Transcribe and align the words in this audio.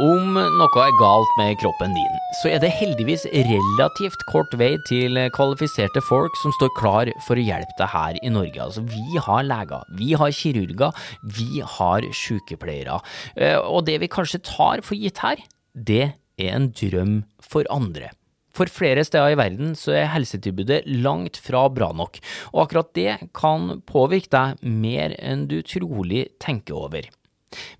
Om 0.00 0.38
noe 0.56 0.80
er 0.80 0.94
galt 0.96 1.32
med 1.36 1.58
kroppen 1.60 1.92
din, 1.92 2.14
så 2.40 2.48
er 2.48 2.62
det 2.62 2.70
heldigvis 2.72 3.26
relativt 3.28 4.22
kort 4.30 4.54
vei 4.56 4.70
til 4.88 5.18
kvalifiserte 5.36 6.00
folk 6.06 6.38
som 6.40 6.54
står 6.56 6.72
klar 6.78 7.10
for 7.26 7.36
å 7.36 7.44
hjelpe 7.44 7.76
deg 7.76 7.92
her 7.92 8.16
i 8.24 8.32
Norge. 8.32 8.56
Altså, 8.56 8.86
vi 8.88 9.20
har 9.20 9.44
leger, 9.44 9.84
vi 10.00 10.14
har 10.16 10.32
kirurger, 10.32 10.96
vi 11.36 11.60
har 11.74 12.08
sykepleiere. 12.08 13.02
Eh, 13.36 13.58
og 13.60 13.84
det 13.90 14.00
vi 14.00 14.08
kanskje 14.08 14.40
tar 14.48 14.80
for 14.80 14.96
gitt 14.96 15.20
her, 15.20 15.44
det 15.76 16.14
er 16.40 16.56
en 16.56 16.72
drøm 16.72 17.16
for 17.44 17.68
andre. 17.68 18.14
For 18.56 18.72
flere 18.72 19.04
steder 19.04 19.36
i 19.36 19.40
verden 19.40 19.76
så 19.76 19.92
er 20.00 20.12
helsetilbudet 20.12 20.86
langt 21.04 21.36
fra 21.40 21.66
bra 21.72 21.92
nok, 21.96 22.16
og 22.52 22.64
akkurat 22.64 22.94
det 22.96 23.32
kan 23.36 23.82
påvirke 23.88 24.32
deg 24.32 24.64
mer 24.64 25.16
enn 25.20 25.50
du 25.52 25.60
trolig 25.60 26.30
tenker 26.40 26.80
over. 26.88 27.12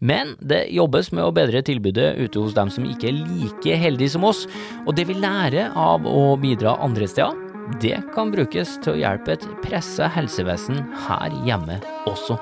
Men 0.01 0.35
det 0.41 0.67
jobbes 0.75 1.13
med 1.13 1.25
å 1.27 1.35
bedre 1.35 1.63
tilbudet 1.67 2.17
ute 2.19 2.43
hos 2.43 2.57
dem 2.57 2.71
som 2.73 2.87
ikke 2.89 3.11
er 3.11 3.23
like 3.23 3.79
heldige 3.85 4.17
som 4.17 4.27
oss, 4.29 4.47
og 4.87 4.97
det 4.99 5.09
vi 5.11 5.19
lærer 5.19 5.73
av 5.79 6.07
å 6.09 6.33
bidra 6.41 6.77
andre 6.83 7.09
steder, 7.09 7.39
det 7.81 8.01
kan 8.15 8.33
brukes 8.33 8.75
til 8.83 8.97
å 8.97 9.01
hjelpe 9.01 9.37
et 9.37 9.47
pressa 9.63 10.09
helsevesen 10.11 10.83
her 11.07 11.33
hjemme 11.47 11.79
også. 12.11 12.37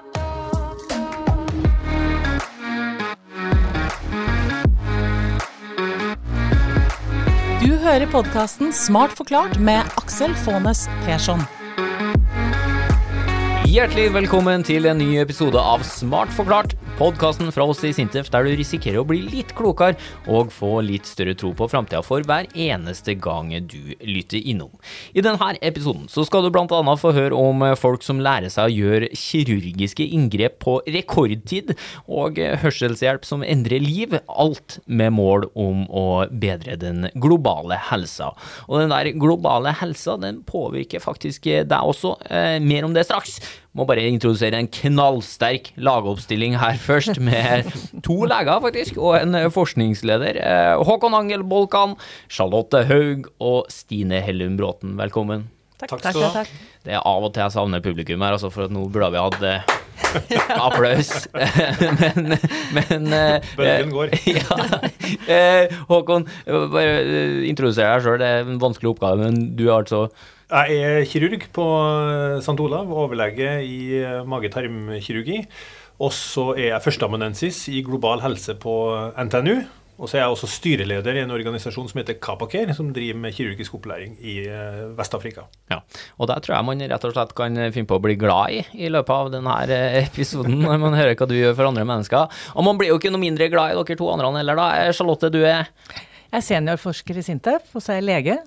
Du 7.60 7.76
hører 7.84 8.09
podkasten 8.10 8.73
Smart 8.74 9.12
forklart 9.16 9.59
med 9.60 9.84
Aksel 10.01 10.32
Faanes 10.45 10.87
Persson. 11.04 11.45
Hjertelig 13.70 14.09
velkommen 14.16 14.65
til 14.66 14.88
en 14.90 14.98
ny 14.98 15.12
episode 15.20 15.60
av 15.60 15.84
Smart 15.87 16.32
forklart 16.34 16.73
podkasten 17.00 17.48
fra 17.48 17.64
oss 17.64 17.78
i 17.88 17.95
Sintef 17.96 18.27
der 18.28 18.45
du 18.45 18.50
risikerer 18.59 19.00
å 19.00 19.06
bli 19.09 19.22
litt 19.24 19.54
klokere 19.56 19.96
og 20.28 20.50
få 20.52 20.82
litt 20.84 21.09
større 21.09 21.32
tro 21.38 21.54
på 21.56 21.68
framtida 21.73 22.02
for 22.04 22.20
hver 22.29 22.45
eneste 22.52 23.15
gang 23.16 23.54
du 23.70 23.95
lytter 24.04 24.37
innom. 24.37 24.74
I 25.16 25.24
denne 25.24 25.54
episoden 25.65 26.10
så 26.12 26.26
skal 26.28 26.45
du 26.45 26.59
annet 26.60 27.01
få 27.01 27.15
høre 27.16 27.38
om 27.38 27.65
folk 27.80 28.04
som 28.04 28.21
lærer 28.21 28.52
seg 28.52 28.68
å 28.68 28.74
gjøre 28.74 29.09
kirurgiske 29.16 30.04
inngrep 30.04 30.59
på 30.60 30.76
rekordtid, 30.93 31.73
og 32.04 32.37
hørselshjelp 32.37 33.24
som 33.24 33.46
endrer 33.46 33.80
liv, 33.80 34.18
alt 34.28 34.76
med 34.84 35.15
mål 35.16 35.48
om 35.56 35.87
å 35.88 36.06
bedre 36.28 36.76
den 36.80 37.09
globale 37.16 37.80
helsa. 37.88 38.34
Og 38.68 38.82
den 38.82 38.93
der 38.93 39.15
globale 39.16 39.73
helsa 39.80 40.18
den 40.21 40.45
påvirker 40.45 41.01
faktisk 41.01 41.48
deg 41.48 41.80
også. 41.80 42.18
Eh, 42.28 42.60
mer 42.60 42.84
om 42.84 42.93
det 42.96 43.09
straks. 43.09 43.40
Må 43.71 43.85
bare 43.87 44.02
introdusere 44.10 44.59
en 44.59 44.66
knallsterk 44.66 45.68
lagoppstilling 45.79 46.57
her 46.59 46.79
først, 46.82 47.21
med 47.23 47.68
to 48.02 48.16
leger, 48.27 48.59
faktisk, 48.65 48.96
og 48.99 49.21
en 49.21 49.37
forskningsleder. 49.54 50.40
Eh, 50.43 50.82
Håkon 50.88 51.15
Angel 51.15 51.45
Bolkan, 51.46 51.95
Charlotte 52.27 52.82
Haug 52.88 53.29
og 53.38 53.71
Stine 53.71 54.18
Hellum 54.27 54.57
Bråten, 54.59 54.96
velkommen. 54.99 55.46
Takk, 55.79 56.01
takk, 56.02 56.16
takk, 56.16 56.35
takk. 56.40 56.51
Det 56.82 56.96
er 56.96 57.07
av 57.07 57.29
og 57.29 57.30
til 57.30 57.45
jeg 57.45 57.54
savner 57.54 57.85
publikum 57.85 58.27
her, 58.27 58.35
altså, 58.35 58.51
for 58.51 58.66
at 58.66 58.74
nå 58.74 58.88
burde 58.90 59.12
vi 59.15 59.23
hatt 59.23 59.46
eh, 59.46 59.71
applaus. 60.66 61.12
men, 62.01 62.34
men 62.74 63.09
eh, 63.21 63.55
Bølgen 63.55 63.95
går. 63.95 64.19
ja. 64.34 65.71
Håkon, 65.87 66.27
bare 66.75 67.47
introduser 67.47 67.87
deg 67.87 68.03
sjøl. 68.03 68.19
Det 68.19 68.34
er 68.34 68.44
en 68.50 68.60
vanskelig 68.66 68.97
oppgave, 68.97 69.31
men 69.31 69.53
du 69.55 69.69
er 69.69 69.77
altså 69.78 70.09
jeg 70.50 71.00
er 71.00 71.09
kirurg 71.10 71.44
på 71.54 71.66
eh, 71.81 72.38
St. 72.43 72.56
Olav, 72.60 72.91
overlege 72.91 73.59
i 73.65 73.81
mage-tarm-kirurgi. 74.28 75.44
Og 76.00 76.15
så 76.16 76.54
er 76.56 76.70
jeg 76.70 76.84
førsteamanuensis 76.87 77.66
i 77.72 77.82
global 77.84 78.22
helse 78.25 78.56
på 78.59 78.75
NTNU. 79.21 79.60
Og 80.00 80.09
så 80.09 80.16
er 80.16 80.22
jeg 80.22 80.32
også 80.32 80.48
styreleder 80.48 81.19
i 81.19 81.22
en 81.26 81.32
organisasjon 81.34 81.91
som 81.91 81.98
heter 82.00 82.16
Kapaker, 82.25 82.71
som 82.72 82.88
driver 82.97 83.19
med 83.21 83.34
kirurgisk 83.37 83.75
opplæring 83.76 84.15
i 84.25 84.38
eh, 84.48 84.84
Vest-Afrika. 84.97 85.44
Ja, 85.69 85.83
og 86.16 86.31
der 86.31 86.41
tror 86.41 86.56
jeg 86.56 86.69
man 86.71 86.84
rett 86.88 87.05
og 87.05 87.12
slett 87.12 87.34
kan 87.37 87.61
finne 87.75 87.91
på 87.91 87.99
å 87.99 88.05
bli 88.06 88.17
glad 88.21 88.56
i 88.56 88.62
i 88.87 88.88
løpet 88.93 89.12
av 89.12 89.32
denne 89.34 89.59
episoden, 90.00 90.56
når 90.65 90.81
man 90.81 90.97
hører 90.97 91.19
hva 91.21 91.28
du 91.28 91.37
gjør 91.37 91.59
for 91.59 91.69
andre 91.69 91.84
mennesker. 91.84 92.41
Og 92.55 92.65
man 92.65 92.81
blir 92.81 92.94
jo 92.94 93.00
ikke 93.00 93.12
noe 93.12 93.21
mindre 93.27 93.50
glad 93.53 93.75
i 93.75 93.77
dere 93.77 94.00
to 94.00 94.09
andre 94.09 94.32
heller, 94.38 94.62
da. 94.62 94.71
Charlotte, 94.97 95.32
du 95.32 95.43
er 95.44 95.69
Jeg 96.31 96.38
er 96.38 96.47
seniorforsker 96.47 97.21
i 97.21 97.27
Sintef, 97.27 97.75
og 97.75 97.82
så 97.82 97.93
er 97.93 98.00
jeg 98.00 98.09
lege. 98.09 98.38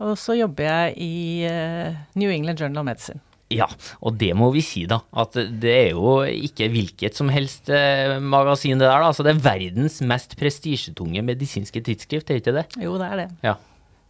Og 0.00 0.16
så 0.18 0.36
jobber 0.38 0.64
jeg 0.64 0.94
i 0.96 1.16
uh, 1.44 1.98
New 2.16 2.30
England 2.32 2.60
Journal 2.60 2.80
of 2.82 2.88
Medicine. 2.88 3.20
Ja, 3.50 3.66
og 3.98 4.14
det 4.20 4.30
må 4.38 4.46
vi 4.54 4.62
si, 4.62 4.84
da. 4.86 5.00
At 5.10 5.34
det 5.34 5.72
er 5.74 5.88
jo 5.96 6.20
ikke 6.22 6.68
hvilket 6.70 7.16
som 7.18 7.32
helst 7.34 7.66
eh, 7.74 8.20
magasin 8.22 8.78
det 8.78 8.86
der, 8.86 9.02
da. 9.02 9.08
Altså 9.08 9.24
det 9.26 9.32
er 9.32 9.40
verdens 9.42 9.98
mest 10.06 10.36
prestisjetunge 10.38 11.24
medisinske 11.26 11.82
tidsskrift, 11.82 12.30
er 12.30 12.38
ikke 12.38 12.54
det? 12.54 12.62
Jo, 12.78 12.94
det 13.00 13.08
er 13.08 13.18
det. 13.18 13.26
Ja. 13.42 13.56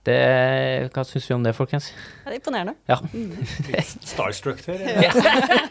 Det, 0.05 0.17
hva 0.93 1.05
syns 1.09 1.29
vi 1.29 1.37
om 1.39 1.43
det, 1.45 1.55
folkens? 1.57 1.89
Ja, 2.21 2.29
det 2.29 2.37
er 2.37 2.41
imponerende. 2.43 2.75
Ja. 2.89 2.99
Mm. 3.15 3.33
Starstruck 4.13 4.61
her. 4.69 4.85
Ja. 5.07 5.13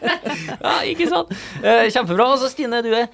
ja, 0.66 0.74
ikke 0.90 1.06
sant. 1.10 1.30
Eh, 1.62 1.86
kjempebra. 1.94 2.26
Og 2.26 2.42
så 2.42 2.50
Stine, 2.50 2.82
du 2.82 2.90
er? 2.90 3.06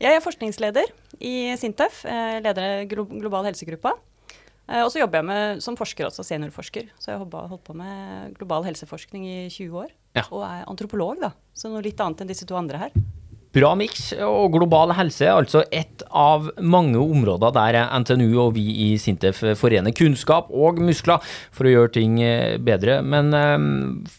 Jeg 0.00 0.16
er 0.16 0.24
forskningsleder 0.24 0.88
i 1.20 1.52
Sintef. 1.60 2.00
Leder 2.08 2.88
Global 2.88 3.44
helsegruppa. 3.50 3.92
Eh, 4.70 4.82
og 4.82 4.92
så 4.92 5.02
jobber 5.02 5.20
jeg 5.20 5.28
med, 5.28 5.64
som 5.64 5.78
forsker 5.78 6.08
også, 6.08 6.26
seniorforsker. 6.26 6.92
Så 7.00 7.12
jeg 7.12 7.22
har 7.22 7.48
holdt 7.50 7.64
på 7.66 7.76
med 7.78 8.36
global 8.38 8.66
helseforskning 8.68 9.26
i 9.26 9.40
20 9.50 9.82
år. 9.86 9.90
Ja. 10.18 10.28
Og 10.30 10.44
er 10.46 10.68
antropolog, 10.70 11.18
da. 11.22 11.34
Så 11.56 11.72
noe 11.72 11.82
litt 11.84 12.00
annet 12.02 12.22
enn 12.22 12.30
disse 12.30 12.48
to 12.48 12.58
andre 12.58 12.86
her. 12.86 13.02
Bra 13.52 13.74
miks, 13.76 14.14
og 14.24 14.54
global 14.54 14.94
helse 14.96 15.26
er 15.26 15.34
altså 15.34 15.60
ett 15.76 16.00
av 16.08 16.46
mange 16.56 16.96
områder 16.96 17.52
der 17.52 17.76
NTNU 18.00 18.30
og 18.40 18.54
vi 18.56 18.62
i 18.86 18.86
Sintef 18.96 19.42
forener 19.60 19.92
kunnskap 19.92 20.48
og 20.48 20.80
muskler 20.80 21.20
for 21.52 21.68
å 21.68 21.74
gjøre 21.74 21.92
ting 21.98 22.16
eh, 22.24 22.56
bedre. 22.56 23.02
Men 23.04 23.28
um, 23.36 23.66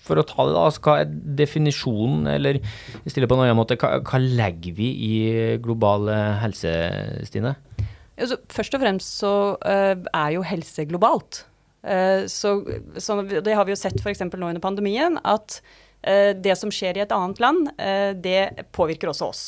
for 0.05 0.21
å 0.21 0.27
ta 0.29 0.45
det, 0.45 0.53
da, 0.53 0.67
hva 0.85 0.99
er 1.01 1.17
definisjonen, 1.41 2.29
eller 2.35 2.61
stille 3.07 3.25
på 3.25 3.39
en 3.39 3.47
annen 3.47 3.57
måte, 3.57 3.79
hva, 3.81 3.95
hva 4.05 4.21
legger 4.21 4.77
vi 4.77 4.91
i 5.07 5.17
global 5.65 6.13
helse, 6.43 6.75
Stine? 7.25 7.55
Altså, 8.13 8.37
først 8.53 8.75
og 8.77 8.83
fremst 8.83 9.15
så 9.21 9.33
uh, 9.57 9.95
er 9.97 10.35
jo 10.35 10.43
helse 10.45 10.85
globalt. 10.89 11.45
Uh, 11.83 12.29
så, 12.31 12.59
så, 12.97 13.17
det 13.23 13.55
har 13.57 13.65
vi 13.67 13.73
jo 13.73 13.79
sett 13.79 13.97
f.eks. 13.99 14.23
nå 14.29 14.51
under 14.51 14.63
pandemien, 14.63 15.17
at 15.23 15.57
uh, 16.05 16.31
det 16.37 16.55
som 16.59 16.71
skjer 16.73 16.99
i 16.99 17.03
et 17.05 17.15
annet 17.15 17.41
land, 17.43 17.73
det 18.23 18.67
påvirker 18.75 19.11
også 19.11 19.31
oss. 19.31 19.43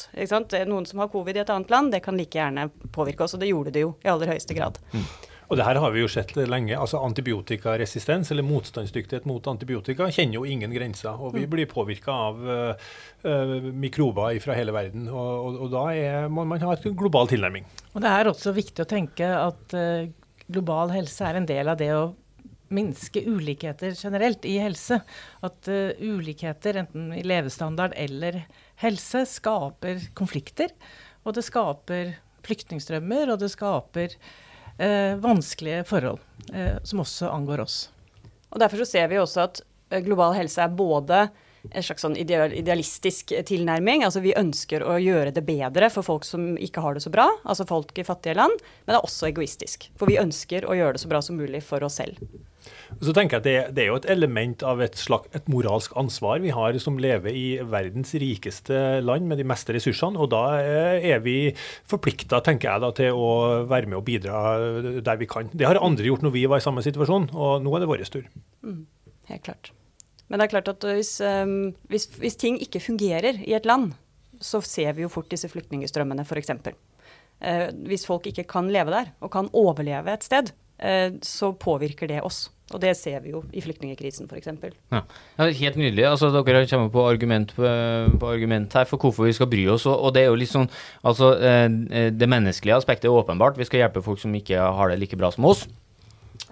Noen 0.65 0.89
som 0.89 1.03
har 1.03 1.13
covid 1.13 1.37
i 1.37 1.45
et 1.45 1.53
annet 1.53 1.71
land, 1.73 1.93
det 1.93 2.01
kan 2.05 2.17
like 2.17 2.37
gjerne 2.39 2.69
påvirke 2.95 3.27
oss, 3.27 3.37
og 3.37 3.43
det 3.43 3.53
gjorde 3.53 3.75
det 3.75 3.85
jo 3.85 3.95
i 4.03 4.11
aller 4.11 4.33
høyeste 4.33 4.57
grad. 4.57 4.81
Mm. 4.95 5.07
Og 5.45 5.59
det 5.59 5.65
her 5.67 5.77
har 5.81 5.93
vi 5.93 6.01
jo 6.01 6.09
sett 6.09 6.33
lenge. 6.35 6.73
altså 6.77 7.01
Antibiotikaresistens, 7.05 8.31
eller 8.33 8.45
motstandsdyktighet 8.45 9.27
mot 9.29 9.47
antibiotika, 9.47 10.07
kjenner 10.09 10.39
jo 10.39 10.45
ingen 10.49 10.73
grenser. 10.73 11.13
Og 11.13 11.35
vi 11.35 11.45
mm. 11.45 11.51
blir 11.51 11.69
påvirka 11.69 12.15
av 12.29 12.41
uh, 12.41 13.71
mikrober 13.85 14.39
fra 14.43 14.57
hele 14.57 14.73
verden. 14.75 15.07
Og, 15.11 15.31
og, 15.45 15.61
og 15.65 15.73
da 15.75 15.85
er, 15.93 16.29
må 16.33 16.47
man 16.49 16.63
ha 16.65 16.73
et 16.73 16.89
global 16.97 17.29
tilnærming. 17.31 17.67
Og 17.93 18.01
Det 18.01 18.11
er 18.11 18.31
også 18.31 18.55
viktig 18.57 18.85
å 18.85 18.89
tenke 18.89 19.31
at 19.37 19.77
uh, 19.77 20.09
global 20.47 20.93
helse 20.95 21.25
er 21.27 21.39
en 21.39 21.49
del 21.49 21.73
av 21.73 21.81
det 21.81 21.91
å 21.93 22.05
minske 22.73 23.21
ulikheter 23.21 23.93
generelt 23.93 24.45
i 24.49 24.57
helse. 24.63 24.97
At 25.45 25.69
uh, 25.69 25.93
ulikheter, 26.01 26.81
enten 26.81 27.11
i 27.13 27.21
levestandard 27.25 27.93
eller 28.01 28.41
helse, 28.81 29.27
skaper 29.29 30.09
konflikter. 30.17 30.73
Og 31.25 31.37
det 31.37 31.45
skaper 31.45 32.15
flyktningstrømmer, 32.45 33.31
og 33.33 33.39
det 33.41 33.51
skaper 33.53 34.17
vanskelige 35.23 35.85
forhold, 35.87 36.19
eh, 36.53 36.77
som 36.83 37.03
også 37.03 37.31
angår 37.31 37.63
oss. 37.63 37.77
Og 38.51 38.59
Derfor 38.59 38.83
så 38.83 38.89
ser 38.89 39.09
vi 39.11 39.19
også 39.19 39.45
at 39.45 39.61
eh, 39.91 40.03
global 40.03 40.35
helse 40.37 40.63
er 40.63 40.75
både 40.75 41.27
en 41.71 41.83
slags 41.83 42.03
sånn 42.05 42.17
idealistisk 42.17 43.33
tilnærming. 43.49 44.03
Altså 44.05 44.21
vi 44.21 44.35
ønsker 44.37 44.83
å 44.85 44.97
gjøre 45.01 45.33
det 45.33 45.45
bedre 45.47 45.89
for 45.93 46.05
folk 46.05 46.27
som 46.27 46.53
ikke 46.61 46.83
har 46.83 46.95
det 46.95 47.05
så 47.05 47.13
bra, 47.13 47.25
altså 47.43 47.65
folk 47.67 47.95
i 47.97 48.05
fattige 48.05 48.37
land. 48.37 48.59
Men 48.85 48.93
det 48.93 48.99
er 48.99 49.07
også 49.07 49.31
egoistisk. 49.31 49.89
For 49.97 50.11
vi 50.11 50.19
ønsker 50.21 50.67
å 50.67 50.77
gjøre 50.77 50.97
det 50.97 51.03
så 51.05 51.11
bra 51.11 51.23
som 51.25 51.39
mulig 51.39 51.63
for 51.65 51.83
oss 51.87 51.97
selv. 52.01 52.21
Så 53.01 53.13
tenker 53.15 53.37
jeg 53.37 53.41
at 53.41 53.47
det, 53.47 53.75
det, 53.75 53.83
er 53.83 53.91
jo 53.91 53.99
et 53.99 54.09
element 54.13 54.65
av 54.65 54.81
et, 54.85 54.97
slags, 54.99 55.29
et 55.37 55.47
moralsk 55.51 55.95
ansvar 55.99 56.41
vi 56.43 56.53
har 56.55 56.77
som 56.81 56.99
lever 57.01 57.35
i 57.35 57.45
verdens 57.61 58.13
rikeste 58.21 59.01
land 59.03 59.29
med 59.29 59.41
de 59.41 59.47
meste 59.47 59.75
ressursene. 59.75 60.19
Og 60.21 60.31
da 60.33 60.43
eh, 60.61 61.07
er 61.13 61.23
vi 61.25 61.37
forplikta, 61.89 62.41
tenker 62.45 62.71
jeg, 62.71 62.97
til 63.01 63.17
å 63.19 63.31
være 63.69 63.91
med 63.91 63.99
og 63.99 64.05
bidra 64.07 64.43
der 65.05 65.21
vi 65.21 65.29
kan. 65.29 65.49
Det 65.53 65.67
har 65.67 65.81
andre 65.81 66.09
gjort 66.09 66.25
når 66.25 66.35
vi 66.35 66.45
var 66.49 66.61
i 66.61 66.65
samme 66.67 66.85
situasjon, 66.85 67.31
og 67.33 67.65
nå 67.65 67.75
er 67.75 67.83
det 67.83 67.91
vår 67.91 68.05
tur. 68.13 68.29
Mm, 68.65 68.85
helt 69.31 69.47
klart. 69.47 69.71
Men 70.29 70.41
det 70.41 70.47
er 70.47 70.53
klart 70.55 70.71
at 70.71 70.85
hvis, 70.89 71.13
um, 71.21 71.75
hvis, 71.91 72.07
hvis 72.17 72.39
ting 72.41 72.57
ikke 72.61 72.81
fungerer 72.81 73.43
i 73.45 73.53
et 73.57 73.67
land, 73.69 73.93
så 74.41 74.61
ser 74.65 74.95
vi 74.97 75.05
jo 75.05 75.11
fort 75.11 75.29
disse 75.31 75.49
flyktningstrømmene, 75.51 76.25
f.eks. 76.25 76.53
Uh, 76.55 77.69
hvis 77.85 78.07
folk 78.07 78.27
ikke 78.31 78.47
kan 78.49 78.71
leve 78.73 78.93
der, 78.93 79.13
og 79.21 79.31
kan 79.35 79.51
overleve 79.53 80.15
et 80.15 80.25
sted, 80.25 80.49
eh, 80.49 80.64
så 81.23 81.53
påvirker 81.55 82.09
det 82.11 82.19
oss. 82.25 82.49
Og 82.73 82.81
det 82.81 82.95
ser 82.97 83.19
vi 83.21 83.29
jo 83.29 83.43
i 83.53 83.61
flyktningkrisen 83.61 84.25
f.eks. 84.25 84.49
Ja. 84.89 85.03
ja, 85.37 85.45
helt 85.45 85.77
nydelig. 85.77 86.07
Altså, 86.09 86.31
dere 86.33 86.65
kommer 86.65 86.89
på 86.89 87.05
argument, 87.05 87.53
på, 87.53 87.69
på 88.19 88.31
argument 88.31 88.73
her 88.73 88.89
for 88.89 89.01
hvorfor 89.01 89.27
vi 89.29 89.35
skal 89.37 89.49
bry 89.51 89.67
oss. 89.69 89.85
Og, 89.85 89.93
og 89.93 90.15
det 90.15 90.25
er 90.25 90.31
jo 90.31 90.49
sånn 90.49 90.67
altså, 91.05 91.35
eh, 91.37 92.09
Det 92.09 92.29
menneskelige 92.29 92.79
aspektet 92.81 93.09
er 93.11 93.17
åpenbart. 93.17 93.59
Vi 93.61 93.69
skal 93.69 93.83
hjelpe 93.83 94.03
folk 94.05 94.21
som 94.21 94.33
ikke 94.33 94.57
har 94.57 94.89
det 94.89 94.97
like 95.03 95.19
bra 95.19 95.29
som 95.35 95.45
oss. 95.51 95.67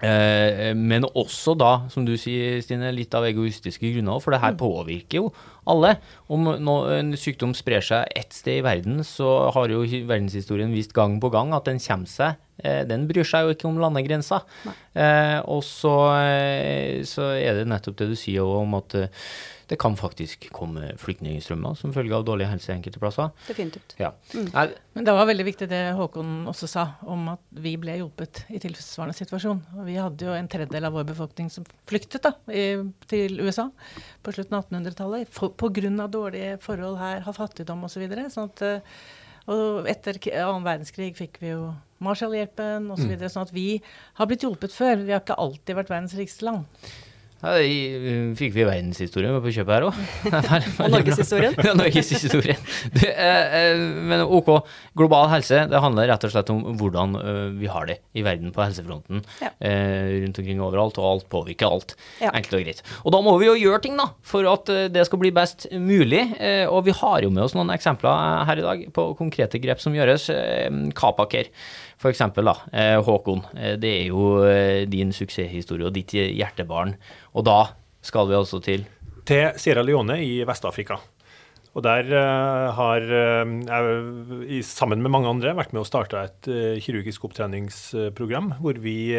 Eh, 0.03 0.71
men 0.77 1.09
også 1.09 1.57
da, 1.57 1.73
som 1.89 2.05
du 2.05 2.13
sier, 2.19 2.61
Stine, 2.61 2.93
litt 2.93 3.17
av 3.17 3.25
egoistiske 3.25 3.95
grunner. 3.95 4.21
For 4.21 4.35
det 4.35 4.43
her 4.45 4.53
påvirker 4.59 5.23
jo 5.23 5.33
alle. 5.65 5.95
Om 6.29 6.53
en 6.93 7.13
sykdom 7.17 7.57
sprer 7.57 7.81
seg 7.81 8.05
ett 8.13 8.37
sted 8.37 8.61
i 8.61 8.65
verden, 8.69 9.01
så 9.01 9.49
har 9.55 9.73
jo 9.73 9.81
verdenshistorien 9.81 10.77
vist 10.77 10.93
gang 10.93 11.17
på 11.23 11.33
gang 11.33 11.57
at 11.57 11.65
den 11.69 11.81
kommer 11.81 12.11
seg. 12.11 12.37
Eh, 12.63 12.83
den 12.87 13.07
bryr 13.09 13.27
seg 13.27 13.45
jo 13.45 13.55
ikke 13.55 13.67
om 13.69 13.79
landegrenser. 13.81 14.45
Eh, 14.93 15.39
og 15.51 15.63
så, 15.67 15.95
eh, 16.21 17.03
så, 17.07 17.33
er 17.35 17.59
det 17.59 17.67
nettopp 17.67 17.99
det 17.99 18.13
du 18.13 18.15
sier 18.19 18.47
om 18.47 18.77
at 18.79 18.95
det 19.71 19.77
kan 19.79 19.95
faktisk 19.97 20.49
komme 20.53 20.91
flyktningstrømmer 20.99 21.75
som 21.79 21.93
følge 21.95 22.13
av 22.15 22.25
dårlig 22.27 22.45
helse 22.49 22.73
enkelte 22.73 22.99
plasser. 23.01 23.31
Definitivt. 23.47 23.95
Ja. 23.97 24.11
Mm. 24.35 24.51
Men 24.93 25.07
det 25.07 25.15
var 25.15 25.27
veldig 25.29 25.45
viktig 25.47 25.69
det 25.71 25.81
Håkon 25.97 26.43
også 26.51 26.69
sa, 26.69 26.83
om 27.09 27.31
at 27.33 27.41
vi 27.63 27.73
ble 27.81 27.95
hjulpet 27.97 28.43
i 28.53 28.59
tilsvarende 28.61 29.15
situasjon. 29.17 29.63
Og 29.79 29.87
vi 29.87 29.97
hadde 29.97 30.27
jo 30.27 30.35
en 30.35 30.51
tredjedel 30.51 30.89
av 30.89 30.95
vår 30.97 31.07
befolkning 31.13 31.49
som 31.53 31.65
flyktet 31.89 32.27
da, 32.27 32.35
i, 32.51 32.75
til 33.09 33.39
USA 33.41 33.69
på 34.23 34.35
slutten 34.35 34.59
av 34.59 34.67
1800-tallet 34.67 35.31
pga. 35.31 36.07
dårlige 36.11 36.59
forhold 36.61 36.99
her, 36.99 37.23
har 37.25 37.39
fattigdom 37.39 37.87
osv. 37.87 37.95
Så 37.95 38.03
videre, 38.03 38.29
sånn 38.33 38.51
at, 38.51 38.83
og 39.53 39.89
etter 39.91 40.17
annen 40.33 40.63
verdenskrig 40.65 41.13
fikk 41.17 41.41
vi 41.41 41.51
jo 41.51 41.71
Marshallhjelpen 42.05 42.91
osv. 42.91 43.01
Så 43.01 43.07
mm. 43.07 43.15
videre, 43.15 43.31
sånn 43.33 43.47
at 43.47 43.55
vi 43.55 43.67
har 44.19 44.29
blitt 44.29 44.45
hjulpet 44.45 44.75
før. 44.75 45.01
Vi 45.03 45.15
har 45.15 45.23
ikke 45.23 45.39
alltid 45.41 45.81
vært 45.81 45.91
verdens 45.93 46.15
rikeste 46.19 46.47
land. 46.49 46.85
Ja, 47.43 47.57
det 47.59 48.35
fikk 48.39 48.53
vi 48.55 48.63
verdenshistorien 48.63 49.35
på 49.43 49.51
kjøpet 49.51 49.73
her 49.75 49.85
òg. 49.89 49.97
Og 50.85 50.93
norgeshistorien. 50.93 51.57
ja, 51.59 51.73
norgeshistorien. 51.75 52.61
Uh, 52.95 53.09
uh, 53.11 53.81
men 54.07 54.23
OK, 54.23 54.53
global 54.95 55.27
helse 55.33 55.65
det 55.67 55.81
handler 55.83 56.07
rett 56.13 56.23
og 56.23 56.31
slett 56.31 56.53
om 56.53 56.61
hvordan 56.79 57.17
uh, 57.19 57.49
vi 57.59 57.67
har 57.67 57.89
det 57.91 57.99
i 58.15 58.23
verden 58.23 58.55
på 58.55 58.63
helsefronten. 58.63 59.25
Ja. 59.43 59.51
rundt 60.23 60.39
omkring 60.39 60.61
overalt, 60.63 60.97
og 61.01 61.09
alt 61.09 61.27
påvirker 61.31 61.67
alt. 61.67 61.95
Ja. 62.21 62.31
Enkelt 62.31 62.55
og 62.55 62.63
greit. 62.63 62.81
Og 63.03 63.15
da 63.15 63.19
må 63.25 63.35
vi 63.41 63.49
jo 63.49 63.57
gjøre 63.59 63.81
ting 63.83 63.99
da, 63.99 64.07
for 64.23 64.47
at 64.47 64.71
det 64.93 65.03
skal 65.09 65.19
bli 65.19 65.33
best 65.35 65.67
mulig. 65.71 66.21
og 66.69 66.85
vi 66.87 66.95
har 66.95 67.25
jo 67.25 67.31
med 67.33 67.43
oss 67.43 67.55
noen 67.57 67.73
eksempler 67.75 68.45
her 68.47 68.61
i 68.61 68.65
dag 68.65 68.85
på 68.95 69.07
konkrete 69.19 69.59
grep 69.63 69.83
som 69.83 69.95
gjøres. 69.97 70.29
Kapaker. 70.95 71.49
For 72.03 72.11
eksempel 72.11 72.49
da, 72.49 72.57
eh, 72.75 72.97
Håkon. 72.99 73.45
Eh, 73.55 73.77
det 73.79 73.93
er 74.01 74.09
jo 74.11 74.43
eh, 74.43 74.83
din 74.91 75.13
suksesshistorie 75.15 75.87
og 75.87 75.95
ditt 75.95 76.11
hjertebarn. 76.11 76.97
Og 77.31 77.45
da 77.47 77.59
skal 78.03 78.27
vi 78.27 78.35
altså 78.35 78.59
til 78.59 78.83
Til 79.23 79.55
Sierra 79.55 79.85
Leone 79.87 80.17
i 80.19 80.43
Vest-Afrika. 80.43 80.97
Og 81.73 81.81
der 81.81 82.03
har 82.75 83.01
jeg 83.01 84.65
sammen 84.67 85.01
med 85.01 85.09
mange 85.09 85.29
andre 85.31 85.55
vært 85.57 85.71
med 85.73 85.81
å 85.81 85.87
starte 85.87 86.19
et 86.19 86.49
kirurgisk 86.83 87.23
opptreningsprogram 87.25 88.51
hvor 88.59 88.77
vi 88.83 89.15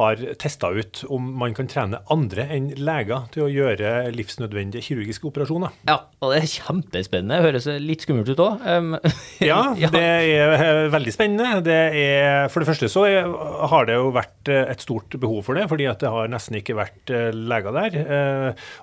har 0.00 0.22
testa 0.40 0.72
ut 0.72 1.04
om 1.12 1.28
man 1.40 1.54
kan 1.56 1.68
trene 1.70 2.00
andre 2.12 2.46
enn 2.56 2.70
leger 2.80 3.28
til 3.34 3.46
å 3.46 3.50
gjøre 3.52 4.10
livsnødvendige 4.16 4.84
kirurgiske 4.88 5.28
operasjoner. 5.30 5.74
Ja, 5.88 6.00
og 6.20 6.34
det 6.34 6.40
er 6.42 6.52
kjempespennende. 6.56 7.42
Høres 7.44 7.68
litt 7.84 8.06
skummelt 8.06 8.32
ut 8.32 8.42
òg. 8.42 8.64
Um, 8.64 8.96
ja, 9.50 9.60
det 9.76 10.02
er 10.02 10.54
eh, 10.56 10.82
veldig 10.92 11.14
spennende. 11.14 11.60
Det 11.66 11.80
er, 12.00 12.48
for 12.52 12.64
det 12.64 12.70
første 12.72 12.90
så 12.92 13.06
har 13.70 13.88
det 13.88 13.98
jo 14.00 14.10
vært 14.16 14.39
et 14.50 14.84
stort 14.84 15.14
behov 15.20 15.44
for 15.46 15.58
det, 15.58 15.66
fordi 15.70 15.88
at 15.90 16.02
det 16.02 16.12
har 16.12 16.30
nesten 16.30 16.58
ikke 16.60 16.78
vært 16.78 17.12
eh, 17.14 17.30
leger 17.34 17.76
der. 17.76 17.98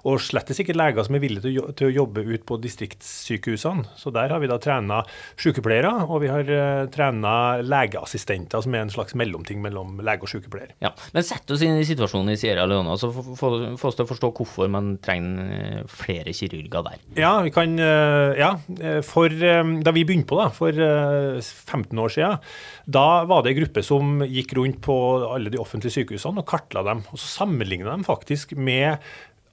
Og 0.08 0.22
slettes 0.24 0.62
ikke 0.62 0.76
leger 0.78 1.06
som 1.06 1.18
er 1.18 1.24
villige 1.24 1.64
til 1.78 1.90
å 1.90 1.96
jobbe 2.02 2.24
ut 2.28 2.46
på 2.48 2.60
distriktssykehusene. 2.64 3.88
Så 4.00 4.14
der 4.16 4.34
har 4.34 4.44
vi 4.44 4.50
da 4.52 4.60
trena 4.62 5.02
sykepleiere, 5.40 5.92
og 6.08 6.22
vi 6.24 6.32
har 6.32 6.52
trena 6.94 7.36
legeassistenter, 7.64 8.64
som 8.64 8.76
er 8.76 8.86
en 8.86 8.94
slags 8.94 9.16
mellomting 9.18 9.62
mellom 9.64 10.00
lege 10.06 10.28
og 10.28 10.32
sykepleier. 10.32 10.74
Ja, 10.84 10.94
men 11.16 11.26
sett 11.26 11.50
oss 11.54 11.64
inn 11.66 11.80
i 11.80 11.88
situasjonen 11.88 12.34
i 12.34 12.40
Sierra 12.40 12.68
Leone, 12.70 12.96
så 13.00 13.12
få 13.12 13.52
oss 13.76 13.98
til 13.98 14.06
å 14.06 14.10
forstå 14.10 14.32
hvorfor 14.38 14.72
man 14.72 14.96
trenger 15.04 15.54
eh, 15.58 15.82
flere 15.90 16.34
kirurger 16.36 16.86
der. 16.88 17.02
Ja, 17.20 17.34
vi 17.46 17.54
kan, 17.56 17.78
eh, 17.80 18.38
ja. 18.40 18.54
Eh, 18.78 19.00
for 19.06 19.32
da 19.32 19.94
vi 19.96 20.06
begynte 20.08 20.30
på, 20.30 20.40
da, 20.40 20.50
for 20.54 20.74
15 20.74 22.04
år 22.04 22.14
siden, 22.14 22.44
da 22.86 23.08
var 23.30 23.44
det 23.44 23.54
en 23.54 23.60
gruppe 23.62 23.84
som 23.86 24.22
gikk 24.26 24.56
rundt 24.58 24.82
på 24.86 24.98
alle 25.28 25.52
de 25.54 25.57
offentlige 25.62 26.00
sykehusene 26.00 26.44
og 26.44 26.50
kartla 26.50 26.84
dem. 26.88 27.06
Og 27.12 27.22
så 27.22 27.32
sammenligna 27.44 27.94
dem 27.94 28.06
faktisk 28.08 28.56
med 28.58 29.02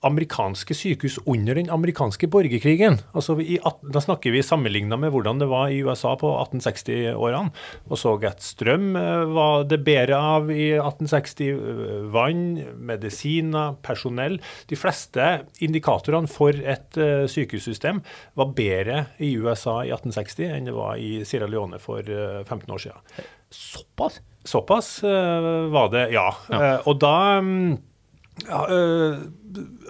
amerikanske 0.04 0.74
sykehus 0.76 1.16
under 1.24 1.56
den 1.56 1.70
amerikanske 1.72 2.28
borgerkrigen. 2.30 2.98
Altså 3.16 3.36
i, 3.40 3.56
da 3.92 4.02
snakker 4.02 4.34
vi 4.34 4.42
sammenligna 4.44 4.98
med 5.00 5.12
hvordan 5.14 5.40
det 5.40 5.48
var 5.50 5.72
i 5.72 5.80
USA 5.84 6.14
på 6.20 6.30
1860-årene. 6.42 7.52
Og 7.88 8.00
så 8.00 8.14
at 8.28 8.44
strøm 8.44 8.94
eh, 9.00 9.24
var 9.34 9.64
det 9.70 9.80
bedre 9.86 10.20
av 10.36 10.50
i 10.52 10.74
1860. 10.76 11.44
Eh, 11.48 11.94
vann, 12.14 12.44
medisiner, 12.76 13.78
personell. 13.84 14.38
De 14.70 14.78
fleste 14.78 15.28
indikatorene 15.64 16.30
for 16.30 16.54
et 16.54 16.98
uh, 17.00 17.24
sykehussystem 17.30 18.00
var 18.38 18.52
bedre 18.56 19.04
i 19.22 19.34
USA 19.40 19.80
i 19.84 19.92
1860 19.94 20.52
enn 20.54 20.68
det 20.68 20.74
var 20.76 20.98
i 21.00 21.24
Sierra 21.26 21.48
Leone 21.50 21.80
for 21.82 22.04
uh, 22.04 22.42
15 22.44 22.74
år 22.74 22.84
siden. 22.86 23.00
Såpass? 23.54 24.20
Såpass 24.44 24.88
uh, 25.06 25.70
var 25.72 25.90
det, 25.94 26.08
ja. 26.12 26.28
ja. 26.50 26.74
og 26.84 26.98
da 27.00 27.14
um, 27.40 27.76
ja, 28.44 28.60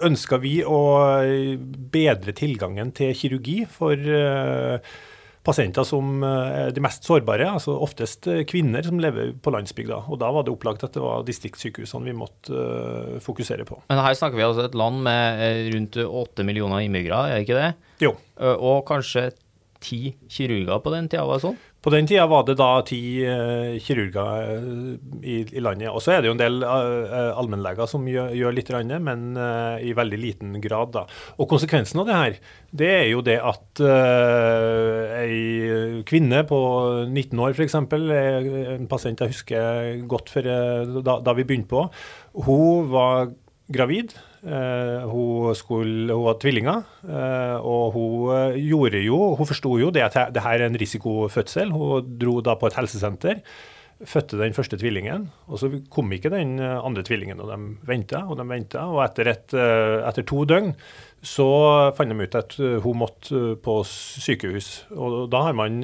ønska 0.05 0.37
vi 0.39 0.59
å 0.61 0.79
bedre 1.91 2.35
tilgangen 2.37 2.93
til 2.95 3.15
kirurgi 3.17 3.63
for 3.65 3.97
pasienter 5.45 5.85
som 5.85 6.21
er 6.25 6.69
de 6.73 6.81
mest 6.81 7.05
sårbare, 7.05 7.47
altså 7.57 7.73
oftest 7.81 8.29
kvinner 8.49 8.85
som 8.85 9.01
lever 9.01 9.33
på 9.41 9.53
landsbygda. 9.53 10.03
Og 10.13 10.19
da 10.21 10.29
var 10.33 10.45
det 10.45 10.53
opplagt 10.53 10.85
at 10.85 10.93
det 10.93 11.03
var 11.03 11.25
distriktssykehusene 11.25 12.09
vi 12.09 12.15
måtte 12.17 12.65
fokusere 13.25 13.65
på. 13.67 13.79
Men 13.89 14.01
her 14.05 14.17
snakker 14.17 14.39
vi 14.39 14.45
altså 14.45 14.67
et 14.69 14.77
land 14.77 15.01
med 15.05 15.43
rundt 15.73 15.99
åtte 16.05 16.45
millioner 16.45 16.85
innbyggere, 16.85 17.23
er 17.29 17.39
det 17.39 17.47
ikke 17.47 17.59
det? 17.61 17.71
Jo. 18.05 18.13
Og 18.55 18.85
kanskje 18.89 19.31
ti 19.85 20.15
kirurger 20.31 20.81
på 20.81 20.93
den 20.93 21.09
tida, 21.09 21.25
var 21.27 21.39
det 21.39 21.45
sånn? 21.45 21.57
På 21.85 21.91
den 21.93 22.07
tida 22.09 22.23
var 22.25 22.47
det 22.47 22.55
da 22.57 22.79
ti 22.81 22.97
uh, 23.21 23.75
kirurger 23.77 24.55
uh, 24.57 24.95
i, 25.21 25.43
i, 25.45 25.61
landet. 25.61 25.91
Og 25.91 26.01
så 26.01 26.15
er 26.15 26.23
det 26.23 26.31
jo 26.31 26.33
en 26.33 26.41
del 26.41 26.65
uh, 26.65 27.37
allmennleger 27.37 27.85
som 27.89 28.07
gjør, 28.09 28.31
gjør 28.33 28.55
litt, 28.57 28.71
rande, 28.73 28.97
men 29.05 29.37
i 29.85 29.93
veldig 29.93 30.17
liten 30.17 30.57
grad. 30.63 30.95
da. 30.95 31.05
Og 31.37 31.49
konsekvensen 31.51 32.01
av 32.01 32.09
det 32.09 32.17
her, 32.17 32.39
det 32.81 32.89
er 32.89 33.05
jo 33.11 33.21
det 33.25 33.37
at 33.37 33.81
ei 35.21 36.01
kvinne 36.09 36.41
på 36.49 36.59
19 37.05 37.43
år 37.45 37.53
f.eks., 37.53 37.77
en 37.77 38.89
pasient 38.89 39.21
jeg 39.21 39.35
husker 39.35 40.01
godt 40.09 40.33
for, 40.33 40.49
da, 41.05 41.19
da 41.21 41.35
vi 41.37 41.45
begynte 41.45 41.69
på, 41.69 41.85
hun 42.47 42.89
var 42.89 43.29
gravid. 43.71 44.17
Uh, 44.45 45.07
hun, 45.09 45.55
skulle, 45.57 46.13
hun 46.13 46.27
hadde 46.27 46.41
tvillinger, 46.43 46.83
uh, 47.09 47.55
og 47.65 47.95
hun 47.95 48.27
uh, 48.29 48.57
gjorde 48.61 48.99
jo 49.01 49.31
Hun 49.39 49.47
forsto 49.49 49.71
jo 49.81 49.87
det 49.89 50.03
at 50.05 50.35
det 50.35 50.43
her 50.45 50.61
er 50.61 50.67
en 50.69 50.77
risikofødsel. 50.77 51.71
Hun 51.73 52.11
dro 52.21 52.35
da 52.45 52.53
på 52.53 52.69
et 52.69 52.77
helsesenter, 52.77 53.41
fødte 54.05 54.37
den 54.37 54.53
første 54.53 54.77
tvillingen. 54.77 55.31
Og 55.49 55.63
så 55.63 55.71
kom 55.89 56.13
ikke 56.13 56.29
den 56.29 56.59
andre 56.59 57.01
tvillingen, 57.01 57.41
og 57.41 57.49
de 57.49 57.89
venta 57.89 58.21
og 58.27 58.37
de 58.37 58.45
venta. 58.51 58.85
Og 58.85 59.01
etter, 59.07 59.31
et, 59.33 59.57
etter 60.11 60.27
to 60.29 60.45
døgn 60.45 60.75
så 61.25 61.49
fant 61.97 62.13
de 62.13 62.21
ut 62.21 62.37
at 62.37 62.57
hun 62.83 63.01
måtte 63.01 63.55
på 63.65 63.79
sykehus. 63.89 64.83
Og 64.93 65.23
da 65.33 65.47
har 65.47 65.57
man 65.57 65.81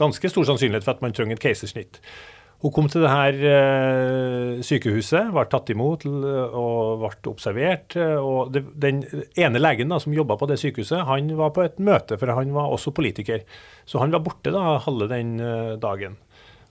ganske 0.00 0.32
stor 0.32 0.48
sannsynlighet 0.48 0.86
for 0.86 0.96
at 0.96 1.04
man 1.04 1.12
trenger 1.12 1.36
et 1.36 1.44
keisersnitt. 1.44 2.00
Hun 2.60 2.72
kom 2.76 2.88
til 2.92 3.00
det 3.00 3.08
her 3.08 3.36
eh, 3.48 4.58
sykehuset, 4.66 5.30
ble 5.32 5.44
tatt 5.48 5.70
imot 5.72 6.02
og 6.04 7.00
ble 7.00 7.30
observert. 7.30 7.96
og 8.20 8.52
Den 8.52 9.00
ene 9.40 9.62
legen 9.62 9.88
da, 9.88 9.96
som 10.02 10.12
jobba 10.12 10.36
på 10.36 10.48
det 10.50 10.58
sykehuset, 10.60 11.06
han 11.08 11.30
var 11.38 11.54
på 11.56 11.64
et 11.64 11.80
møte, 11.80 12.18
for 12.20 12.34
han 12.36 12.52
var 12.52 12.68
også 12.68 12.92
politiker. 12.92 13.46
Så 13.88 14.02
han 14.02 14.12
var 14.12 14.20
borte 14.26 14.52
da 14.52 14.76
halve 14.84 15.08
den 15.08 15.38
eh, 15.40 15.78
dagen. 15.80 16.18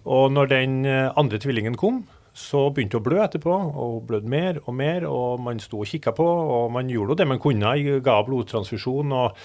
Og 0.05 0.29
når 0.31 0.53
den 0.53 0.79
eh, 0.85 1.09
andre 1.17 1.41
tvillingen 1.41 1.77
kom, 1.79 2.03
så 2.37 2.67
begynte 2.69 2.99
hun 2.99 3.01
å 3.01 3.07
blø 3.09 3.23
etterpå, 3.23 3.55
og 3.73 3.95
hun 3.95 4.05
blødde 4.11 4.29
mer 4.29 4.61
og 4.61 4.77
mer. 4.77 5.07
og 5.09 5.41
Man 5.41 5.57
sto 5.63 5.81
og 5.81 5.89
kikka 5.89 6.13
på, 6.13 6.27
og 6.27 6.69
man 6.71 6.93
gjorde 6.93 7.17
det 7.17 7.27
man 7.33 7.41
kunne, 7.41 7.73
ga 8.05 8.19
blodtransfusjon. 8.29 9.11
og 9.11 9.41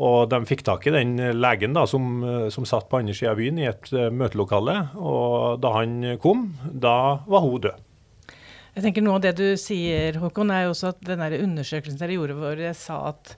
og 0.00 0.30
de 0.32 0.38
fikk 0.48 0.64
tak 0.64 0.86
i 0.88 0.94
den 0.94 1.16
legen 1.36 1.76
da, 1.76 1.84
som, 1.86 2.24
som 2.50 2.64
satt 2.68 2.88
på 2.88 3.02
andre 3.02 3.14
sida 3.16 3.34
av 3.34 3.40
byen 3.42 3.60
i 3.60 3.66
et 3.68 3.90
uh, 3.92 4.06
møtelokale. 4.08 4.76
Og 4.96 5.60
da 5.60 5.74
han 5.76 5.98
kom, 6.22 6.46
da 6.64 6.94
var 7.28 7.44
hun 7.44 7.60
død. 7.66 7.88
Jeg 8.72 8.86
tenker 8.86 9.04
Noe 9.04 9.18
av 9.18 9.24
det 9.26 9.34
du 9.36 9.48
sier, 9.60 10.16
Håkon, 10.22 10.50
er 10.50 10.64
jo 10.64 10.72
også 10.72 10.94
at 10.94 11.02
den 11.04 11.20
undersøkelsen 11.20 12.00
dere 12.00 12.16
gjorde 12.16 12.38
hvor 12.38 12.56
jeg 12.56 12.78
sa 12.78 13.02
at 13.10 13.34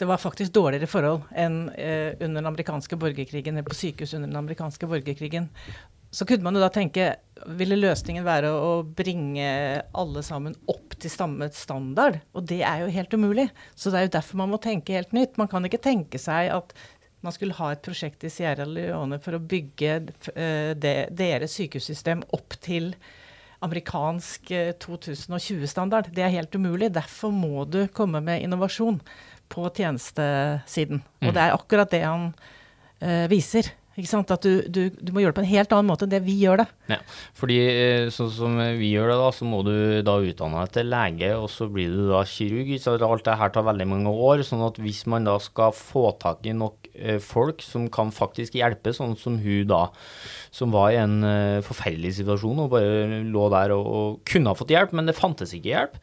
det 0.00 0.08
var 0.08 0.20
faktisk 0.20 0.52
dårligere 0.52 0.88
forhold 0.88 1.22
enn 1.36 1.70
eh, 1.72 2.12
under 2.20 2.40
den 2.40 2.48
amerikanske 2.50 2.98
borgerkrigen, 3.00 3.56
eller 3.56 3.68
på 3.68 3.76
sykehus 3.76 4.12
under 4.16 4.28
den 4.28 4.40
amerikanske 4.40 4.88
borgerkrigen. 4.88 5.48
Så 6.10 6.26
kunne 6.28 6.46
man 6.46 6.56
jo 6.56 6.62
da 6.62 6.70
tenke 6.72 7.14
ville 7.58 7.76
løsningen 7.78 8.24
være 8.26 8.50
å 8.54 8.70
bringe 8.96 9.48
alle 9.96 10.22
sammen 10.24 10.56
opp 10.70 10.96
til 11.00 11.12
samme 11.12 11.48
standard? 11.54 12.20
Og 12.36 12.46
det 12.48 12.62
er 12.64 12.82
jo 12.82 12.92
helt 12.94 13.14
umulig. 13.14 13.48
Så 13.74 13.92
det 13.92 14.00
er 14.00 14.06
jo 14.06 14.14
derfor 14.16 14.40
man 14.40 14.52
må 14.54 14.60
tenke 14.62 14.96
helt 14.96 15.12
nytt. 15.16 15.36
Man 15.40 15.50
kan 15.52 15.66
ikke 15.68 15.82
tenke 15.82 16.20
seg 16.22 16.50
at 16.54 16.74
man 17.24 17.34
skulle 17.34 17.56
ha 17.58 17.72
et 17.72 17.84
prosjekt 17.84 18.24
i 18.26 18.32
Sierra 18.32 18.66
Leone 18.68 19.18
for 19.22 19.36
å 19.36 19.42
bygge 19.42 19.94
uh, 20.36 20.72
deres 20.78 21.56
sykehussystem 21.58 22.24
opp 22.36 22.58
til 22.64 22.92
amerikansk 23.64 24.52
2020-standard. 24.82 26.12
Det 26.14 26.22
er 26.24 26.34
helt 26.34 26.54
umulig. 26.54 26.92
Derfor 26.94 27.32
må 27.34 27.64
du 27.68 27.86
komme 27.92 28.20
med 28.24 28.44
innovasjon 28.44 29.00
på 29.52 29.64
tjenestesiden. 29.74 31.02
Mm. 31.02 31.26
Og 31.28 31.34
det 31.34 31.42
er 31.42 31.56
akkurat 31.56 31.92
det 31.92 32.04
han 32.04 32.30
uh, 32.30 33.26
viser. 33.32 33.72
At 33.96 34.44
du, 34.44 34.60
du, 34.68 34.80
du, 34.92 35.10
må 35.14 35.22
gjøre 35.22 35.32
det 35.32 35.38
på 35.38 35.42
en 35.42 35.48
helt 35.48 35.72
annen 35.72 35.88
måte 35.88 36.04
enn 36.04 36.12
det 36.12 36.20
vi 36.26 36.34
gjør 36.42 36.60
det. 36.60 36.66
Ja, 36.92 36.98
fordi 37.38 37.56
eh, 37.64 38.08
sånn 38.12 38.28
som 38.34 38.58
vi 38.76 38.90
gjør 38.90 39.08
det, 39.08 39.16
da, 39.22 39.30
så 39.32 39.48
må 39.48 39.62
du 39.64 39.72
da 40.04 40.18
utdanne 40.20 40.66
deg 40.66 40.74
til 40.74 40.90
lege, 40.92 41.30
og 41.40 41.48
så 41.52 41.68
blir 41.72 41.94
du 41.94 42.10
da 42.10 42.20
kirurg. 42.28 42.74
Så 42.82 42.98
alt 43.00 43.24
det 43.24 43.38
her 43.40 43.54
tar 43.54 43.64
veldig 43.64 43.86
mange 43.88 44.12
år. 44.12 44.44
sånn 44.44 44.66
at 44.66 44.76
hvis 44.84 45.06
man 45.08 45.24
da 45.28 45.38
skal 45.40 45.72
få 45.76 46.10
tak 46.20 46.44
i 46.44 46.52
nok 46.56 46.90
eh, 46.92 47.16
folk 47.24 47.64
som 47.64 47.88
kan 47.92 48.12
faktisk 48.12 48.58
hjelpe, 48.60 48.92
sånn 48.96 49.16
som 49.16 49.40
hun 49.40 49.64
da, 49.70 49.86
som 50.52 50.76
var 50.76 50.92
i 50.92 51.00
en 51.00 51.16
eh, 51.24 51.64
forferdelig 51.64 52.18
situasjon 52.20 52.66
og 52.66 52.74
bare 52.76 53.24
lå 53.24 53.48
der 53.56 53.72
og, 53.78 53.88
og 53.96 54.20
kunne 54.28 54.52
ha 54.52 54.58
fått 54.58 54.76
hjelp, 54.76 54.92
men 54.92 55.08
det 55.08 55.16
fantes 55.16 55.56
ikke 55.56 55.72
hjelp 55.72 55.96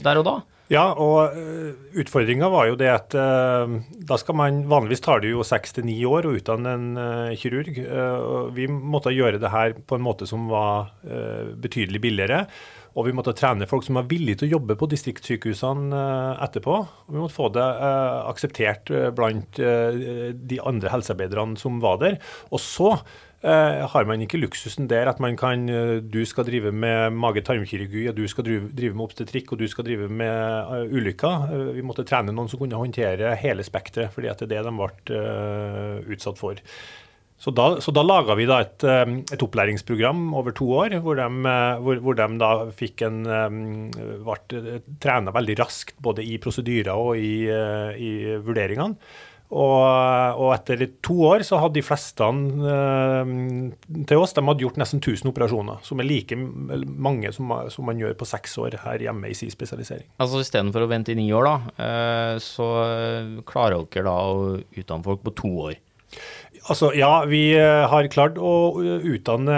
der 0.00 0.22
og 0.22 0.30
da. 0.30 0.38
Ja, 0.70 0.84
og 0.94 1.34
uh, 1.34 1.70
utfordringa 1.98 2.46
var 2.52 2.68
jo 2.68 2.76
det 2.78 2.90
at 2.92 3.14
uh, 3.18 3.72
da 4.06 4.18
skal 4.20 4.36
man 4.38 4.60
Vanligvis 4.70 5.02
tar 5.02 5.22
det 5.22 5.32
jo 5.32 5.42
seks 5.46 5.74
til 5.74 5.88
ni 5.88 5.96
år 6.06 6.28
å 6.28 6.34
utdanne 6.38 6.74
en 6.76 6.90
uh, 6.94 7.32
kirurg. 7.38 7.80
vi 8.54 8.68
måtte 8.70 9.14
gjøre 9.14 9.40
det 9.42 9.50
her 9.50 9.74
på 9.74 9.98
en 9.98 10.04
måte 10.06 10.28
som 10.30 10.46
var 10.50 10.92
betydelig 11.60 12.00
billigere. 12.04 12.44
Og 12.98 13.06
vi 13.06 13.14
måtte 13.14 13.34
trene 13.38 13.68
folk 13.70 13.86
som 13.86 13.98
var 14.00 14.08
villige 14.10 14.40
til 14.40 14.50
å 14.50 14.54
jobbe 14.56 14.76
på 14.80 14.88
distriktssykehusene 14.90 16.02
etterpå. 16.42 16.76
Og 17.06 17.14
vi 17.14 17.22
måtte 17.22 17.36
få 17.36 17.48
det 17.54 17.66
akseptert 18.26 18.90
blant 19.16 19.58
de 19.58 20.60
andre 20.66 20.92
helsearbeiderne 20.92 21.58
som 21.60 21.78
var 21.82 22.00
der. 22.02 22.18
Og 22.50 22.62
så 22.62 22.96
har 23.40 24.04
man 24.04 24.20
ikke 24.20 24.36
luksusen 24.36 24.84
der 24.90 25.08
at 25.08 25.20
man 25.24 25.32
kan 25.40 25.62
Du 26.12 26.18
skal 26.28 26.44
drive 26.44 26.74
med 26.76 27.14
mage-tarmkirurgi, 27.16 28.02
og 28.10 28.18
du 28.18 28.26
skal 28.28 28.44
drive, 28.44 28.92
med 28.92 29.04
obstetrikk, 29.06 29.54
og 29.54 29.62
du 29.62 29.68
skal 29.70 29.86
drive 29.86 30.10
med 30.12 30.90
ulykker. 30.92 31.72
vi 31.72 31.86
måtte 31.86 32.04
trene 32.04 32.34
noen 32.34 32.50
som 32.50 32.60
kunne 32.60 32.76
håndtere 32.76 33.36
hele 33.40 33.64
spekteret, 33.64 34.12
fordi 34.12 34.28
det 34.28 34.50
er 34.50 34.52
det 34.56 34.64
de 34.66 34.74
ble 34.76 36.10
utsatt 36.12 36.42
for. 36.42 36.60
Så 37.40 37.54
da, 37.56 37.70
så 37.80 37.92
da 37.96 38.02
laga 38.04 38.36
vi 38.36 38.44
da 38.44 38.58
et, 38.60 38.84
et, 38.84 39.40
opplæringsprogram 39.40 40.34
over 40.36 40.52
to 40.52 40.66
år, 40.76 40.98
hvor 41.00 41.16
de, 41.16 41.28
hvor, 41.80 42.02
hvor 42.04 42.18
de 42.18 42.26
da 42.42 42.50
fikk 42.76 43.06
en 43.06 43.22
ble 44.26 44.74
trena 45.00 45.32
veldig 45.32 45.56
raskt 45.62 45.96
både 46.04 46.26
i 46.28 46.36
prosedyrer 46.42 46.92
og 46.92 47.16
i, 47.16 47.48
i 47.48 48.12
vurderingene. 48.44 49.00
Og, 49.50 50.38
og, 50.38 50.52
etter 50.54 50.84
to 51.02 51.16
år 51.26 51.42
så 51.46 51.58
hadde 51.58 51.80
de 51.80 51.82
fleste 51.82 52.22
eh, 52.22 53.32
til 54.06 54.22
oss 54.22 54.34
de 54.36 54.44
hadde 54.46 54.62
gjort 54.62 54.78
nesten 54.78 55.02
1000 55.02 55.32
operasjoner. 55.32 55.80
Som 55.86 56.02
er 56.02 56.06
like 56.06 56.38
mange 56.38 57.32
som, 57.34 57.50
som 57.72 57.88
man 57.90 57.98
gjør 57.98 58.14
på 58.20 58.28
seks 58.30 58.54
år 58.62 58.78
her 58.84 59.02
hjemme 59.08 59.30
i 59.30 59.34
sin 59.34 59.50
spesialisering. 59.50 60.06
Altså 60.22 60.44
Istedenfor 60.44 60.86
å 60.86 60.90
vente 60.90 61.14
i 61.14 61.18
ni 61.18 61.26
år, 61.34 61.50
da, 61.50 61.56
eh, 61.82 62.34
så 62.44 62.70
klarer 63.48 63.88
dere 63.90 64.06
da 64.06 64.18
å 64.30 64.52
utdanne 64.60 65.06
folk 65.06 65.26
på 65.26 65.38
to 65.42 65.54
år? 65.66 65.78
Altså, 66.68 66.90
ja, 66.96 67.24
vi 67.28 67.54
eh, 67.56 67.86
har 67.88 68.08
klart 68.12 68.36
å 68.36 68.52
utdanne 68.80 69.56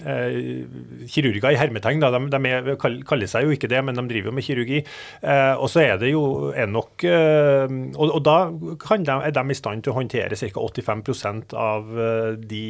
eh, 0.00 0.64
kirurger 1.12 1.52
i 1.52 1.58
hermetegn. 1.60 2.00
Da. 2.00 2.10
De, 2.14 2.20
de 2.32 2.52
er, 2.52 2.70
kaller 2.80 3.28
seg 3.28 3.46
jo 3.46 3.56
ikke 3.56 3.68
det, 3.70 3.82
men 3.84 3.98
de 3.98 4.06
driver 4.08 4.30
jo 4.30 4.36
med 4.38 4.46
kirurgi. 4.46 4.80
Eh, 5.20 5.52
og 5.52 5.68
så 5.72 5.84
er 5.84 6.00
det 6.00 6.12
jo 6.14 6.52
er 6.56 6.70
nok 6.70 7.04
eh, 7.04 7.66
og, 7.92 8.06
og, 8.06 8.20
da 8.24 8.38
de, 8.52 9.18
er 9.28 9.34
de 9.36 9.44
i 9.52 9.58
stand 9.58 9.84
til 9.84 9.92
å 9.92 9.98
håndtere 9.98 10.38
ca. 10.38 10.64
85 10.64 11.54
av 11.58 11.92
eh, 11.92 12.30
de 12.40 12.64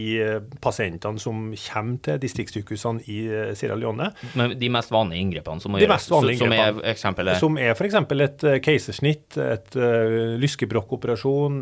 pasientene 0.63 1.23
som 1.23 1.53
kommer 1.53 2.03
til 2.03 2.21
distriktssykehusene 2.23 3.07
i 3.07 3.21
eh, 3.29 3.55
Sierra 3.59 3.79
Leone. 3.79 4.11
Men 4.39 4.57
de 4.59 4.73
mest 4.73 4.93
vanlige 4.93 5.23
inngrepene 5.23 5.63
som 5.63 5.75
må 5.75 5.83
gjøres? 5.83 6.11
Som 6.11 6.57
er 6.57 6.83
eksempelet? 6.91 7.39
Som 7.39 7.61
er 7.61 7.77
f.eks. 7.77 8.01
et 8.27 8.47
keisersnitt, 8.65 9.39
et 9.43 9.77
uh, 9.79 10.35
lyskebrokkoperasjon, 10.41 11.61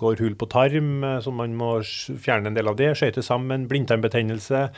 går 0.00 0.22
hull 0.22 0.36
på 0.38 0.48
tarm 0.50 0.89
så 1.24 1.32
man 1.34 1.54
må 1.58 1.76
fjerne 1.84 2.50
en 2.50 2.56
del 2.58 2.70
av 2.70 2.78
det. 2.80 2.94
Skøyte 2.98 3.24
sammen. 3.26 3.68
Blindtarmbetennelse. 3.70 4.68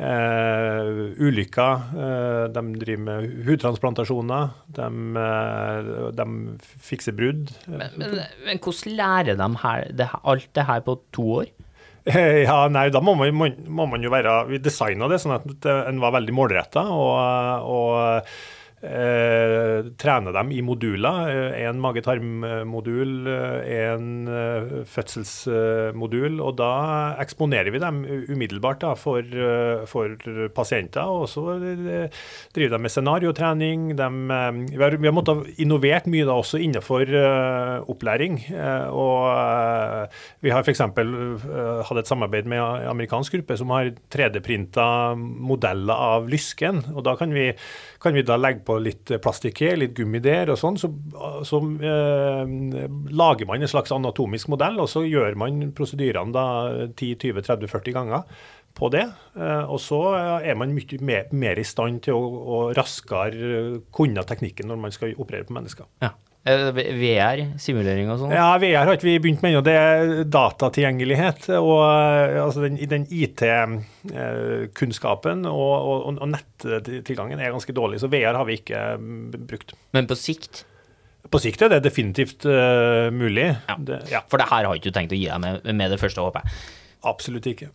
Eh, 0.00 0.88
ulykker. 1.18 1.72
Eh, 1.98 2.44
de 2.54 2.62
driver 2.78 3.02
med 3.04 3.32
hudtransplantasjoner. 3.46 4.52
De, 4.76 4.90
uh, 5.18 6.10
de 6.14 6.26
fikser 6.86 7.16
brudd. 7.16 7.50
Men, 7.66 7.90
men, 7.98 8.20
men, 8.46 8.60
hvordan 8.62 8.94
lærer 8.96 9.40
de 9.40 9.48
her, 9.64 9.90
det, 9.98 10.06
alt 10.22 10.48
det 10.56 10.68
her 10.68 10.86
på 10.86 11.00
to 11.12 11.26
år? 11.42 11.50
Ja, 12.46 12.62
nei, 12.72 12.86
da 12.88 13.02
må 13.04 13.12
man, 13.18 13.58
må 13.68 13.84
man 13.86 14.00
jo 14.00 14.08
være 14.08 14.32
Vi 14.48 14.58
designa 14.64 15.04
det 15.10 15.18
sånn 15.20 15.34
at 15.34 15.66
en 15.68 16.00
var 16.00 16.14
veldig 16.16 16.32
målretta. 16.32 16.86
Og, 16.88 17.68
og 17.68 18.32
Eh, 18.80 19.90
trene 20.00 20.32
dem 20.32 20.50
i 20.56 20.62
moduler. 20.64 21.28
Eh, 21.28 21.66
en 21.68 21.80
mage-tarm-modul, 21.82 23.26
eh, 23.28 23.90
en 23.92 24.84
fødselsmodul. 24.88 26.40
Og 26.40 26.56
da 26.56 27.16
eksponerer 27.20 27.70
vi 27.70 27.82
dem 27.82 28.04
umiddelbart 28.28 28.80
da, 28.80 28.94
for, 28.94 29.22
for, 29.86 30.16
pasienter. 30.54 31.04
Og 31.04 31.28
så 31.28 31.58
driver 32.54 32.76
de 32.76 32.78
med 32.78 32.90
scenariotrening. 32.90 33.96
De, 33.96 34.08
vi, 34.70 34.82
har, 34.82 34.96
vi 34.96 35.10
har 35.10 35.16
måttet 35.16 35.60
innovert 35.60 36.08
mye 36.08 36.24
da 36.24 36.38
også 36.40 36.62
innenfor 36.64 37.04
opplæring. 37.84 38.40
Og 38.96 40.08
vi 40.40 40.54
har 40.54 40.64
f.eks. 40.64 40.80
Hatt 40.80 42.00
et 42.00 42.08
samarbeid 42.08 42.48
med 42.48 42.62
en 42.62 42.88
amerikansk 42.94 43.36
gruppe 43.36 43.60
som 43.60 43.76
har 43.76 43.92
3D-printa 44.08 45.14
modeller 45.16 45.94
av 46.16 46.28
lysken. 46.32 46.80
og 46.94 47.04
da 47.04 47.16
kan 47.16 47.32
vi 47.34 47.50
kan 48.00 48.16
vi 48.16 48.24
da 48.24 48.38
legge 48.40 48.64
på 48.64 48.69
litt 48.78 49.10
plastikk 49.24 49.62
her, 49.64 49.76
litt 49.80 49.96
gummi 49.96 50.20
der 50.22 50.52
og 50.52 50.60
sånn. 50.60 50.78
Så, 50.80 50.92
så 51.48 51.60
eh, 51.82 52.54
lager 53.10 53.50
man 53.50 53.60
en 53.60 53.72
slags 53.72 53.92
anatomisk 53.96 54.52
modell, 54.52 54.78
og 54.82 54.90
så 54.92 55.04
gjør 55.06 55.38
man 55.40 55.70
prosedyrene 55.76 56.34
da 56.36 56.46
10-20-30-40 56.94 57.96
ganger 57.96 58.40
på 58.78 58.90
det. 58.94 59.06
Eh, 59.34 59.64
og 59.66 59.80
så 59.82 60.00
er 60.38 60.58
man 60.58 60.74
mye 60.76 61.00
mer, 61.04 61.30
mer 61.34 61.60
i 61.60 61.66
stand 61.66 62.04
til 62.06 62.18
å, 62.18 62.24
å 62.40 62.58
raskere 62.76 63.80
kunne 63.94 64.26
teknikken 64.26 64.70
når 64.70 64.84
man 64.86 64.94
skal 64.94 65.16
operere 65.18 65.48
på 65.48 65.56
mennesker. 65.56 65.90
Ja. 66.04 66.14
VR, 66.40 67.52
simulering 67.60 68.08
og 68.08 68.16
sånn? 68.22 68.30
Ja, 68.32 68.56
VR 68.60 68.86
har 68.88 68.94
ikke 68.96 69.10
vi 69.10 69.18
begynt 69.20 69.42
med 69.44 69.52
ennå. 69.52 69.60
Det 69.66 69.74
er 69.76 70.24
datatilgjengelighet. 70.24 71.50
Og 71.58 71.84
eh, 71.84 72.40
altså 72.40 72.60
den, 72.64 72.80
den 72.88 73.04
IT-kunnskapen 73.12 75.44
og, 75.50 75.74
og, 75.76 76.16
og, 76.16 76.28
nettilgangen 76.32 77.40
er 77.40 77.52
ganske 77.52 77.72
dårlig, 77.76 78.00
så 78.00 78.08
VR 78.12 78.36
har 78.40 78.46
vi 78.48 78.54
ikke 78.62 78.80
brukt. 79.36 79.74
Men 79.92 80.06
på 80.08 80.16
sikt? 80.16 80.64
På 81.30 81.38
sikt 81.42 81.62
er 81.62 81.68
det 81.74 81.84
definitivt 81.84 82.44
uh, 82.48 83.10
mulig. 83.12 83.48
Ja. 83.68 83.74
Det, 83.76 84.08
ja. 84.08 84.20
For 84.32 84.38
det 84.40 84.48
her 84.48 84.64
har 84.66 84.74
ikke 84.74 84.88
du 84.88 84.94
tenkt 84.96 85.12
å 85.12 85.20
gi 85.20 85.28
deg 85.28 85.40
med, 85.42 85.60
med 85.76 85.90
det 85.92 86.00
første, 86.00 86.20
håper 86.24 86.40
jeg? 86.40 86.48
Absolutt 87.10 87.46
ikke. 87.52 87.68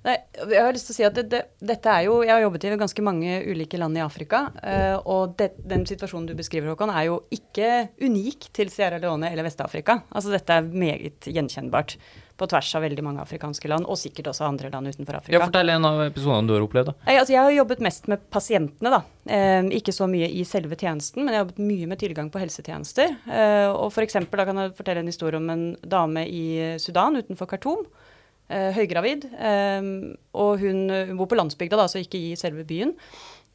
Nei, 0.00 0.14
jeg 0.48 0.64
har 0.64 0.72
lyst 0.72 0.88
til 0.88 0.94
å 0.94 0.96
si 0.96 1.04
at 1.04 1.16
det, 1.18 1.26
det, 1.28 1.40
dette 1.60 1.92
er 1.92 2.06
jo 2.06 2.20
Jeg 2.24 2.32
har 2.32 2.40
jobbet 2.46 2.64
i 2.64 2.72
ganske 2.80 3.02
mange 3.04 3.34
ulike 3.44 3.80
land 3.80 3.98
i 3.98 4.04
Afrika. 4.04 4.46
Uh, 4.62 4.96
og 5.04 5.36
det, 5.40 5.52
den 5.68 5.84
situasjonen 5.88 6.30
du 6.30 6.32
beskriver, 6.38 6.72
Håkon, 6.72 6.92
er 6.94 7.10
jo 7.10 7.20
ikke 7.34 7.90
unik 8.00 8.48
til 8.56 8.72
Sierra 8.72 9.00
Leone 9.02 9.28
eller 9.28 9.44
Vest-Afrika. 9.44 10.00
Altså 10.08 10.32
dette 10.32 10.56
er 10.56 10.66
meget 10.72 11.28
gjenkjennbart 11.28 11.98
på 12.40 12.48
tvers 12.48 12.70
av 12.78 12.84
veldig 12.86 13.02
mange 13.04 13.20
afrikanske 13.20 13.68
land, 13.68 13.84
og 13.84 13.98
sikkert 14.00 14.30
også 14.30 14.46
andre 14.46 14.70
land 14.72 14.88
utenfor 14.88 15.18
Afrika. 15.18 15.36
Ja, 15.36 15.44
Fortell 15.44 15.74
en 15.74 15.84
av 15.84 16.00
episodene 16.06 16.48
du 16.48 16.54
har 16.56 16.64
opplevd. 16.64 16.88
da. 16.88 16.94
Jeg, 17.04 17.20
altså, 17.20 17.34
jeg 17.34 17.42
har 17.42 17.56
jobbet 17.58 17.82
mest 17.84 18.08
med 18.08 18.22
pasientene, 18.32 18.94
da. 18.96 19.02
Uh, 19.28 19.68
ikke 19.76 19.92
så 19.92 20.08
mye 20.08 20.30
i 20.32 20.46
selve 20.48 20.78
tjenesten, 20.80 21.26
men 21.26 21.34
jeg 21.34 21.42
har 21.42 21.44
jobbet 21.44 21.66
mye 21.68 21.90
med 21.90 22.00
tilgang 22.00 22.32
på 22.32 22.40
helsetjenester. 22.40 23.18
Uh, 23.28 23.68
og 23.74 23.90
for 23.92 24.06
eksempel, 24.06 24.40
da 24.40 24.48
kan 24.48 24.64
jeg 24.64 24.78
fortelle 24.78 25.04
en 25.04 25.12
historie 25.12 25.36
om 25.36 25.52
en 25.52 25.66
dame 25.84 26.24
i 26.24 26.46
Sudan 26.80 27.20
utenfor 27.20 27.52
Khartoum 27.52 27.84
eh, 27.84 28.09
høygravid. 28.50 29.28
Eh, 29.38 29.90
og 30.36 30.62
hun, 30.62 30.88
hun, 30.90 31.16
bor 31.18 31.30
på 31.30 31.38
landsbygda, 31.38 31.78
da, 31.78 31.86
så 31.90 32.02
ikke 32.02 32.20
i 32.20 32.34
selve 32.38 32.66
byen. 32.68 32.96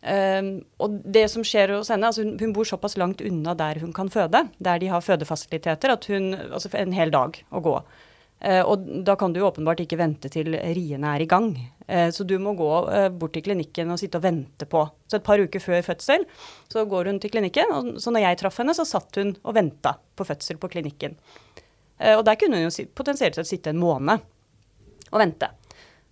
Um, 0.05 0.59
og 0.85 0.99
det 1.09 1.23
som 1.33 1.41
skjer 1.41 1.71
hos 1.73 1.87
henne, 1.89 2.11
altså 2.11 2.21
hun, 2.21 2.35
hun, 2.37 2.51
bor 2.53 2.67
såpass 2.69 2.93
langt 3.01 3.23
unna 3.25 3.55
der 3.57 3.79
hun 3.81 3.93
kan 3.95 4.11
føde, 4.13 4.43
der 4.61 4.81
de 4.81 4.91
har 4.91 5.01
fødefasiliteter, 5.01 5.95
at 5.95 6.05
hun 6.11 6.35
Altså 6.35 6.69
en 6.77 6.93
hel 6.93 7.13
dag 7.13 7.39
å 7.49 7.61
gå. 7.65 7.79
Og 8.45 8.83
da 9.07 9.15
kan 9.17 9.33
du 9.33 9.39
jo 9.39 9.47
åpenbart 9.47 9.79
ikke 9.81 9.97
vente 9.97 10.29
til 10.29 10.51
riene 10.53 11.13
er 11.15 11.23
i 11.23 11.25
gang. 11.25 11.47
Så 12.13 12.27
du 12.27 12.35
må 12.37 12.51
gå 12.53 12.67
bort 13.15 13.33
til 13.33 13.45
klinikken 13.47 13.89
og 13.89 13.97
sitte 13.97 14.19
og 14.19 14.25
vente 14.27 14.67
på. 14.69 14.83
Så 15.09 15.17
et 15.17 15.25
par 15.25 15.41
uker 15.41 15.63
før 15.63 15.81
fødsel 15.87 16.27
så 16.69 16.83
går 16.85 17.09
hun 17.09 17.21
til 17.23 17.31
klinikken, 17.33 17.71
og 17.73 17.89
så 18.03 18.13
når 18.13 18.27
jeg 18.27 18.41
traff 18.43 18.59
henne, 18.61 18.75
så 18.77 18.85
satt 18.85 19.17
hun 19.17 19.33
og 19.39 19.55
venta 19.55 19.95
på 19.97 20.27
fødsel 20.27 20.59
på 20.61 20.69
klinikken. 20.75 21.15
og 22.11 22.25
der 22.27 22.37
kunne 22.37 22.59
hun 22.59 22.67
jo 22.67 22.85
potensielt 22.93 23.39
sett 23.39 23.49
sitte 23.49 23.73
en 23.73 23.81
måned 23.81 24.21
og 25.11 25.21
vente. 25.21 25.51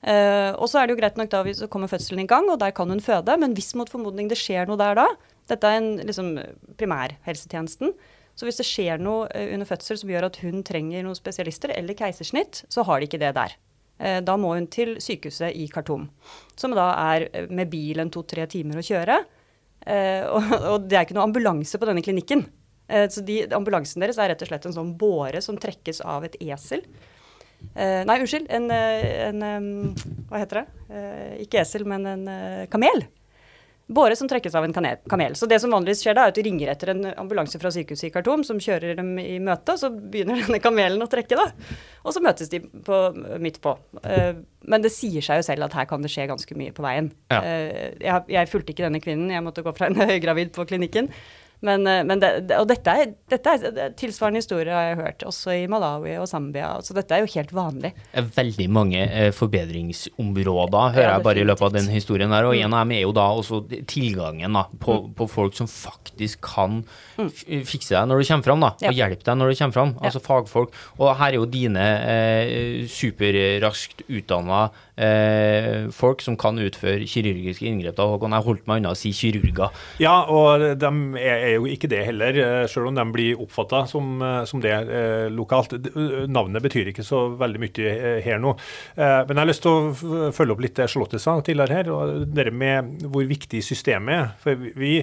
Uh, 0.04 0.52
og 0.60 0.68
så 0.68 0.82
er 0.82 0.88
det 0.88 0.98
jo 0.98 1.00
greit 1.00 1.16
nok 1.20 1.30
da 1.32 1.40
hvis 1.46 1.62
så 1.64 1.70
kommer 1.72 1.88
fødselen 1.88 2.26
i 2.26 2.28
gang, 2.28 2.50
og 2.52 2.60
der 2.60 2.74
kan 2.76 2.90
hun 2.92 3.02
føde. 3.04 3.38
Men 3.40 3.56
hvis 3.56 3.72
mot 3.80 3.90
formodning 3.90 4.28
det 4.32 4.40
skjer 4.40 4.68
noe 4.68 4.80
der 4.80 4.98
da, 5.00 5.08
dette 5.52 5.70
er 5.70 5.80
en 5.80 5.94
liksom, 6.04 6.34
primærhelsetjenesten, 6.80 7.94
så 8.34 8.48
hvis 8.48 8.60
det 8.60 8.66
skjer 8.68 9.04
noe 9.04 9.28
eh, 9.32 9.52
under 9.54 9.70
fødsel 9.70 10.00
som 10.00 10.10
gjør 10.10 10.28
at 10.28 10.40
hun 10.42 10.64
trenger 10.66 11.06
noen 11.06 11.16
spesialister 11.16 11.72
eller 11.76 11.96
keisersnitt, 11.96 12.64
så 12.72 12.84
har 12.88 13.00
de 13.00 13.08
ikke 13.08 13.22
det 13.22 13.32
der. 13.38 13.56
Uh, 14.02 14.20
da 14.26 14.36
må 14.40 14.56
hun 14.58 14.68
til 14.74 14.98
sykehuset 15.04 15.56
i 15.56 15.70
Khartoum, 15.72 16.10
som 16.60 16.76
da 16.76 16.90
er 17.14 17.30
med 17.54 17.72
bil 17.72 18.04
en 18.04 18.12
to-tre 18.12 18.50
timer 18.52 18.82
å 18.82 18.86
kjøre. 18.86 19.22
Og, 19.84 20.46
og 20.72 20.86
det 20.88 20.96
er 20.96 21.04
ikke 21.04 21.16
noe 21.18 21.26
ambulanse 21.28 21.76
på 21.76 21.88
denne 21.90 22.00
klinikken. 22.00 22.46
Så 23.12 23.20
de, 23.28 23.42
ambulansen 23.52 24.00
deres 24.00 24.16
er 24.16 24.30
rett 24.32 24.46
og 24.46 24.48
slett 24.48 24.68
en 24.70 24.76
sånn 24.78 24.94
båre 24.96 25.42
som 25.44 25.58
trekkes 25.60 26.00
av 26.08 26.24
et 26.24 26.38
esel. 26.40 26.86
Nei, 27.74 28.20
unnskyld. 28.20 28.48
En, 28.53 28.70
en, 28.70 29.67
Hva 30.29 30.41
heter 30.43 30.62
det? 30.62 30.67
ikke 31.41 31.63
esel, 31.63 31.88
men 31.89 32.05
en 32.05 32.25
kamel. 32.70 33.05
Båre 33.93 34.15
som 34.15 34.29
trekkes 34.32 34.55
av 34.55 34.63
en 34.63 34.74
kamel. 35.10 35.36
Så 35.36 35.46
det 35.46 35.58
som 35.60 35.74
vanligvis 35.74 36.05
skjer 36.05 36.15
da, 36.15 36.24
er 36.24 36.32
at 36.32 36.38
du 36.38 36.46
ringer 36.46 36.70
etter 36.72 36.93
en 36.93 37.03
ambulanse 37.20 37.60
fra 37.60 37.72
sykehuset 37.74 38.08
i 38.08 38.12
Khartoum 38.13 38.46
som 38.48 38.62
kjører 38.63 38.96
dem 38.96 39.12
i 39.20 39.41
møte, 39.43 39.75
og 39.75 39.82
så 39.82 39.89
begynner 39.91 40.39
denne 40.46 40.62
kamelen 40.63 41.03
å 41.03 41.10
trekke, 41.12 41.36
da. 41.36 41.50
Og 42.08 42.15
så 42.15 42.24
møtes 42.24 42.51
de 42.51 42.62
på, 42.63 43.01
midt 43.43 43.60
på. 43.63 43.75
Uh, 44.00 44.39
men 44.72 44.86
det 44.86 44.93
sier 44.96 45.25
seg 45.25 45.41
jo 45.41 45.48
selv 45.50 45.67
at 45.67 45.75
her 45.75 45.89
kan 45.89 46.05
det 46.05 46.13
skje 46.13 46.29
ganske 46.32 46.58
mye 46.58 46.72
på 46.75 46.86
veien. 46.86 47.12
Ja. 47.34 47.41
Uh, 47.43 47.91
jeg, 48.00 48.24
jeg, 48.38 48.51
fulgte 48.53 48.72
ikke 48.72 48.88
denne 48.88 49.03
kvinnen, 49.03 49.34
jeg 49.36 49.46
måtte 49.46 49.65
gå 49.65 49.75
fra 49.75 49.91
en 49.91 50.00
høygravid 50.13 50.55
på 50.55 50.65
klinikken. 50.72 51.12
Men, 51.63 51.88
eh, 51.88 52.01
men 52.03 52.20
det, 52.20 52.32
og 52.60 52.67
dette 52.70 52.93
er, 52.93 53.13
dette 53.32 53.53
er 53.55 53.93
tilsvarende 54.00 54.41
historier 54.41 54.74
har 54.75 54.89
jeg 54.89 55.00
hørt, 55.00 55.25
også 55.29 55.55
i 55.55 55.63
Malawi 55.72 56.17
og 56.20 56.27
Zambia. 56.29 56.74
Så 56.84 56.96
dette 56.98 57.15
er 57.15 57.24
jo 57.24 57.32
helt 57.34 57.53
vanlig. 57.55 57.93
Veldig 58.36 58.67
mange 58.74 59.05
eh, 59.05 59.29
forbedringsområder 59.36 60.98
hører 60.98 61.08
ja, 61.08 61.15
jeg 61.15 61.25
bare 61.29 61.43
i 61.43 61.48
løpet 61.48 61.67
av 61.70 61.77
den 61.77 61.89
historien 61.93 62.36
der. 62.36 62.50
Og 62.50 62.58
mm. 62.58 62.65
en 62.65 62.77
av 62.77 62.84
dem 62.84 62.96
er 62.98 63.03
jo 63.05 63.15
da 63.15 63.29
også 63.39 63.62
tilgangen 63.89 64.60
da, 64.60 64.65
på, 64.84 65.00
mm. 65.00 65.13
på, 65.20 65.29
folk 65.32 65.58
som 65.58 65.70
faktisk 65.72 66.43
kan 66.43 66.82
mm. 67.17 67.32
fikse 67.67 67.96
deg 67.96 68.12
når 68.12 68.22
du 68.22 68.27
kommer 68.27 68.50
fram, 68.50 68.67
da, 68.67 68.74
og 68.89 69.00
hjelpe 69.00 69.24
deg 69.24 69.39
når 69.39 69.53
du 69.53 69.60
kommer 69.62 69.79
fram. 69.79 69.96
Altså 70.03 70.24
fagfolk. 70.24 70.75
Og 71.00 71.13
her 71.15 71.32
er 71.32 71.39
jo 71.39 71.50
dine 71.50 71.88
eh, 72.03 72.84
superraskt 72.91 74.03
utdanna 74.10 74.67
eh, 74.96 75.90
folk 75.94 76.22
som 76.22 76.38
kan 76.40 76.60
utføre 76.62 77.08
kirurgiske 77.10 77.66
inngrep. 77.68 77.96
Da, 77.98 78.06
Håkon, 78.10 78.36
jeg 78.36 78.48
holdt 78.48 78.68
meg 78.70 78.82
unna 78.82 78.94
å 78.94 78.98
si 78.98 79.14
kirurger. 79.16 79.74
Ja, 80.02 80.16
og 80.30 80.64
de 80.80 80.92
er, 81.22 81.56
jo 81.56 81.68
ikke 81.70 81.90
det 81.92 82.04
heller, 82.08 82.38
eh, 82.38 82.66
selv 82.72 82.92
om 82.92 82.98
de 82.98 83.06
blir 83.14 83.42
oppfatta 83.42 83.84
som, 83.90 84.16
eh, 84.22 84.44
som, 84.50 84.62
det 84.64 84.74
eh, 84.74 85.28
lokalt. 85.34 85.76
Navnet 86.30 86.64
betyr 86.64 86.92
ikke 86.92 87.06
så 87.06 87.26
veldig 87.40 87.64
mye 87.64 87.96
her 88.24 88.42
nå. 88.42 88.56
Eh, 88.96 89.20
men 89.28 89.36
jeg 89.36 89.42
har 89.42 89.52
lyst 89.52 89.66
til 89.66 89.74
å 89.74 90.32
følge 90.36 90.58
opp 90.58 90.64
litt 90.64 90.78
det 90.78 90.90
Charlotte 90.92 91.22
sa 91.22 91.38
tidligere 91.42 91.80
her, 91.80 91.92
og 91.94 92.28
det 92.34 92.50
med 92.54 93.08
hvor 93.10 93.26
viktig 93.28 93.64
systemet 93.66 94.14
er. 94.14 94.32
For 94.44 94.60
vi, 94.78 94.96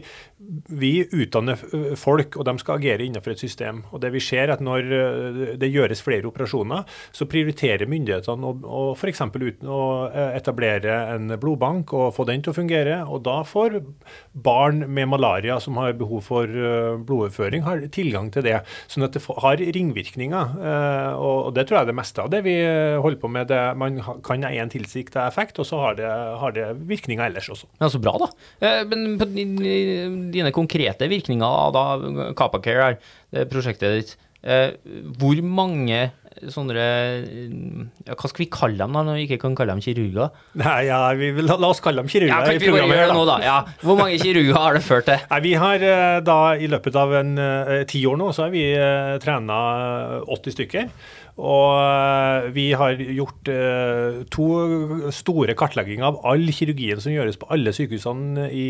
vi 0.81 0.93
utdanner 1.05 1.59
folk, 1.99 2.37
og 2.39 2.47
de 2.47 2.57
skal 2.63 2.79
agere 2.79 3.07
innenfor 3.07 3.35
et 3.35 3.43
system. 3.43 3.85
Og 3.91 4.03
det 4.03 4.13
vi 4.15 4.23
ser 4.23 4.41
er 4.41 4.55
at 4.55 4.61
Når 4.61 5.57
det 5.61 5.69
gjøres 5.69 6.01
flere 6.05 6.29
operasjoner, 6.29 6.85
så 7.13 7.27
prioriterer 7.29 7.89
myndighetene 7.91 8.53
å 8.65 8.83
f.eks. 8.95 9.23
uten 9.35 9.69
å 9.69 9.80
Eh, 10.11 10.37
etablere 10.39 10.95
en 11.15 11.31
blodbank 11.41 11.93
og 11.97 12.15
få 12.17 12.25
den 12.29 12.43
til 12.43 12.53
å 12.53 12.57
fungere. 12.57 12.97
Og 13.07 13.23
da 13.27 13.41
får 13.47 13.79
barn 14.33 14.85
med 14.89 15.11
malaria 15.13 15.59
som 15.63 15.79
har 15.81 15.97
behov 15.99 16.25
for 16.27 16.51
eh, 16.51 16.99
blodoverføring, 17.07 17.65
har 17.67 17.85
tilgang 17.95 18.31
til 18.35 18.47
det. 18.47 18.57
Sånn 18.91 19.07
at 19.07 19.17
det 19.17 19.23
har 19.29 19.63
ringvirkninger. 19.77 20.55
Eh, 20.71 21.21
og 21.21 21.53
det 21.57 21.67
tror 21.69 21.81
jeg 21.81 21.89
er 21.89 21.93
det 21.93 21.99
meste 22.01 22.25
av 22.25 22.33
det 22.33 22.43
vi 22.47 22.57
holder 22.61 23.21
på 23.23 23.33
med. 23.33 23.51
Det, 23.51 23.61
man 23.81 24.01
kan 24.27 24.47
ha 24.47 24.53
én 24.55 24.73
tilsikta 24.73 25.27
effekt, 25.29 25.61
og 25.63 25.69
så 25.69 25.83
har 25.85 26.01
det, 26.01 26.11
har 26.43 26.57
det, 26.57 26.71
virkninger 26.91 27.27
ellers 27.27 27.51
også. 27.53 27.69
Ja, 27.81 27.91
Så 27.91 28.01
bra, 28.03 28.17
da. 28.21 28.31
Men 28.89 29.15
på 29.21 29.29
dine 29.31 30.53
konkrete 30.55 31.09
virkninger 31.11 31.77
av 31.81 32.05
Capacare, 32.39 32.97
prosjektet 33.51 33.97
ditt. 33.97 34.17
Hvor 35.21 35.43
mange 35.45 35.99
sånne 36.49 36.85
ja, 38.07 38.15
Hva 38.17 38.31
skal 38.31 38.45
vi 38.45 38.49
kalle 38.53 38.79
dem 38.81 38.97
da, 38.97 39.03
når 39.05 39.19
vi 39.19 39.27
ikke 39.27 39.41
kan 39.43 39.57
kalle 39.59 39.75
dem 39.75 39.83
kirurger? 39.85 40.33
Nei, 40.61 40.79
ja, 40.89 41.01
vi, 41.19 41.31
la, 41.43 41.59
la, 41.61 41.71
oss 41.71 41.83
kalle 41.85 42.03
dem 42.03 42.11
kirurger. 42.11 42.33
Ja, 42.33 42.57
i 42.57 42.63
programmet 42.63 42.97
gjøre 42.97 43.11
det 43.11 43.19
nå, 43.19 43.25
da? 43.29 43.37
Ja. 43.45 43.57
Hvor 43.85 43.99
mange 44.01 44.19
kirurger 44.23 44.57
har 44.57 44.79
det 44.79 44.83
ført 44.87 45.09
til? 45.11 45.21
Nei, 45.31 45.41
vi 45.45 45.55
har 45.61 45.87
eh, 45.93 46.19
da 46.25 46.39
i 46.57 46.71
løpet 46.71 46.99
av 47.01 47.15
en 47.21 47.35
uh, 47.37 47.75
ti 47.91 48.03
år 48.09 48.21
nå, 48.21 48.31
så 48.37 48.47
har 48.47 48.55
vi 48.55 48.65
uh, 48.73 49.17
trena 49.23 49.61
80 50.25 50.57
stykker. 50.57 50.89
Og 51.41 51.73
eh, 51.81 52.49
vi 52.53 52.67
har 52.77 52.99
gjort 53.01 53.49
eh, 53.49 54.21
to 54.33 54.47
store 55.15 55.55
kartlegginger 55.57 56.05
av 56.11 56.19
all 56.29 56.45
kirurgien 56.53 57.01
som 57.01 57.15
gjøres 57.15 57.39
på 57.41 57.49
alle 57.55 57.73
sykehusene 57.73 58.49
i, 58.53 58.67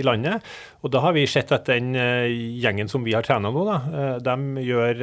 i 0.00 0.04
landet. 0.06 0.46
Og 0.80 0.94
da 0.94 1.02
har 1.04 1.12
vi 1.12 1.26
sett 1.28 1.52
at 1.52 1.68
den 1.68 1.92
eh, 1.98 2.30
gjengen 2.62 2.88
som 2.88 3.04
vi 3.04 3.12
har 3.16 3.26
trena 3.26 3.50
nå, 3.52 3.64
da, 3.68 3.78
de 4.24 4.64
gjør 4.64 5.02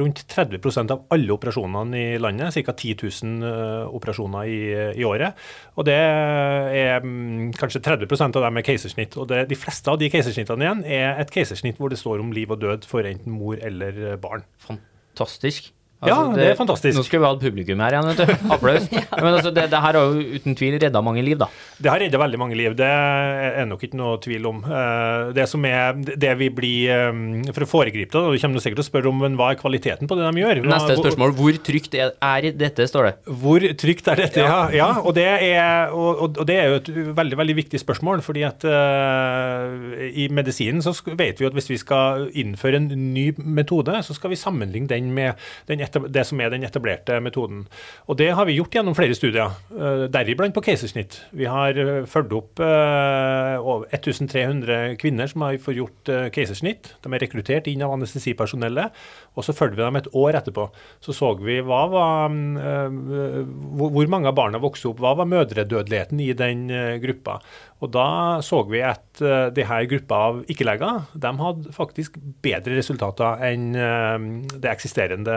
rundt 0.00 0.24
30% 0.32 0.94
av 0.94 1.04
alle 1.14 1.34
operasjonene 1.34 2.00
i 2.00 2.22
landet. 2.22 2.58
Ca. 2.58 2.74
10 2.74 3.06
000 3.22 3.92
operasjoner 3.94 4.48
i, 4.50 4.58
i, 4.98 5.06
året. 5.06 5.38
Og 5.78 5.86
det 5.86 5.98
er 5.98 7.04
mm, 7.04 7.52
kanskje 7.58 7.84
30% 7.84 8.40
av 8.40 8.48
dem 8.48 8.58
er 8.58 8.66
keisersnitt. 8.66 9.14
Og 9.20 9.30
det, 9.30 9.44
de 9.52 9.58
fleste 9.58 9.92
av 9.92 10.00
de 10.00 10.10
keisersnittene 10.10 10.66
igjen 10.66 10.82
er 10.98 11.22
et 11.22 11.30
keisersnitt 11.34 11.78
hvor 11.78 11.92
det 11.92 12.00
står 12.02 12.24
om 12.24 12.34
liv 12.34 12.50
og 12.50 12.64
død 12.64 12.88
for 12.88 13.06
enten 13.06 13.36
mor 13.36 13.62
eller 13.62 14.18
barn. 14.22 14.42
Fantastisk. 14.66 15.70
Altså, 16.02 16.18
ja, 16.18 16.34
det, 16.34 16.46
er 16.50 16.56
fantastisk. 16.58 16.96
Nå 16.98 17.04
skulle 17.06 17.22
vi 17.22 17.28
hatt 17.30 17.42
publikum 17.44 17.82
her 17.84 17.94
igjen, 17.94 18.08
vet 18.10 18.20
du. 18.26 18.32
Applaus. 18.56 18.88
ja. 18.90 19.04
Men 19.12 19.36
altså, 19.36 19.52
det, 19.54 19.68
det, 19.70 19.82
her 19.84 19.94
har 19.94 19.98
jo 20.00 20.24
uten 20.34 20.56
tvil 20.58 20.74
redda 20.82 21.02
mange 21.04 21.22
liv, 21.22 21.36
da. 21.38 21.46
Det 21.78 21.92
har 21.92 22.02
redda 22.02 22.18
veldig 22.18 22.40
mange 22.42 22.58
liv, 22.58 22.74
det 22.78 22.88
er 22.88 23.68
nok 23.70 23.84
ikke 23.86 24.00
noe 24.00 24.16
tvil 24.22 24.48
om. 24.50 24.58
Eh, 24.66 25.30
det 25.36 25.46
som 25.50 25.62
er 25.68 25.94
det 26.02 26.32
vi 26.40 26.48
blir 26.54 26.90
eh, 26.90 27.52
For 27.54 27.66
å 27.66 27.68
foregripe 27.70 28.10
det, 28.10 28.22
du 28.34 28.42
kommer 28.42 28.64
sikkert 28.64 28.80
til 28.80 28.86
å 28.86 28.88
spørre 28.88 29.12
om 29.12 29.22
men 29.22 29.38
hva 29.38 29.52
er 29.52 29.60
kvaliteten 29.60 30.10
på 30.10 30.18
det 30.18 30.26
de 30.26 30.42
gjør. 30.42 30.62
Neste 30.72 30.96
spørsmål. 30.98 31.36
Hvor 31.38 31.60
trygt 31.68 31.94
er, 31.94 32.10
er 32.18 32.48
dette, 32.58 32.88
står 32.90 33.08
det. 33.08 33.14
Hvor 33.44 33.68
trygt 33.84 34.10
er 34.10 34.24
dette, 34.24 34.42
ja. 34.42 34.58
ja 34.74 34.90
og, 35.04 35.12
det 35.14 35.28
er, 35.28 35.94
og, 35.94 36.24
og, 36.26 36.42
det 36.48 36.58
er 36.58 36.72
jo 36.72 36.80
et 36.80 36.90
veldig 37.20 37.38
veldig 37.44 37.58
viktig 37.60 37.82
spørsmål. 37.82 38.24
fordi 38.26 38.42
at 38.48 38.66
uh, 38.66 40.02
i 40.10 40.26
medisinen 40.34 40.82
så 40.82 40.96
vet 41.14 41.38
vi 41.38 41.46
at 41.46 41.54
hvis 41.54 41.70
vi 41.70 41.78
skal 41.78 42.26
innføre 42.34 42.82
en 42.82 42.90
ny 43.14 43.28
metode, 43.38 44.02
så 44.02 44.18
skal 44.18 44.34
vi 44.34 44.40
sammenligne 44.40 44.90
den 44.90 45.12
med 45.14 45.38
den 45.70 45.82
det 45.92 46.24
som 46.28 46.40
er 46.40 46.52
den 46.52 46.64
etablerte 46.66 47.18
metoden. 47.22 47.64
Og 48.06 48.16
Det 48.18 48.30
har 48.34 48.46
vi 48.48 48.56
gjort 48.56 48.74
gjennom 48.76 48.96
flere 48.96 49.16
studier, 49.16 49.54
uh, 49.74 50.06
deriblant 50.12 50.54
på 50.54 50.62
keisersnitt. 50.64 51.18
Vi 51.32 51.48
har 51.50 51.76
uh, 51.78 52.04
fulgt 52.08 52.32
opp 52.36 52.62
uh, 52.62 53.56
over 53.60 53.86
1300 53.92 54.96
kvinner 55.00 55.30
som 55.30 55.44
har 55.46 55.58
fått 55.62 55.78
gjort 55.78 56.12
keisersnitt. 56.34 56.94
De 57.02 57.12
er 57.12 57.22
rekruttert 57.22 57.68
inn 57.70 57.82
av 57.84 57.94
anestesipersonellet, 57.96 58.94
og 59.36 59.46
så 59.46 59.54
fulgte 59.56 59.80
vi 59.80 59.86
dem 59.86 60.00
et 60.00 60.10
år 60.12 60.38
etterpå. 60.40 60.68
Så 61.04 61.14
så 61.16 61.32
vi 61.42 61.60
hva 61.64 61.82
var, 61.88 62.32
hvor 62.32 64.10
mange 64.10 64.28
av 64.28 64.36
barna 64.36 64.60
vokste 64.62 64.90
opp, 64.90 65.00
hva 65.00 65.14
var 65.18 65.28
mødredødeligheten 65.30 66.20
i 66.20 66.32
den 66.36 66.66
gruppa. 67.02 67.38
Og 67.82 67.90
da 67.90 68.06
så 68.46 68.60
vi 68.70 68.82
at 68.86 69.22
uh, 69.24 69.48
de 69.54 69.66
her 69.66 69.88
gruppa 69.90 70.20
av 70.28 70.42
ikke-leger 70.52 71.08
de 71.24 71.32
hadde 71.40 71.74
faktisk 71.74 72.20
bedre 72.44 72.78
resultater 72.78 73.42
enn 73.48 73.72
uh, 73.74 74.28
det 74.54 74.70
eksisterende 74.70 75.34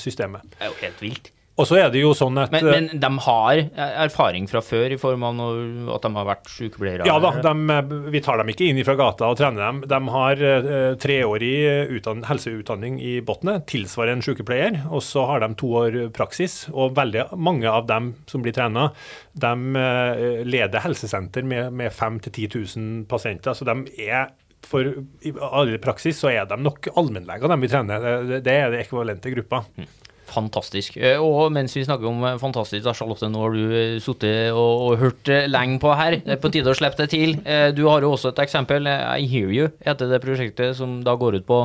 systemet. 0.00 0.44
Det 0.52 0.66
er 0.66 0.72
jo 0.74 0.78
helt 0.82 1.02
vilt. 1.04 1.32
Og 1.56 1.64
så 1.64 1.78
er 1.80 1.88
det 1.92 2.02
jo 2.02 2.12
sånn 2.16 2.36
at 2.40 2.52
Men, 2.52 2.66
men 2.68 2.88
de 3.00 3.08
har 3.24 3.60
erfaring 4.04 4.44
fra 4.50 4.60
før 4.64 4.92
i 4.92 4.98
form 5.00 5.24
av 5.24 5.36
noe, 5.38 5.62
at 5.94 6.04
de 6.04 6.10
har 6.18 6.28
vært 6.28 6.50
sykepleiere? 6.52 7.06
Ja 7.08 7.16
da, 7.22 7.32
de, 7.40 7.88
vi 8.12 8.20
tar 8.24 8.40
dem 8.40 8.52
ikke 8.52 8.68
inn 8.68 8.82
fra 8.84 8.96
gata 8.98 9.30
og 9.32 9.38
trener 9.40 9.64
dem. 9.64 9.80
De 9.88 10.00
har 10.12 10.44
uh, 10.44 10.92
treårig 11.00 11.54
utdann, 11.96 12.26
helseutdanning 12.28 13.00
i 13.00 13.16
bunnen, 13.24 13.64
tilsvarer 13.68 14.18
en 14.18 14.24
sykepleier. 14.24 14.82
Og 14.90 15.04
så 15.06 15.24
har 15.30 15.44
de 15.44 15.52
to 15.56 15.72
år 15.80 15.98
praksis. 16.16 16.66
Og 16.74 16.96
veldig 16.98 17.30
mange 17.40 17.72
av 17.72 17.88
dem 17.88 18.12
som 18.28 18.44
blir 18.44 18.56
trena, 18.56 18.90
de 19.32 19.54
uh, 19.80 20.42
leder 20.44 20.84
helsesenter 20.84 21.46
med, 21.46 21.72
med 21.72 21.94
5 21.94 22.20
000-10 22.28 22.76
000 22.76 23.06
pasienter. 23.08 23.56
Så 23.56 23.64
de 23.68 23.80
er 24.04 24.34
for 24.66 24.82
i 25.22 25.78
praksis 25.78 26.18
så 26.18 26.32
er 26.32 26.48
de 26.50 26.56
nok 26.58 26.88
allmennleger, 26.98 27.48
de 27.48 27.62
vi 27.62 27.70
trener. 27.70 28.10
Det, 28.26 28.40
det 28.44 28.56
er 28.60 28.74
det 28.74 28.82
ekvivalente 28.82 29.30
gruppa. 29.30 29.62
Mm. 29.78 29.94
Fantastisk. 30.26 30.96
Eh, 30.98 31.20
og 31.22 31.52
mens 31.54 31.74
vi 31.76 31.84
snakker 31.86 32.08
om 32.10 32.24
eh, 32.26 32.38
fantastisk, 32.40 32.82
da, 32.86 32.94
Charlotte, 32.96 33.28
nå 33.30 33.44
har 33.44 33.54
du 33.54 33.62
eh, 33.70 33.96
sittet 34.02 34.50
og, 34.50 34.82
og, 34.88 34.98
hørt 35.00 35.30
lenge 35.46 35.78
på 35.82 35.94
her. 35.94 36.18
Det 36.24 36.36
er 36.36 36.42
på 36.42 36.50
tide 36.54 36.72
å 36.72 36.76
slippe 36.76 36.98
det 37.04 37.08
til. 37.14 37.36
Du 37.76 37.84
har 37.86 38.02
jo 38.02 38.12
også 38.16 38.32
et 38.32 38.42
eksempel. 38.46 38.88
I 38.88 39.26
Hear 39.30 39.52
You 39.54 39.70
heter 39.86 40.10
det 40.10 40.22
prosjektet 40.24 40.76
som 40.78 40.98
da 41.06 41.14
går 41.18 41.40
ut 41.40 41.48
på 41.48 41.62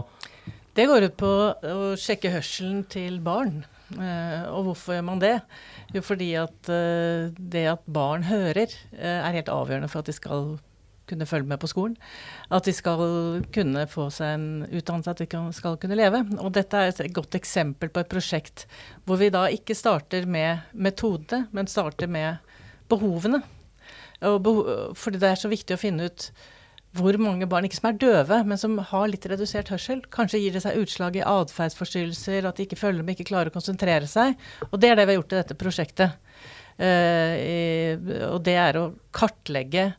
Det 0.78 0.88
går 0.88 1.10
ut 1.10 1.20
på 1.20 1.32
å 1.74 1.94
sjekke 2.00 2.34
hørselen 2.36 2.84
til 2.92 3.20
barn. 3.24 3.64
Og 3.92 4.70
hvorfor 4.70 4.96
gjør 4.96 5.08
man 5.10 5.20
det? 5.20 5.36
Jo, 5.92 6.04
fordi 6.06 6.30
at 6.40 6.70
det 6.72 7.66
at 7.74 7.88
barn 7.92 8.24
hører, 8.30 8.72
er 8.96 9.36
helt 9.36 9.52
avgjørende 9.52 9.90
for 9.92 10.04
at 10.04 10.12
de 10.12 10.16
skal 10.16 10.54
kunne 11.12 11.28
følge 11.30 11.52
med 11.52 11.62
på 11.62 11.70
skolen. 11.72 11.98
At 12.50 12.68
de 12.68 12.74
skal 12.76 13.44
kunne 13.54 13.86
få 13.92 14.08
seg 14.14 14.36
en 14.38 14.48
utdannelse, 14.70 15.14
at 15.14 15.24
de 15.24 15.30
kan, 15.32 15.52
skal 15.56 15.78
kunne 15.82 16.00
leve. 16.00 16.24
Og 16.40 16.54
dette 16.56 16.80
er 16.80 16.92
et 16.92 17.16
godt 17.16 17.38
eksempel 17.40 17.92
på 17.92 18.04
et 18.04 18.12
prosjekt 18.12 18.66
hvor 19.06 19.22
vi 19.22 19.32
da 19.34 19.46
ikke 19.52 19.78
starter 19.78 20.26
med 20.30 20.72
metode, 20.74 21.46
men 21.52 21.70
starter 21.70 22.12
med 22.12 22.42
behovene. 22.92 23.44
Beho 24.22 24.92
fordi 24.98 25.22
det 25.22 25.32
er 25.32 25.40
så 25.40 25.50
viktig 25.52 25.76
å 25.76 25.82
finne 25.82 26.10
ut 26.10 26.32
hvor 26.98 27.16
mange 27.22 27.48
barn, 27.48 27.64
ikke 27.64 27.78
som 27.78 27.88
er 27.88 28.00
døve, 28.02 28.42
men 28.48 28.60
som 28.60 28.76
har 28.90 29.08
litt 29.08 29.26
redusert 29.32 29.70
hørsel. 29.72 30.02
Kanskje 30.12 30.42
gir 30.42 30.56
det 30.56 30.64
seg 30.66 30.80
utslag 30.82 31.16
i 31.16 31.24
atferdsforstyrrelser, 31.24 32.48
at 32.48 32.58
de 32.60 32.66
ikke 32.68 32.80
følger 32.80 33.06
med, 33.06 33.16
ikke 33.16 33.30
klarer 33.32 33.52
å 33.52 33.56
konsentrere 33.56 34.10
seg. 34.12 34.36
Og 34.68 34.76
det 34.82 34.92
er 34.92 35.00
det 35.00 35.06
vi 35.08 35.16
har 35.16 35.22
gjort 35.22 35.36
i 35.36 35.40
dette 35.40 35.60
prosjektet. 35.60 36.18
Uh, 36.82 37.36
i, 37.38 37.60
og 38.28 38.42
det 38.44 38.58
er 38.60 38.80
å 38.80 38.86
kartlegge 39.16 39.92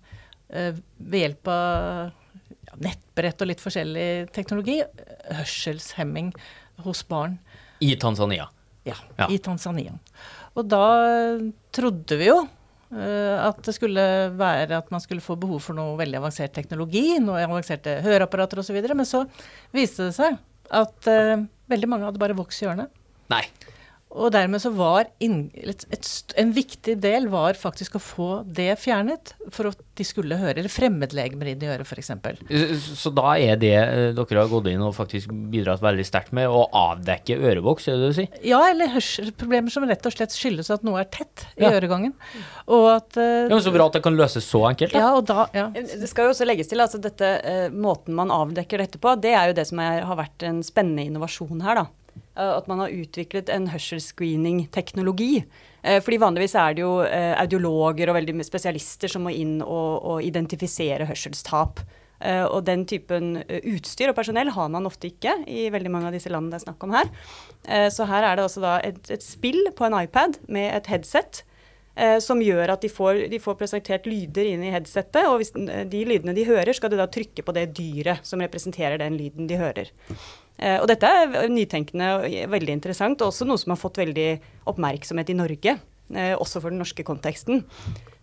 ved 0.52 1.18
hjelp 1.22 1.48
av 1.48 2.78
nettbrett 2.82 3.42
og 3.42 3.50
litt 3.50 3.62
forskjellig 3.62 4.08
teknologi 4.34 4.78
hørselshemming 5.32 6.32
hos 6.84 7.02
barn. 7.08 7.38
I 7.82 7.94
Tanzania? 8.00 8.48
Ja, 8.86 8.96
ja. 9.18 9.28
i 9.30 9.38
Tanzania. 9.42 9.94
Og 10.58 10.66
da 10.68 10.86
trodde 11.74 12.18
vi 12.18 12.28
jo 12.28 12.38
uh, 12.42 13.36
at 13.46 13.60
det 13.66 13.74
skulle 13.76 14.06
være 14.38 14.80
at 14.80 14.90
man 14.94 15.02
skulle 15.04 15.24
få 15.24 15.36
behov 15.40 15.62
for 15.68 15.78
noe 15.78 15.98
veldig 16.00 16.18
avansert 16.20 16.54
teknologi, 16.56 17.18
noe 17.22 17.44
avanserte 17.44 18.00
høreapparater 18.04 18.62
osv. 18.62 18.80
Men 18.92 19.08
så 19.08 19.24
viste 19.74 20.08
det 20.08 20.16
seg 20.18 20.40
at 20.72 21.08
veldig 21.68 21.88
mange 21.90 22.08
hadde 22.08 22.20
bare 22.22 22.36
voks 22.36 22.62
i 22.62 22.68
ørene. 22.68 22.88
Nei. 23.32 23.44
Og 24.12 24.32
dermed 24.34 24.60
så 24.60 24.68
var 24.76 25.08
et, 25.24 25.84
et, 25.88 26.08
en 26.40 26.50
viktig 26.52 26.98
del 27.00 27.28
var 27.32 27.56
faktisk 27.56 27.96
å 27.96 28.02
få 28.02 28.28
det 28.44 28.74
fjernet 28.80 29.32
for 29.54 29.70
at 29.70 29.80
de 29.96 30.04
skulle 30.04 30.36
høre, 30.40 30.58
eller 30.60 30.72
fremmedlegemer 30.72 31.52
inn 31.52 31.64
i 31.64 31.70
øret 31.72 31.88
f.eks. 31.88 32.12
Så 33.00 33.12
da 33.16 33.34
er 33.40 33.56
det 33.60 33.72
eh, 33.78 34.10
dere 34.16 34.42
har 34.42 34.50
gått 34.50 34.68
inn 34.72 34.84
og 34.84 34.94
faktisk 34.96 35.32
bidratt 35.52 35.82
veldig 35.84 36.04
sterkt 36.06 36.34
med, 36.36 36.48
å 36.48 36.66
avdekke 36.68 37.38
ørevoks, 37.40 37.88
er 37.88 37.96
det 37.96 38.02
det 38.02 38.10
du 38.10 38.18
sier? 38.20 38.36
Ja, 38.52 38.60
eller 38.68 38.92
hørselsproblemer 38.92 39.72
som 39.72 39.88
rett 39.88 40.08
og 40.08 40.16
slett 40.16 40.36
skyldes 40.36 40.72
at 40.74 40.84
noe 40.86 41.00
er 41.00 41.08
tett 41.12 41.46
i 41.56 41.64
ja. 41.64 41.72
øregangen. 41.72 42.12
Og 42.68 42.88
at 42.92 43.16
uh, 43.16 43.48
Ja, 43.48 43.54
men 43.54 43.64
Så 43.64 43.72
bra 43.72 43.88
at 43.88 43.96
det 43.96 44.04
kan 44.04 44.16
løses 44.18 44.48
så 44.48 44.66
enkelt. 44.68 44.92
Da. 44.92 45.06
Ja, 45.06 45.14
og 45.16 45.24
da, 45.28 45.48
ja. 45.56 45.70
Det 45.72 46.10
skal 46.10 46.28
jo 46.28 46.36
også 46.36 46.48
legges 46.48 46.68
til 46.72 46.84
altså 46.84 47.00
dette, 47.00 47.32
uh, 47.40 47.66
måten 47.72 48.16
man 48.18 48.32
avdekker 48.34 48.84
dette 48.84 49.00
på, 49.00 49.16
det 49.22 49.32
er 49.38 49.50
jo 49.50 49.58
det 49.60 49.68
som 49.72 49.80
er, 49.80 50.04
har 50.08 50.20
vært 50.20 50.44
en 50.48 50.60
spennende 50.66 51.08
innovasjon 51.08 51.64
her, 51.64 51.80
da. 51.80 51.88
Eh, 52.36 52.52
at 52.56 52.68
man 52.70 52.80
har 52.80 52.92
utviklet 52.92 53.50
en 53.52 53.68
hørselscreening-teknologi. 53.72 55.44
Eh, 55.82 55.98
fordi 56.02 56.20
vanligvis 56.22 56.54
er 56.56 56.76
det 56.76 56.84
jo 56.84 56.94
eh, 57.04 57.32
audiologer 57.40 58.08
og 58.08 58.16
veldig 58.16 58.46
spesialister 58.46 59.12
som 59.12 59.26
må 59.26 59.34
inn 59.36 59.58
og, 59.60 59.90
og 60.00 60.22
identifisere 60.24 61.08
hørselstap. 61.10 61.84
Og 62.22 62.60
den 62.62 62.84
typen 62.86 63.40
utstyr 63.50 64.12
og 64.12 64.14
personell 64.14 64.52
har 64.54 64.68
man 64.70 64.84
ofte 64.86 65.08
ikke 65.08 65.32
i 65.50 65.64
veldig 65.74 65.90
mange 65.90 66.06
av 66.06 66.14
disse 66.14 66.30
landene 66.30 66.54
det 66.54 66.60
er 66.60 66.62
snakk 66.68 66.84
om 66.86 66.92
her. 66.94 67.08
Så 67.90 68.06
her 68.06 68.22
er 68.22 68.38
det 68.38 68.44
også 68.44 68.62
da 68.62 68.76
et, 68.86 69.00
et 69.10 69.24
spill 69.26 69.58
på 69.74 69.88
en 69.88 69.96
iPad 69.98 70.38
med 70.46 70.68
et 70.76 70.86
headset 70.86 71.40
som 72.22 72.38
gjør 72.38 72.76
at 72.76 72.86
de 72.86 72.92
får, 72.94 73.24
de 73.32 73.42
får, 73.42 73.56
presentert 73.58 74.06
lyder 74.06 74.52
inn 74.52 74.62
i 74.62 74.70
headsetet. 74.70 75.26
Og 75.32 75.40
hvis 75.42 75.50
de 75.50 76.04
lydene 76.06 76.36
de 76.38 76.46
hører, 76.46 76.70
skal 76.78 76.94
de 76.94 77.02
da 77.02 77.08
trykke 77.10 77.42
på 77.42 77.56
det 77.58 77.72
dyret 77.74 78.22
som 78.22 78.46
representerer 78.46 79.02
den 79.02 79.18
lyden 79.18 79.50
de 79.50 79.58
hører. 79.58 79.90
Eh, 80.58 80.78
og 80.78 80.88
dette 80.90 81.08
er 81.08 81.48
nytenkende 81.50 82.10
og 82.18 82.26
veldig 82.52 82.76
interessant, 82.76 83.22
og 83.22 83.32
også 83.32 83.48
noe 83.48 83.60
som 83.60 83.74
har 83.74 83.80
fått 83.80 84.02
veldig 84.02 84.28
oppmerksomhet 84.70 85.32
i 85.32 85.38
Norge. 85.38 85.78
Eh, 86.12 86.34
også 86.36 86.60
for 86.60 86.72
den 86.74 86.82
norske 86.82 87.04
konteksten. 87.06 87.64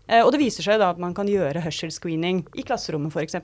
Eh, 0.07 0.21
og 0.21 0.31
det 0.33 0.41
viser 0.41 0.65
seg 0.65 0.79
da 0.81 0.91
at 0.93 1.01
man 1.01 1.15
kan 1.17 1.29
gjøre 1.29 1.63
hørselsscreening 1.65 2.43
i 2.57 2.65
klasserommet 2.65 3.13
f.eks. 3.13 3.39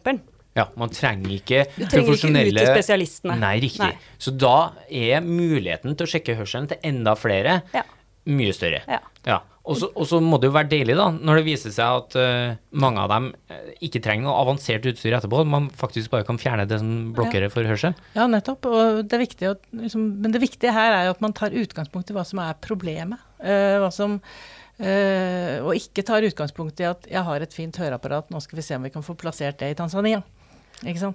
Ja, 0.55 0.69
man 0.79 0.93
trenger 0.93 1.33
ikke 1.35 1.65
du 1.73 1.81
trenger 1.81 2.05
profesjonelle 2.05 2.53
ikke 2.53 2.61
ut 2.61 2.69
til 2.69 2.77
spesialistene. 2.79 3.35
Nei, 3.41 3.55
riktig. 3.65 3.89
Nei. 3.91 4.15
Så 4.21 4.31
da 4.31 4.55
er 4.87 5.25
muligheten 5.25 5.97
til 5.97 6.07
å 6.07 6.11
sjekke 6.13 6.37
hørselen 6.39 6.69
til 6.71 6.79
enda 6.87 7.17
flere 7.19 7.59
ja. 7.75 7.83
mye 8.31 8.55
større. 8.55 8.85
Ja. 8.87 9.01
ja. 9.27 9.41
Og 9.65 10.05
så 10.05 10.19
må 10.21 10.37
det 10.37 10.49
jo 10.51 10.55
være 10.55 10.69
deilig, 10.69 10.95
da, 10.97 11.07
når 11.09 11.39
det 11.39 11.45
viser 11.47 11.73
seg 11.73 12.01
at 12.01 12.17
uh, 12.19 12.57
mange 12.77 13.01
av 13.01 13.09
dem 13.09 13.29
eh, 13.49 13.71
ikke 13.87 14.01
trenger 14.03 14.27
noe 14.27 14.35
avansert 14.43 14.85
utstyr 14.91 15.15
etterpå. 15.17 15.41
Man 15.49 15.71
faktisk 15.73 16.11
bare 16.13 16.27
kan 16.27 16.37
fjerne 16.41 16.67
det 16.69 16.77
som 16.81 16.91
blokkerer 17.17 17.53
for 17.53 17.65
hørsel. 17.65 17.95
Ja, 18.13 18.27
nettopp. 18.29 18.69
Og 18.69 19.01
det 19.09 19.21
viktige, 19.23 19.55
liksom, 19.73 20.05
men 20.21 20.35
det 20.35 20.43
viktige 20.43 20.75
her 20.75 20.93
er 20.93 21.07
jo 21.07 21.15
at 21.15 21.23
man 21.25 21.33
tar 21.37 21.55
utgangspunkt 21.57 22.13
i 22.13 22.17
hva 22.17 22.25
som 22.27 22.43
er 22.45 22.59
problemet. 22.61 23.25
Uh, 23.41 23.81
hva 23.81 23.89
som, 23.93 24.19
uh, 24.21 25.55
og 25.65 25.73
ikke 25.73 26.05
tar 26.05 26.29
utgangspunkt 26.29 26.85
i 26.85 26.89
at 26.91 27.09
jeg 27.09 27.25
har 27.25 27.41
et 27.41 27.57
fint 27.57 27.81
høreapparat, 27.81 28.29
nå 28.29 28.43
skal 28.45 28.61
vi 28.61 28.67
se 28.69 28.77
om 28.77 28.85
vi 28.85 28.93
kan 28.93 29.05
få 29.05 29.17
plassert 29.17 29.57
det 29.63 29.73
i 29.73 29.79
Tanzania. 29.81 30.21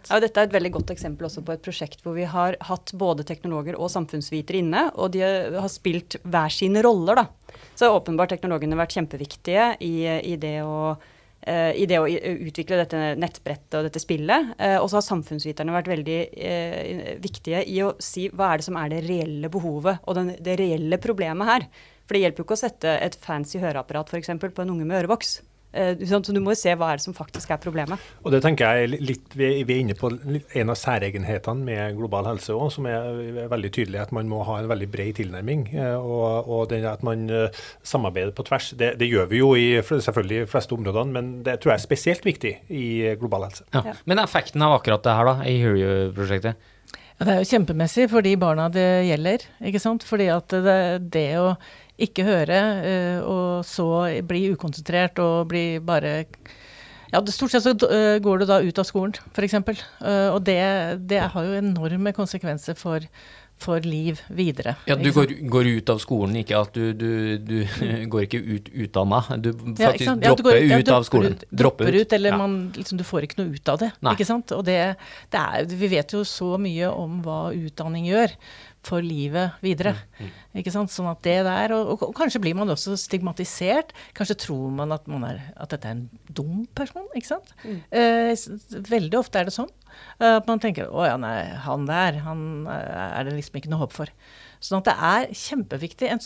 Ja, 0.09 0.21
dette 0.23 0.41
er 0.41 0.49
et 0.49 0.55
veldig 0.55 0.73
godt 0.79 0.93
eksempel 0.95 1.29
også 1.29 1.43
på 1.45 1.53
et 1.55 1.63
prosjekt 1.65 2.01
hvor 2.05 2.17
vi 2.17 2.25
har 2.29 2.57
hatt 2.65 2.95
både 2.97 3.27
teknologer 3.29 3.77
og 3.77 3.91
samfunnsvitere 3.93 4.63
inne, 4.63 4.87
og 4.97 5.13
de 5.15 5.23
har 5.23 5.71
spilt 5.73 6.17
hver 6.25 6.55
sine 6.55 6.83
roller. 6.87 7.21
da. 7.21 7.57
Så 7.77 7.91
åpenbart 7.93 8.33
teknologene 8.33 8.79
vært 8.79 8.97
kjempeviktige 8.97 9.75
i, 9.85 9.95
i, 10.33 10.37
det 10.41 10.57
å, 10.65 10.95
uh, 10.97 11.73
i, 11.77 11.85
det 11.91 12.01
å, 12.01 12.09
utvikle 12.09 12.81
dette 12.81 13.03
nettbrettet 13.21 13.79
og 13.79 13.87
dette 13.91 14.03
spillet. 14.03 14.55
Uh, 14.57 14.79
og 14.81 14.89
så 14.89 15.01
har 15.01 15.07
samfunnsviterne 15.11 15.77
vært 15.77 15.93
veldig 15.93 16.19
eh, 16.33 17.15
viktige 17.21 17.63
i 17.69 17.83
å 17.85 17.93
si 18.01 18.31
hva 18.33 18.55
er 18.55 18.63
det 18.63 18.69
som 18.71 18.81
er 18.81 18.95
det 18.95 19.05
reelle 19.07 19.53
behovet 19.53 20.01
og 20.07 20.19
den, 20.19 20.35
det 20.41 20.57
reelle 20.63 21.01
problemet 21.03 21.53
her. 21.53 21.69
For 22.09 22.17
det 22.17 22.25
hjelper 22.25 22.43
jo 22.43 22.49
ikke 22.49 22.59
å 22.59 22.65
sette 22.65 22.97
et 23.05 23.21
fancy 23.23 23.61
høreapparat 23.63 24.09
for 24.11 24.19
eksempel, 24.19 24.51
på 24.51 24.65
en 24.65 24.73
unge 24.73 24.89
med 24.89 25.05
ørevoks. 25.05 25.41
Eh, 25.73 26.01
så 26.07 26.19
du 26.35 26.41
må 26.43 26.55
jo 26.55 26.59
se 26.59 26.73
hva 26.75 26.91
er 26.91 26.99
det 26.99 27.05
som 27.05 27.15
faktisk 27.15 27.53
er 27.55 27.61
problemet. 27.63 28.03
Og 28.25 28.35
det 28.35 28.43
tenker 28.43 28.81
jeg 28.81 29.01
litt, 29.01 29.37
Vi 29.37 29.51
er 29.63 29.71
inne 29.79 29.95
på 29.95 30.11
en 30.11 30.73
av 30.73 30.79
særegenhetene 30.79 31.67
med 31.67 31.99
global 31.99 32.27
helse 32.27 32.55
òg, 32.57 32.73
som 32.75 32.89
er 32.91 33.47
veldig 33.51 33.71
tydelig. 33.77 34.01
At 34.03 34.15
man 34.17 34.29
må 34.31 34.43
ha 34.49 34.59
en 34.61 34.71
veldig 34.71 34.91
bred 34.91 35.15
tilnærming. 35.21 35.69
Eh, 35.75 35.97
og, 35.97 36.51
og 36.51 36.75
at 36.75 37.05
man 37.07 37.29
eh, 37.31 37.63
samarbeider 37.87 38.35
på 38.35 38.47
tvers. 38.49 38.73
Det, 38.79 38.95
det, 39.01 39.11
gjør 39.11 39.31
vi 39.31 39.43
jo 39.43 39.55
i 39.59 39.69
selvfølgelig 39.83 40.45
de 40.45 40.51
fleste 40.51 40.77
områdene, 40.77 41.15
men 41.15 41.31
det 41.47 41.61
tror 41.61 41.75
jeg 41.75 41.81
er 41.81 41.87
spesielt 41.87 42.27
viktig 42.27 42.57
i 42.69 43.15
global 43.21 43.49
helse. 43.49 43.67
Ja. 43.75 43.85
Ja. 43.91 43.97
Men 44.07 44.23
effekten 44.23 44.63
av 44.63 44.77
akkurat 44.79 45.07
det 45.07 45.17
her 45.17 45.31
da, 45.31 45.39
i 45.47 45.57
Hear 45.63 45.79
Ja, 47.21 47.27
det 47.27 47.33
er 47.33 47.43
jo 47.43 47.51
kjempemessig 47.51 48.07
for 48.09 48.25
de 48.25 48.33
barna 48.41 48.71
det 48.73 48.89
gjelder. 49.11 49.45
ikke 49.69 49.83
sant? 49.83 50.07
Fordi 50.09 50.31
at 50.33 50.55
det, 50.65 50.81
det 51.13 51.27
å 51.37 51.51
ikke 52.07 52.27
høre, 52.27 52.63
eh, 52.87 53.21
og 53.25 53.67
så 53.69 53.87
bli 54.27 54.47
ukonsentrert 54.55 55.21
og 55.23 55.51
bli 55.53 55.65
bare 55.85 56.21
ja, 57.11 57.21
Stort 57.27 57.51
sett 57.51 57.67
så 57.67 57.75
eh, 57.91 58.21
går 58.23 58.43
du 58.43 58.49
da 58.49 58.61
ut 58.63 58.79
av 58.79 58.87
skolen, 58.87 59.17
f.eks. 59.35 59.57
Uh, 59.59 60.31
og 60.31 60.43
det, 60.47 60.63
det, 61.11 61.19
har 61.33 61.47
jo 61.47 61.57
enorme 61.59 62.13
konsekvenser 62.15 62.77
for, 62.79 63.03
for 63.59 63.83
liv 63.83 64.21
videre. 64.31 64.77
Ja, 64.87 64.95
Du 64.95 65.11
går, 65.13 65.35
går, 65.51 65.73
ut 65.81 65.91
av 65.91 65.99
skolen, 66.03 66.39
ikke 66.39 66.61
at 66.61 66.79
du, 66.79 66.93
du, 66.95 67.11
du 67.43 67.57
går 68.13 68.29
ikke 68.29 68.41
ut 68.45 68.71
utdanna. 68.87 69.25
Du 69.43 69.51
faktisk 69.75 70.07
ja, 70.07 70.17
dropper 70.23 70.53
går, 70.53 70.61
ja, 70.71 70.79
ut 70.79 70.95
av 70.95 71.09
skolen. 71.09 71.35
Ut, 71.35 71.45
dropper 71.65 71.99
ut, 71.99 72.17
eller 72.21 72.39
man, 72.39 72.57
liksom, 72.79 73.01
du 73.01 73.07
får 73.07 73.27
ikke 73.27 73.43
noe 73.43 73.59
ut 73.59 73.75
av 73.75 73.83
det. 73.83 73.91
Nei. 73.99 74.15
ikke 74.15 74.31
sant? 74.31 74.55
Og 74.55 74.63
det, 74.71 74.79
det 75.35 75.43
er, 75.43 75.71
Vi 75.83 75.91
vet 75.91 76.15
jo 76.15 76.23
så 76.23 76.55
mye 76.63 76.95
om 76.95 77.19
hva 77.27 77.49
utdanning 77.59 78.07
gjør 78.13 78.39
for 78.87 79.05
livet 79.05 79.59
videre. 79.65 79.93
Mm, 80.19 80.25
mm. 80.25 80.61
Ikke 80.63 80.73
sant? 80.73 80.93
Sånn 80.93 81.09
at 81.11 81.21
det 81.27 81.37
der, 81.47 81.75
og, 81.77 81.93
og, 81.93 82.05
og, 82.09 82.15
kanskje 82.17 82.41
blir 82.43 82.57
man 82.57 82.73
også 82.73 82.97
stigmatisert. 82.99 83.93
Kanskje 84.17 84.39
tror 84.47 84.73
man 84.75 84.95
at, 84.97 85.07
man 85.11 85.27
er, 85.29 85.43
at 85.61 85.75
dette 85.75 85.91
er 85.91 85.99
en 85.99 86.07
dum 86.37 86.65
person. 86.77 87.07
ikke 87.15 87.33
sant? 87.33 87.53
Mm. 87.65 87.79
Eh, 87.93 88.81
veldig 88.89 89.21
ofte 89.21 89.41
er 89.41 89.51
det 89.51 89.57
sånn. 89.57 89.71
Uh, 90.21 90.39
at 90.39 90.47
man 90.49 90.61
tenker 90.63 90.89
å 90.89 91.03
ja, 91.03 91.17
nei, 91.21 91.51
han 91.65 91.87
der, 91.89 92.21
han 92.25 92.43
uh, 92.69 92.75
er 93.19 93.27
det 93.27 93.35
liksom 93.37 93.59
ikke 93.61 93.73
noe 93.73 93.83
håp 93.83 93.97
for. 93.97 94.13
Sånn 94.63 94.81
at 94.81 94.89
det 94.89 94.97
er 95.11 95.41
kjempeviktig. 95.45 96.13
En 96.13 96.23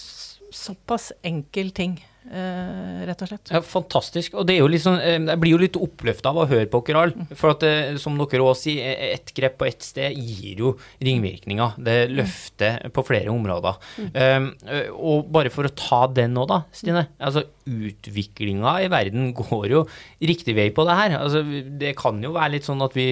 såpass 0.55 1.11
enkel 1.27 1.73
ting 1.75 1.99
rett 2.24 3.20
og 3.20 3.28
slett. 3.28 3.50
Ja, 3.52 3.60
fantastisk. 3.60 4.37
Og 4.38 4.46
det 4.48 4.56
er 4.56 4.62
jo 4.62 4.70
liksom, 4.72 4.96
jeg 4.96 5.40
blir 5.42 5.54
jo 5.54 5.60
litt 5.60 5.76
oppløfta 5.76 6.30
av 6.32 6.40
å 6.40 6.46
høre 6.48 6.68
på 6.72 6.80
dere 6.87 7.02
alle. 7.02 7.26
For 7.37 7.52
at 7.52 7.66
eh, 7.68 7.96
som 8.00 8.16
dere 8.16 8.44
òg 8.44 8.56
sier, 8.58 8.94
e, 8.94 9.10
ett 9.12 9.32
grep 9.37 9.58
på 9.60 9.68
ett 9.68 9.84
sted 9.84 10.16
gir 10.16 10.62
jo 10.64 10.72
ringvirkninger. 11.04 11.76
Det 11.84 11.98
løfter 12.14 12.80
mm. 12.80 12.94
på 12.96 13.04
flere 13.10 13.32
områder. 13.34 13.76
Mm. 14.00 14.08
Um, 14.14 14.48
og 14.94 15.28
bare 15.37 15.52
for 15.52 15.68
å 15.68 15.74
ta 15.76 16.00
den 16.16 16.34
nå, 16.37 16.46
da, 16.50 16.62
Stine. 16.74 17.06
altså 17.18 17.44
Utviklinga 17.64 18.74
i 18.84 18.90
verden 18.92 19.30
går 19.37 19.70
jo 19.72 19.84
riktig 20.20 20.56
vei 20.56 20.68
på 20.74 20.84
det 20.88 20.98
her. 20.98 21.18
Altså, 21.20 21.44
det 21.80 21.94
kan 22.00 22.18
jo 22.24 22.34
være 22.34 22.56
litt 22.56 22.66
sånn 22.68 22.82
at 22.84 22.96
vi, 22.96 23.06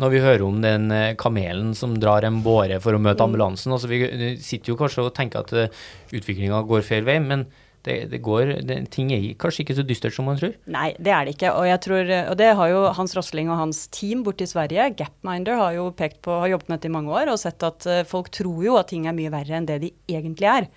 når 0.00 0.12
vi 0.12 0.24
hører 0.24 0.44
om 0.48 0.58
den 0.64 0.90
kamelen 1.20 1.72
som 1.76 1.96
drar 2.00 2.26
en 2.28 2.42
båre 2.44 2.82
for 2.84 2.96
å 2.96 3.00
møte 3.00 3.22
mm. 3.22 3.28
ambulansen, 3.28 3.72
altså 3.76 3.88
vi 3.92 4.34
sitter 4.44 4.74
jo 4.74 4.80
kanskje 4.80 5.06
og 5.06 5.16
tenker 5.16 5.44
at 5.44 6.12
utviklinga 6.12 6.60
går 6.68 6.84
feil 6.84 7.08
vei. 7.08 7.20
men 7.24 7.48
det, 7.88 7.96
det 8.12 8.20
går, 8.24 8.52
det, 8.68 8.78
ting 8.94 9.10
er 9.14 9.24
kanskje 9.40 9.64
ikke 9.64 9.78
så 9.78 9.86
dystert 9.88 10.16
som 10.16 10.28
man 10.28 10.38
tror? 10.40 10.54
Nei, 10.70 10.90
det 11.00 11.14
er 11.14 11.26
det 11.26 11.34
ikke. 11.36 11.54
Og, 11.56 11.68
tror, 11.84 12.12
og 12.30 12.36
det 12.40 12.50
har 12.60 12.72
jo 12.72 12.84
Hans 12.98 13.16
Rosling 13.16 13.50
og 13.52 13.60
hans 13.62 13.86
team 13.94 14.22
borte 14.26 14.46
i 14.46 14.50
Sverige, 14.50 14.90
Gapminder, 14.98 15.58
har 15.62 15.74
jo 15.78 15.88
pekt 15.96 16.20
på, 16.26 16.36
har 16.44 16.52
jobbet 16.52 16.70
med 16.70 16.78
dette 16.78 16.92
i 16.92 16.96
mange 16.98 17.16
år 17.16 17.32
og 17.32 17.40
sett 17.40 17.64
at 17.66 17.88
uh, 17.88 18.04
folk 18.08 18.30
tror 18.34 18.62
jo 18.64 18.78
at 18.80 18.92
ting 18.92 19.08
er 19.08 19.16
mye 19.16 19.32
verre 19.32 19.58
enn 19.58 19.68
det 19.68 19.80
de 19.86 19.92
egentlig 20.12 20.50
er. 20.52 20.70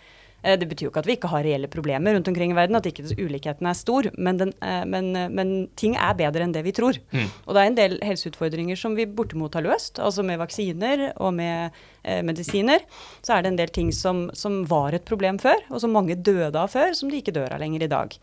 Eh, 0.44 0.58
det 0.60 0.68
betyr 0.70 0.88
jo 0.88 0.92
ikke 0.92 1.04
at 1.04 1.10
vi 1.10 1.16
ikke 1.18 1.32
har 1.32 1.46
reelle 1.46 1.70
problemer 1.72 2.16
rundt 2.16 2.30
omkring 2.32 2.54
i 2.54 2.58
verden, 2.58 2.78
at 2.80 2.88
ikke 2.90 3.06
ulikheten 3.18 3.70
er 3.70 3.78
stor, 3.78 4.10
men, 4.18 4.40
den, 4.42 4.54
eh, 4.66 4.84
men, 4.90 5.12
men 5.36 5.54
ting 5.80 5.96
er 5.96 6.18
bedre 6.18 6.46
enn 6.46 6.56
det 6.56 6.66
vi 6.68 6.76
tror. 6.76 6.98
Mm. 7.14 7.30
Og 7.46 7.56
det 7.56 7.64
er 7.64 7.72
en 7.72 7.80
del 7.80 7.98
helseutfordringer 8.06 8.80
som 8.80 8.98
vi 8.98 9.08
bortimot 9.08 9.58
har 9.58 9.66
løst, 9.68 10.02
altså 10.02 10.26
med 10.26 10.42
vaksiner 10.42 11.12
og 11.16 11.36
med 11.38 11.82
eh, 12.04 12.22
medisiner. 12.26 12.86
Så 13.22 13.36
er 13.36 13.44
det 13.44 13.54
en 13.54 13.62
del 13.62 13.74
ting 13.74 13.92
som, 13.96 14.30
som 14.38 14.64
var 14.70 14.98
et 14.98 15.08
problem 15.08 15.42
før, 15.42 15.62
og 15.70 15.84
som 15.84 15.94
mange 15.96 16.18
døde 16.18 16.58
av 16.58 16.72
før, 16.74 16.96
som 16.98 17.12
de 17.12 17.22
ikke 17.22 17.36
dør 17.36 17.54
av 17.56 17.62
lenger 17.62 17.86
i 17.86 17.92
dag. 17.92 18.18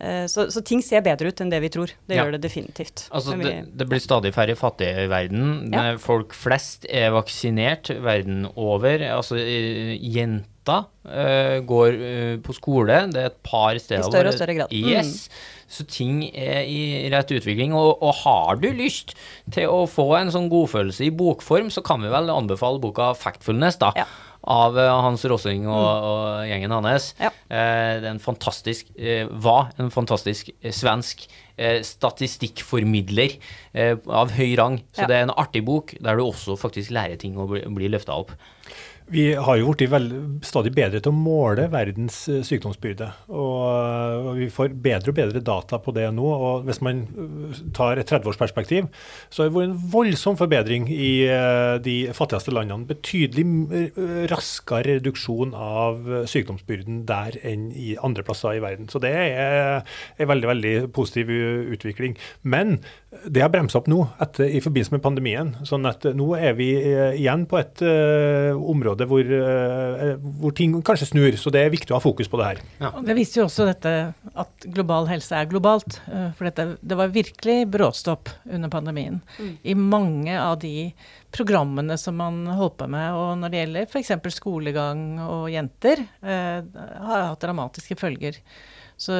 Eh, 0.00 0.26
så, 0.26 0.46
så, 0.50 0.62
ting 0.64 0.80
ser 0.84 1.02
bedre 1.04 1.28
ut 1.28 1.40
enn 1.42 1.50
det 1.52 1.60
vi 1.60 1.70
tror. 1.72 1.92
Det 2.08 2.16
ja. 2.16 2.24
gjør 2.24 2.36
det 2.36 2.42
definitivt. 2.46 3.04
Altså, 3.12 3.36
det, 3.36 3.54
det, 3.76 3.88
blir 3.90 4.00
stadig 4.00 4.32
færre 4.36 4.56
fattige 4.56 5.04
i 5.04 5.10
verden. 5.12 5.74
Ja. 5.74 5.92
Folk 6.00 6.32
flest 6.36 6.88
er 6.88 7.12
vaksinert 7.12 7.92
verden 8.00 8.46
over. 8.54 9.04
Altså, 9.10 9.36
jenter 9.36 10.48
uh, 10.78 11.56
går 11.66 11.98
uh, 12.00 12.36
på 12.44 12.56
skole. 12.56 13.02
Det 13.12 13.22
er 13.22 13.32
et 13.32 13.40
par 13.46 13.78
steder. 13.78 14.06
I 14.06 14.12
større 14.12 14.32
og 14.32 14.38
større 14.38 14.56
grad. 14.58 14.74
Yes. 14.74 15.28
Mm. 15.28 15.66
Så 15.70 15.86
ting 15.86 16.24
er 16.30 16.64
i 16.66 17.10
rett 17.12 17.30
utvikling. 17.36 17.76
Og, 17.78 17.92
og, 18.02 18.14
har 18.24 18.58
du 18.62 18.70
lyst 18.74 19.14
til 19.54 19.70
å 19.70 19.84
få 19.90 20.08
en 20.18 20.32
sånn 20.34 20.50
godfølelse 20.50 21.06
i 21.06 21.12
bokform, 21.14 21.70
så 21.70 21.84
kan 21.86 22.02
vi 22.02 22.10
vel 22.10 22.32
anbefale 22.34 22.82
boka 22.82 23.12
'Factfulness', 23.14 23.78
da. 23.82 23.94
Ja 23.98 24.08
av 24.48 24.78
eh, 24.78 24.90
Hans 25.04 25.24
Rossing 25.28 25.66
og, 25.68 25.74
mm. 25.76 26.08
og 26.08 26.48
gjengen 26.48 26.74
hans. 26.74 27.10
Ja. 27.20 27.30
Eh, 27.48 28.00
det 28.00 28.08
er 28.08 28.14
en 28.14 28.22
fantastisk, 28.22 28.90
eh, 28.96 29.28
var 29.28 29.72
en 29.80 29.92
fantastisk 29.94 30.52
svensk 30.70 31.28
statistikkformidler 31.60 33.34
av 34.08 34.30
høy 34.32 34.54
rang. 34.56 34.78
Så 34.96 35.02
ja. 35.02 35.08
det 35.10 35.16
er 35.18 35.26
en 35.26 35.32
artig 35.42 35.60
bok 35.66 35.92
der 36.00 36.16
du 36.16 36.22
også 36.24 36.56
faktisk 36.56 36.88
lærer 36.96 37.20
ting 37.20 37.34
og 37.36 37.50
blir, 37.52 37.66
blir 37.76 37.92
løfta 37.92 38.16
opp. 38.16 38.32
Vi 39.10 39.24
har 39.34 39.56
jo 39.58 39.72
blitt 39.74 40.44
stadig 40.46 40.70
bedre 40.76 41.00
til 41.02 41.10
å 41.10 41.16
måle 41.16 41.64
verdens 41.72 42.22
eh, 42.30 42.44
sykdomsbyrde. 42.46 43.08
Og, 43.34 44.28
vi 44.38 44.46
får 44.52 44.70
bedre 44.84 45.10
og 45.10 45.16
bedre 45.16 45.42
data 45.42 45.80
på 45.82 45.90
det 45.96 46.04
nå. 46.14 46.26
og 46.30 46.68
Hvis 46.68 46.78
man 46.86 47.02
eh, 47.08 47.58
tar 47.74 47.98
et 47.98 48.10
30-årsperspektiv, 48.10 48.86
så 49.26 49.42
har 49.42 49.50
det 49.50 49.56
vært 49.56 49.72
en 49.72 49.90
voldsom 49.94 50.38
forbedring 50.38 50.86
i 50.94 51.10
eh, 51.26 51.74
de 51.82 51.96
fattigste 52.14 52.54
landene. 52.54 52.86
Betydelig 52.86 53.46
raskere 54.30 55.00
reduksjon 55.00 55.56
av 55.58 56.06
sykdomsbyrden 56.30 57.02
der 57.08 57.34
enn 57.46 57.68
i 57.74 57.96
andre 57.98 58.22
plasser 58.26 58.60
i 58.60 58.62
verden. 58.62 58.86
Så 58.92 59.02
det 59.02 59.10
er 59.10 59.82
en 59.82 60.30
veldig, 60.30 60.50
veldig 60.52 60.74
positiv 60.94 61.30
utvikling. 61.74 62.14
Men 62.42 62.78
det 63.26 63.42
har 63.42 63.50
bremsa 63.50 63.80
opp 63.80 63.90
nå 63.90 64.04
etter, 64.22 64.46
i 64.46 64.62
forbindelse 64.62 64.94
med 64.94 65.04
pandemien. 65.04 65.52
sånn 65.66 65.88
at 65.88 66.06
nå 66.14 66.30
er 66.38 66.54
vi 66.58 66.70
igjen 67.18 67.46
på 67.50 67.58
et 67.58 67.82
område 67.82 68.99
område 69.00 69.08
hvor, 69.08 70.10
eh, 70.10 70.16
hvor, 70.40 70.52
ting 70.52 70.74
kanskje 70.82 71.10
snur. 71.10 71.36
Så 71.36 71.50
det 71.50 71.64
er 71.64 71.72
viktig 71.72 71.92
å 71.92 71.98
ha 71.98 72.02
fokus 72.02 72.28
på 72.28 72.38
det 72.38 72.46
her. 72.46 72.60
Ja. 72.80 72.90
Det 73.04 73.16
viser 73.16 73.40
jo 73.40 73.46
også 73.48 73.66
dette 73.68 74.14
at 74.34 74.66
global 74.66 75.08
helse 75.08 75.36
er 75.36 75.48
globalt. 75.50 76.00
Eh, 76.10 76.32
for 76.36 76.48
dette, 76.48 76.76
det 76.82 76.96
var 76.96 77.08
virkelig 77.08 77.68
bråstopp 77.70 78.30
under 78.50 78.68
pandemien 78.68 79.20
mm. 79.38 79.56
i 79.62 79.74
mange 79.74 80.36
av 80.38 80.58
de 80.60 80.92
programmene 81.30 81.96
som 81.98 82.16
man 82.16 82.46
holdt 82.46 82.78
på 82.80 82.90
med. 82.90 83.14
Og 83.14 83.38
når 83.40 83.50
det 83.50 83.64
gjelder 83.64 83.88
f.eks. 83.88 84.12
skolegang 84.34 85.20
og 85.26 85.50
jenter, 85.50 86.06
eh, 86.22 86.60
har 86.64 87.30
hatt 87.30 87.42
dramatiske 87.42 87.98
følger. 87.98 88.40
Så 89.00 89.14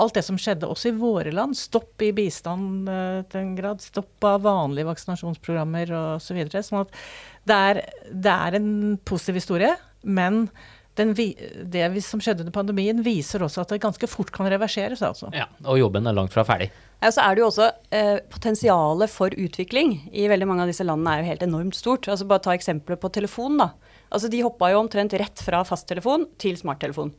alt 0.00 0.16
det 0.16 0.24
som 0.26 0.38
skjedde 0.40 0.68
også 0.70 0.90
i 0.90 0.96
våre 0.98 1.32
land, 1.34 1.56
stopp 1.58 2.02
i 2.04 2.10
bistand 2.16 2.88
uh, 2.90 3.20
til 3.30 3.42
en 3.42 3.54
grad, 3.58 3.84
stopp 3.84 4.26
av 4.26 4.42
vanlige 4.46 4.88
vaksinasjonsprogrammer 4.90 5.94
osv. 6.16 6.26
Så 6.30 6.36
videre, 6.36 6.64
sånn 6.66 6.84
at 6.84 7.00
det 7.48 7.62
er, 7.70 7.80
det 8.12 8.34
er 8.34 8.58
en 8.60 8.70
positiv 9.08 9.40
historie, 9.40 9.72
men 10.06 10.44
den, 10.98 11.14
det 11.14 12.02
som 12.04 12.20
skjedde 12.22 12.44
under 12.44 12.54
pandemien, 12.54 13.02
viser 13.04 13.42
også 13.44 13.62
at 13.62 13.72
det 13.72 13.80
ganske 13.82 14.08
fort 14.10 14.32
kan 14.34 14.48
reverseres. 14.50 15.02
Altså. 15.06 15.30
Ja, 15.36 15.46
Og 15.64 15.80
jobben 15.80 16.06
er 16.06 16.16
langt 16.16 16.34
fra 16.34 16.44
ferdig. 16.46 16.70
Ja, 17.00 17.08
så 17.14 17.24
er 17.24 17.36
det 17.36 17.40
jo 17.40 17.46
også 17.48 17.70
eh, 17.96 18.18
Potensialet 18.28 19.08
for 19.08 19.32
utvikling 19.32 19.94
i 20.12 20.26
veldig 20.28 20.48
mange 20.50 20.66
av 20.66 20.72
disse 20.72 20.84
landene 20.84 21.14
er 21.14 21.22
jo 21.22 21.30
helt 21.30 21.46
enormt 21.46 21.78
stort. 21.78 22.10
Altså 22.12 22.28
Bare 22.28 22.44
ta 22.44 22.56
eksempler 22.56 23.00
på 23.00 23.12
telefon. 23.14 23.56
da. 23.62 23.70
Altså 24.10 24.28
De 24.28 24.42
hoppa 24.44 24.72
jo 24.72 24.82
omtrent 24.82 25.16
rett 25.16 25.44
fra 25.44 25.62
fasttelefon 25.64 26.28
til 26.42 26.58
smarttelefon. 26.60 27.14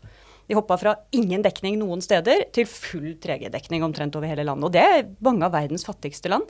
De 0.52 0.58
hoppa 0.58 0.76
fra 0.76 0.96
ingen 1.16 1.44
dekning 1.46 1.78
noen 1.80 2.02
steder 2.04 2.50
til 2.52 2.68
full 2.68 3.14
3G-dekning 3.24 3.86
omtrent 3.88 4.18
over 4.20 4.28
hele 4.28 4.44
landet. 4.44 4.68
Og 4.68 4.74
det 4.76 4.82
er 4.84 5.06
mange 5.24 5.48
av 5.48 5.54
verdens 5.56 5.88
fattigste 5.88 6.32
land. 6.34 6.50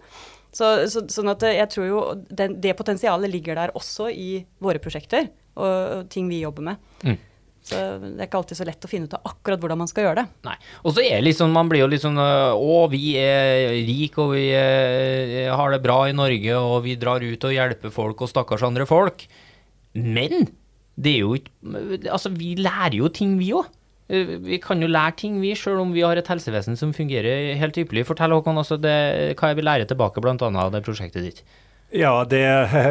Så, 0.51 0.71
så, 0.89 1.05
sånn 1.13 1.29
at 1.31 1.45
jeg 1.45 1.69
tror 1.71 1.85
jo 1.85 1.99
den, 2.27 2.57
det 2.63 2.73
potensialet 2.79 3.29
ligger 3.29 3.59
der 3.59 3.75
også 3.77 4.09
i 4.09 4.41
våre 4.59 4.81
prosjekter 4.83 5.29
og, 5.53 5.67
og 5.69 6.09
ting 6.11 6.25
vi 6.31 6.41
jobber 6.41 6.71
med. 6.71 6.87
Mm. 7.05 7.19
Så 7.61 7.77
det 8.01 8.15
er 8.17 8.25
ikke 8.25 8.39
alltid 8.39 8.57
så 8.57 8.65
lett 8.65 8.85
å 8.87 8.89
finne 8.89 9.05
ut 9.05 9.13
av 9.19 9.27
akkurat 9.29 9.61
hvordan 9.61 9.79
man 9.83 9.89
skal 9.89 10.07
gjøre 10.07 10.23
det. 10.23 10.39
Nei. 10.47 10.55
Og 10.81 10.95
så 10.95 11.03
er 11.05 11.19
det 11.19 11.27
liksom, 11.27 11.53
man 11.53 11.69
blir 11.69 11.83
jo 11.83 11.91
litt 11.91 12.01
sånn 12.01 12.17
Å, 12.17 12.79
vi 12.89 13.13
er 13.21 13.77
rike 13.85 14.23
og 14.23 14.33
vi 14.33 14.47
er, 14.57 15.51
har 15.53 15.75
det 15.75 15.83
bra 15.85 15.99
i 16.09 16.15
Norge 16.17 16.57
og 16.57 16.79
vi 16.87 16.97
drar 16.99 17.21
ut 17.21 17.45
og 17.47 17.53
hjelper 17.53 17.93
folk 17.93 18.25
og 18.25 18.31
stakkars 18.33 18.65
andre 18.65 18.89
folk. 18.89 19.27
Men 19.93 20.49
det 20.97 21.13
er 21.19 21.21
jo 21.21 21.37
ikke 21.37 22.09
Altså, 22.11 22.33
vi 22.33 22.55
lærer 22.59 22.97
jo 22.97 23.11
ting, 23.13 23.37
vi 23.39 23.53
òg. 23.55 23.69
Eh, 24.11 24.35
vi 24.43 24.59
kan 24.61 24.83
jo 24.83 24.91
lære 24.91 25.15
ting, 25.23 25.39
vi, 25.41 25.55
selv 25.55 25.81
om 25.85 25.95
vi 25.95 26.03
har 26.03 26.19
et 26.19 26.27
helsevesen 26.27 26.77
som 26.79 26.93
fungerer 26.95 27.55
helt 27.59 27.79
ypperlig. 27.79 28.05
Fortell 28.09 28.35
Håkon, 28.35 28.59
også 28.59 28.79
det, 28.81 28.95
hva 29.39 29.51
jeg 29.51 29.61
vil 29.61 29.69
lære 29.69 29.89
tilbake 29.89 30.23
bl.a. 30.23 30.35
av 30.35 30.73
det 30.73 30.83
prosjektet 30.85 31.27
ditt. 31.29 31.43
Ja, 31.91 32.13
det, 32.23 32.43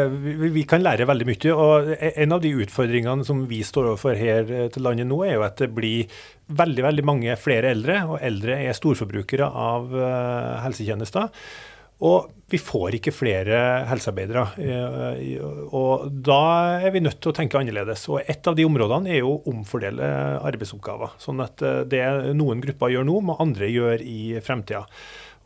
vi 0.56 0.64
kan 0.68 0.82
lære 0.84 1.08
veldig 1.08 1.28
mye. 1.28 1.54
og 1.54 1.94
En 2.10 2.36
av 2.36 2.42
de 2.44 2.52
utfordringene 2.64 3.24
som 3.24 3.46
vi 3.48 3.62
står 3.64 3.92
overfor 3.92 4.16
her 4.16 4.68
til 4.72 4.84
landet 4.84 5.08
nå, 5.08 5.22
er 5.24 5.38
jo 5.38 5.46
at 5.46 5.60
det 5.60 5.70
blir 5.76 6.20
veldig 6.50 6.84
veldig 6.88 7.06
mange 7.06 7.36
flere 7.40 7.72
eldre. 7.76 8.00
Og 8.08 8.20
eldre 8.24 8.58
er 8.64 8.76
storforbrukere 8.76 9.48
av 9.48 9.92
eh, 9.96 10.54
helsetjenester. 10.66 11.28
Og 12.00 12.30
vi 12.50 12.58
får 12.58 12.96
ikke 12.98 13.12
flere 13.14 13.58
helsearbeidere. 13.90 14.44
Eh, 14.58 15.42
og 15.76 16.08
da 16.26 16.40
er 16.80 16.94
vi 16.94 17.02
nødt 17.04 17.20
til 17.22 17.30
å 17.30 17.36
tenke 17.36 17.60
annerledes. 17.60 18.06
Og 18.10 18.24
et 18.24 18.48
av 18.50 18.56
de 18.58 18.66
områdene 18.66 19.12
er 19.12 19.20
jo 19.20 19.36
å 19.36 19.52
omfordele 19.52 20.08
arbeidsoppgaver. 20.48 21.14
Sånn 21.22 21.42
at 21.44 21.62
eh, 21.62 21.82
det 21.90 22.02
noen 22.38 22.62
grupper 22.64 22.94
gjør 22.96 23.06
nå, 23.06 23.18
må 23.28 23.38
andre 23.42 23.70
gjøre 23.70 24.00
i 24.02 24.40
fremtida. 24.44 24.86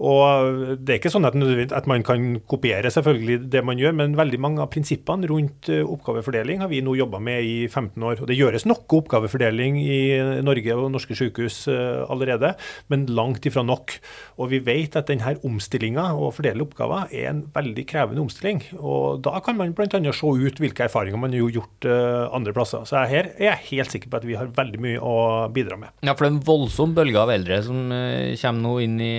Og 0.03 0.75
Det 0.83 0.91
er 0.91 0.99
ikke 0.99 1.13
sånn 1.13 1.27
at, 1.29 1.37
at, 1.71 1.87
man 1.87 2.03
kan 2.07 2.41
kopiere 2.51 2.91
selvfølgelig 2.91 3.47
det 3.53 3.63
man 3.67 3.79
gjør, 3.79 3.95
men 3.95 4.17
veldig 4.19 4.41
mange 4.43 4.63
av 4.65 4.73
prinsippene 4.73 5.29
rundt 5.31 5.69
eh, 5.71 5.85
oppgavefordeling 5.87 6.65
har 6.65 6.71
vi 6.73 6.81
nå 6.83 6.97
jobba 6.99 7.21
med 7.23 7.47
i 7.47 7.55
15 7.69 8.03
år. 8.03 8.19
Og 8.19 8.27
Det 8.27 8.39
gjøres 8.39 8.67
noe 8.67 8.83
oppgavefordeling 8.99 9.79
i 9.79 10.01
Norge 10.43 10.75
og 10.75 10.91
norske 10.97 11.15
sykehus 11.19 11.69
eh, 11.71 12.03
allerede, 12.11 12.55
men 12.91 13.07
langt 13.07 13.47
ifra 13.47 13.63
nok. 13.63 13.95
Og 14.43 14.51
Vi 14.51 14.61
vet 14.67 14.99
at 14.99 15.13
denne 15.13 15.37
omstillinga 15.47 16.09
og 16.19 16.35
fordele 16.41 16.67
oppgaver 16.67 17.15
er 17.15 17.31
en 17.31 17.45
veldig 17.55 17.87
krevende 17.87 18.25
omstilling. 18.25 18.65
og 18.81 19.23
Da 19.23 19.39
kan 19.47 19.61
man 19.61 19.77
bl.a. 19.79 19.87
se 19.95 20.27
ut 20.27 20.59
hvilke 20.59 20.89
erfaringer 20.89 21.23
man 21.23 21.37
har 21.39 21.55
gjort 21.55 21.87
eh, 21.87 22.27
andre 22.35 22.57
plasser. 22.57 22.83
Så 22.89 22.99
her 23.07 23.31
er 23.39 23.53
jeg 23.53 23.71
helt 23.71 23.95
sikker 23.95 24.11
på 24.11 24.19
at 24.19 24.27
vi 24.27 24.39
har 24.41 24.51
veldig 24.51 24.83
mye 24.83 24.99
å 24.99 25.15
bidra 25.55 25.79
med. 25.79 25.95
Ja, 26.03 26.17
for 26.19 26.27
det 26.27 26.33
er 26.33 26.37
en 26.41 26.45
voldsom 26.51 26.99
bølge 26.99 27.23
av 27.23 27.31
eldre 27.31 27.63
som 27.63 27.87
kommer 27.95 28.63
nå 28.65 28.77
inn 28.83 28.99
i, 28.99 29.15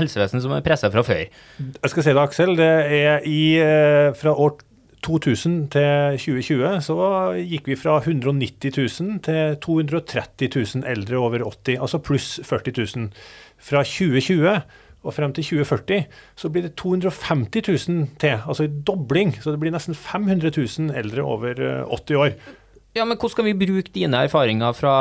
helsevesen 0.00 0.42
som 0.42 0.56
er 0.56 0.64
pressa 0.66 0.90
fra 0.92 1.04
før. 1.06 1.22
Jeg 1.60 1.92
skal 1.92 2.06
si 2.06 2.12
det, 2.12 2.24
Aksel. 2.24 2.56
Det 2.58 2.72
er 2.98 3.28
i, 3.28 3.40
eh, 3.60 4.10
fra 4.18 4.34
år 4.34 4.58
2000 5.00 5.70
til 5.72 6.18
2020 6.20 6.82
så 6.84 6.96
gikk 7.48 7.70
vi 7.70 7.78
fra 7.78 7.96
190 8.02 8.74
000 8.76 9.22
til 9.24 9.56
230 9.64 10.50
000 10.52 10.84
eldre 10.90 11.16
over 11.16 11.44
80, 11.46 11.80
altså 11.80 12.02
pluss 12.04 12.40
40 12.44 12.76
000. 12.76 13.10
Fra 13.60 13.82
2020 13.84 14.60
og 15.00 15.14
frem 15.16 15.32
til 15.32 15.44
2040 15.44 16.04
så 16.36 16.50
blir 16.52 16.66
det 16.68 16.74
250 16.76 17.88
000 17.88 18.08
til, 18.20 18.36
altså 18.46 18.66
en 18.66 18.80
dobling. 18.84 19.32
Så 19.40 19.54
det 19.54 19.60
blir 19.60 19.72
nesten 19.72 19.96
500 19.96 20.52
000 20.56 20.96
eldre 20.96 21.24
over 21.24 21.54
80 21.88 22.14
eh, 22.14 22.20
år. 22.20 22.34
Ja, 22.98 23.04
men 23.06 23.16
Hvordan 23.16 23.30
skal 23.30 23.46
vi 23.46 23.54
bruke 23.54 23.92
dine 23.94 24.24
erfaringer 24.26 24.74
fra, 24.74 24.94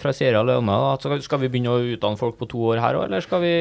fra 0.00 0.12
Sierra 0.16 0.42
Leone? 0.42 0.72
Altså, 0.72 1.12
skal 1.20 1.42
vi 1.42 1.50
begynne 1.52 1.74
å 1.74 1.82
utdanne 1.92 2.16
folk 2.16 2.38
på 2.40 2.48
to 2.48 2.62
år 2.72 2.80
her 2.80 2.96
òg, 2.96 3.04
eller 3.06 3.20
skal 3.20 3.42
vi 3.44 3.54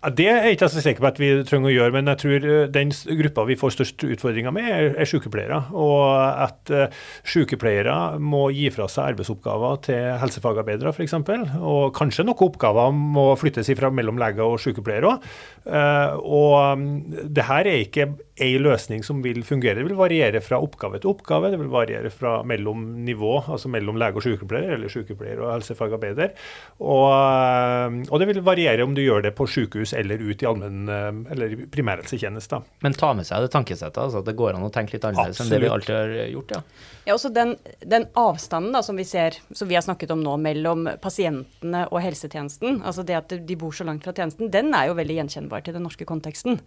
ja, 0.00 0.10
det 0.16 0.26
er 0.32 0.46
jeg 0.46 0.56
ikke 0.56 0.68
så 0.72 0.80
sikker 0.80 1.04
på 1.04 1.08
at 1.10 1.18
vi 1.20 1.28
trenger 1.44 1.68
å 1.68 1.74
gjøre, 1.74 1.92
men 1.92 2.08
jeg 2.08 2.20
tror 2.22 2.44
eh, 2.48 2.68
den 2.72 2.92
gruppa 3.20 3.44
vi 3.50 3.56
får 3.60 3.74
størst 3.74 4.04
utfordringer 4.06 4.54
med, 4.56 4.68
er, 4.72 4.94
er 4.96 5.10
sykepleiere. 5.10 5.58
Og 5.76 6.06
at 6.16 6.72
uh, 6.72 7.02
sykepleiere 7.28 7.96
må 8.16 8.46
gi 8.56 8.70
fra 8.72 8.88
seg 8.88 9.12
arbeidsoppgaver 9.12 9.82
til 9.84 10.08
helsefagarbeidere 10.22 10.94
f.eks. 10.94 11.18
Og 11.60 11.92
kanskje 11.96 12.24
noen 12.24 12.46
oppgaver 12.48 12.96
må 12.96 13.26
flyttes 13.40 13.68
fra 13.76 13.92
mellom 13.92 14.16
leger 14.20 14.46
og 14.46 14.56
sykepleiere 14.64 15.12
òg. 15.12 15.30
Uh, 15.68 16.16
og 16.24 16.56
um, 16.80 16.88
det 17.28 17.44
her 17.50 17.68
er 17.68 17.84
ikke 17.84 18.08
ei 18.40 18.58
løsning 18.60 19.04
som 19.06 19.20
vil 19.24 19.42
fungere. 19.46 19.78
Det 19.80 19.86
vil 19.88 19.98
variere 19.98 20.42
fra 20.44 20.60
oppgave 20.62 21.00
til 21.00 21.12
oppgave. 21.12 21.50
Det 21.52 21.60
vil 21.60 21.72
variere 21.72 22.12
fra 22.14 22.40
mellom 22.46 22.86
nivå, 23.06 23.34
altså 23.46 23.70
mellom 23.72 23.98
lege 24.00 24.20
og 24.20 24.26
sykepleier, 24.26 24.74
eller 24.76 24.92
sykepleier 24.92 25.42
og 25.44 25.52
helsefagarbeider. 25.54 26.32
Og, 26.80 28.00
og 28.08 28.22
det 28.22 28.30
vil 28.30 28.42
variere 28.46 28.86
om 28.86 28.96
du 28.96 29.02
gjør 29.04 29.26
det 29.28 29.34
på 29.38 29.48
sykehus 29.50 29.94
eller 29.96 30.22
ut 30.22 30.42
i 30.42 30.48
allmenn 30.48 30.88
eller 30.90 31.56
primærhelsetjeneste. 31.72 32.62
Men 32.84 32.96
ta 32.96 33.12
med 33.16 33.28
seg 33.28 33.44
det 33.44 33.52
tankesettet, 33.54 34.00
altså 34.00 34.24
at 34.24 34.30
det 34.30 34.38
går 34.38 34.56
an 34.56 34.66
å 34.66 34.72
tenke 34.74 34.96
litt 34.96 35.06
annerledes 35.08 35.44
enn 35.44 35.52
det 35.52 35.62
vi 35.64 35.74
alltid 35.74 35.96
har 35.96 36.16
gjort. 36.32 36.56
ja. 36.56 36.64
Ja, 37.08 37.14
også 37.16 37.30
den, 37.32 37.54
den 37.88 38.04
avstanden 38.18 38.74
da, 38.76 38.82
som 38.84 38.98
vi 39.00 39.06
ser, 39.08 39.34
som 39.56 39.68
vi 39.70 39.74
har 39.74 39.82
snakket 39.82 40.12
om 40.12 40.20
nå, 40.22 40.36
mellom 40.42 40.84
pasientene 41.02 41.86
og 41.88 42.02
helsetjenesten, 42.04 42.82
altså 42.86 43.02
det 43.06 43.16
at 43.16 43.32
de 43.48 43.56
bor 43.58 43.72
så 43.74 43.86
langt 43.88 44.04
fra 44.04 44.14
tjenesten, 44.16 44.50
den 44.52 44.74
er 44.76 44.90
jo 44.90 44.96
veldig 44.98 45.16
gjenkjennbar 45.16 45.64
til 45.64 45.76
den 45.76 45.84
norske 45.86 46.06
konteksten. 46.08 46.60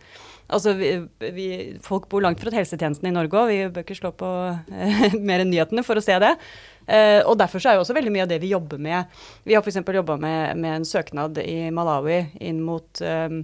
Altså 0.53 0.73
vi, 0.79 0.89
vi, 1.37 1.47
Folk 1.85 2.09
bor 2.11 2.23
langt 2.23 2.41
fra 2.41 2.53
helsetjenesten 2.53 3.09
i 3.09 3.13
Norge 3.15 3.39
òg, 3.39 3.51
vi 3.51 3.71
bør 3.73 3.85
ikke 3.85 3.97
slå 3.99 4.13
på 4.17 4.29
eh, 4.51 5.17
mer 5.27 5.43
enn 5.43 5.51
nyhetene 5.53 5.85
for 5.85 5.99
å 5.99 6.03
se 6.03 6.17
det. 6.23 6.35
Uh, 6.83 7.21
og 7.29 7.37
Derfor 7.39 7.63
så 7.63 7.71
er 7.71 7.77
jo 7.77 7.85
også 7.85 7.95
veldig 7.95 8.11
mye 8.11 8.25
av 8.25 8.31
det 8.33 8.41
vi 8.43 8.49
jobber 8.51 8.75
med 8.83 9.13
Vi 9.47 9.53
har 9.55 9.63
f.eks. 9.63 9.77
jobba 9.79 10.17
med, 10.19 10.57
med, 10.59 10.81
en 10.81 10.87
søknad 10.87 11.37
i 11.39 11.69
Malawi 11.71 12.17
inn 12.43 12.59
mot 12.59 12.99
um, 12.99 13.37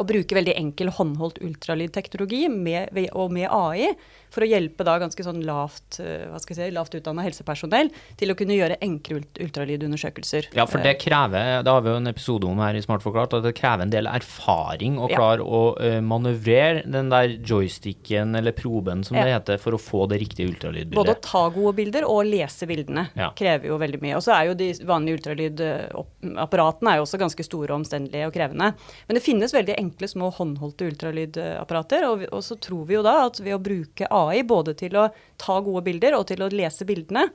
å 0.00 0.06
bruke 0.08 0.38
veldig 0.38 0.54
enkel 0.56 0.88
håndholdt 0.96 1.42
ultralydteknologi 1.44 2.46
og 2.48 3.34
med 3.36 3.48
AI 3.52 3.90
for 4.32 4.44
å 4.44 4.48
hjelpe 4.48 4.86
da 4.86 4.96
ganske 5.02 5.24
sånn 5.24 5.42
lavt, 5.46 5.98
eh, 6.00 6.24
hva 6.30 6.40
skal 6.40 6.56
jeg 6.56 6.70
si, 6.70 6.74
lavt 6.74 6.96
utdanna 6.96 7.24
helsepersonell 7.26 7.90
til 8.20 8.32
å 8.32 8.36
kunne 8.38 8.56
gjøre 8.56 8.78
enkle 8.84 9.20
ultralydundersøkelser. 9.44 10.48
Ja, 10.56 10.66
for 10.70 10.84
det 10.84 10.96
krever, 11.02 11.60
det 11.64 11.72
har 11.72 11.84
vi 11.84 11.92
jo 11.92 11.98
en 12.00 12.10
episode 12.10 12.48
om 12.48 12.62
her 12.64 12.78
i 12.78 12.82
Smart 12.84 13.04
forklart, 13.04 13.36
at 13.36 13.44
det 13.44 13.54
krever 13.58 13.86
en 13.86 13.92
del 13.92 14.08
erfaring 14.10 14.96
å 14.98 15.10
klare 15.12 15.42
ja. 15.42 15.46
å 15.46 15.62
uh, 15.76 15.98
manøvrere 16.04 16.84
den 16.88 17.12
der 17.12 17.36
joysticken 17.38 18.36
eller 18.38 18.56
proben 18.56 19.04
som 19.06 19.18
ja. 19.18 19.26
det 19.26 19.36
heter, 19.36 19.60
for 19.62 19.76
å 19.76 19.80
få 19.80 20.06
det 20.10 20.22
riktige 20.22 20.48
ultralydbildet. 20.50 20.96
Både 20.96 21.16
å 21.16 21.22
ta 21.22 21.44
gode 21.52 21.74
bilder 21.78 22.08
og 22.08 22.24
lese 22.28 22.68
bildene 22.70 23.08
ja. 23.18 23.30
krever 23.36 23.70
jo 23.70 23.78
veldig 23.82 24.00
mye. 24.02 24.16
Og 24.18 24.24
så 24.24 24.34
er 24.36 24.50
jo 24.50 24.58
de 24.58 24.70
vanlige 24.88 25.20
ultralydapparatene 25.20 26.94
er 26.94 27.00
jo 27.00 27.06
også 27.06 27.20
ganske 27.20 27.46
store, 27.46 27.70
og 27.72 27.82
omstendelige 27.82 28.30
og 28.30 28.34
krevende. 28.34 28.72
Men 29.06 29.18
det 29.18 29.24
finnes 29.24 29.54
veldig 29.54 29.76
enkle, 29.78 30.08
små 30.10 30.32
håndholdte 30.38 30.88
ultralydapparater, 30.90 32.08
og, 32.08 32.26
og 32.32 32.44
så 32.46 32.56
tror 32.62 32.88
vi 32.88 32.96
jo 32.96 33.04
da 33.06 33.18
at 33.26 33.40
ved 33.42 33.56
å 33.56 33.62
bruke 33.62 34.08
AI 34.08 34.21
AI 34.22 34.42
både 34.46 34.74
til 34.78 34.98
å 34.98 35.08
ta 35.40 35.58
gode 35.64 35.84
bilder 35.86 36.16
og 36.18 36.26
til 36.30 36.44
å 36.44 36.50
lese 36.52 36.86
bildene, 36.88 37.28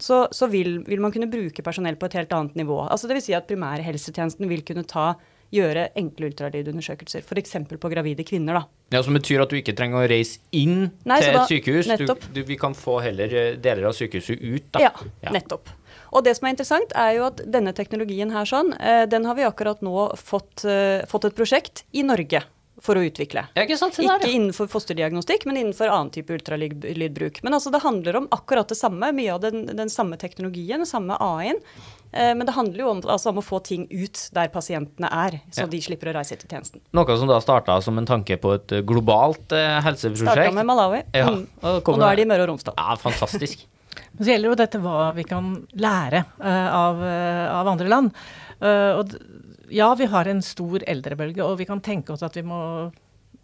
så, 0.00 0.24
så 0.32 0.48
vil, 0.50 0.80
vil, 0.86 1.02
man 1.02 1.12
kunne 1.14 1.30
bruke 1.30 1.64
personell 1.66 1.98
på 2.00 2.08
et 2.08 2.20
helt 2.20 2.32
annet 2.36 2.56
nivå. 2.62 2.82
Altså 2.86 3.10
Dvs. 3.10 3.28
Si 3.28 3.36
at 3.36 3.48
primærhelsetjenesten 3.50 4.48
vil 4.50 4.64
kunne 4.66 4.86
ta 4.88 5.12
gjøre 5.50 5.88
enkle 5.98 6.30
ultralydundersøkelser, 6.30 7.24
f.eks. 7.26 7.56
på 7.82 7.90
gravide 7.90 8.24
kvinner. 8.26 8.60
da. 8.60 8.62
Ja, 8.94 9.02
Som 9.02 9.18
betyr 9.18 9.42
at 9.44 9.50
du 9.50 9.58
ikke 9.58 9.74
trenger 9.78 10.04
å 10.04 10.10
reise 10.10 10.38
inn 10.54 10.92
Nei, 11.08 11.18
til 11.22 11.34
da, 11.34 11.42
et 11.42 11.50
sykehus? 11.50 11.90
Du, 11.98 12.14
du, 12.38 12.40
vi 12.46 12.58
kan 12.60 12.76
få 12.78 13.00
heller 13.02 13.34
eh, 13.34 13.50
deler 13.58 13.90
av 13.90 13.96
sykehuset 13.98 14.38
ut? 14.38 14.70
da. 14.76 14.86
Ja, 14.86 14.92
ja, 15.24 15.34
nettopp. 15.34 15.72
Og 16.14 16.24
det 16.26 16.36
som 16.38 16.46
er 16.46 16.54
interessant, 16.54 16.94
er 16.98 17.16
jo 17.18 17.26
at 17.28 17.42
denne 17.50 17.74
teknologien 17.76 18.32
her 18.34 18.46
sånn, 18.48 18.72
eh, 18.78 19.04
den 19.10 19.26
har 19.26 19.38
vi 19.38 19.46
akkurat 19.46 19.82
nå 19.86 20.10
fått, 20.18 20.64
uh, 20.66 21.02
fått 21.10 21.28
et 21.28 21.38
prosjekt 21.38 21.84
i 21.94 22.06
Norge 22.06 22.42
for 22.84 22.98
å 22.98 23.04
utvikle. 23.04 23.44
Ikke, 23.60 23.76
sant, 23.80 23.98
ikke 24.00 24.30
innenfor 24.30 24.70
fosterdiagnostikk, 24.72 25.46
men 25.48 25.60
innenfor 25.60 25.92
annen 25.92 26.12
type 26.14 26.34
ultralydbruk. 26.34 27.42
Men 27.46 27.56
altså, 27.56 27.72
det 27.74 27.82
handler 27.84 28.22
om 28.22 28.28
akkurat 28.32 28.68
det 28.70 28.78
samme. 28.78 29.12
Mye 29.16 29.34
av 29.34 29.42
den, 29.44 29.66
den 29.76 29.92
samme 29.92 30.18
teknologien, 30.20 30.80
den 30.80 30.88
samme 30.88 31.18
AI-en. 31.20 31.60
Eh, 32.12 32.32
men 32.34 32.46
det 32.46 32.52
handler 32.56 32.82
jo 32.82 32.88
om, 32.90 33.02
altså, 33.04 33.30
om, 33.30 33.38
å 33.38 33.44
få 33.44 33.60
ting 33.66 33.86
ut 33.90 34.22
der 34.34 34.50
pasientene 34.52 35.10
er, 35.14 35.38
så 35.54 35.64
ja. 35.64 35.70
de 35.70 35.82
slipper 35.84 36.10
å 36.10 36.16
reise 36.16 36.38
til 36.40 36.50
tjenesten. 36.50 36.82
Noe 36.96 37.18
som 37.20 37.30
da 37.30 37.38
starta 37.42 37.76
som 37.84 38.00
en 38.00 38.08
tanke 38.08 38.40
på 38.40 38.54
et 38.56 38.74
eh, 38.74 38.86
globalt 38.86 39.54
eh, 39.56 39.76
helseprosjekt. 39.84 40.32
Starta 40.32 40.56
med 40.56 40.66
Malawi, 40.70 41.04
ja. 41.14 41.28
mm. 41.30 41.44
og, 41.62 41.76
og, 41.84 42.00
nå 42.00 42.08
er 42.08 42.18
de 42.18 42.26
i 42.26 42.30
Møre 42.32 42.48
og 42.48 42.54
Romsdal. 42.54 42.74
Ja, 42.80 42.96
fantastisk. 43.00 43.62
Men 44.16 44.24
så 44.24 44.32
gjelder 44.32 44.50
jo 44.50 44.58
dette 44.58 44.80
hva 44.82 45.10
vi 45.14 45.24
kan 45.26 45.54
lære 45.82 46.22
uh, 46.38 46.68
av, 46.76 47.00
uh, 47.02 47.46
av, 47.56 47.70
andre 47.72 47.90
land. 47.90 48.12
Uh, 48.60 49.00
og 49.00 49.14
ja, 49.70 49.92
vi 49.98 50.08
har 50.10 50.28
en 50.28 50.42
stor 50.44 50.84
eldrebølge, 50.86 51.44
og 51.46 51.58
vi 51.60 51.68
kan 51.68 51.82
tenke 51.84 52.14
oss 52.14 52.26
at 52.26 52.36
vi 52.38 52.44
må 52.46 52.60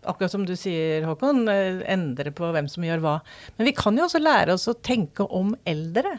akkurat 0.06 0.30
som 0.30 0.44
du 0.46 0.54
sier, 0.58 1.06
Håkon, 1.06 1.48
eh, 1.50 1.82
endre 1.90 2.30
på 2.34 2.50
hvem 2.54 2.68
som 2.70 2.84
gjør 2.86 3.02
hva. 3.02 3.16
Men 3.56 3.70
vi 3.70 3.74
kan 3.76 3.96
jo 3.98 4.06
også 4.06 4.22
lære 4.22 4.54
oss 4.54 4.68
å 4.70 4.76
tenke 4.78 5.26
om 5.26 5.54
eldre. 5.66 6.18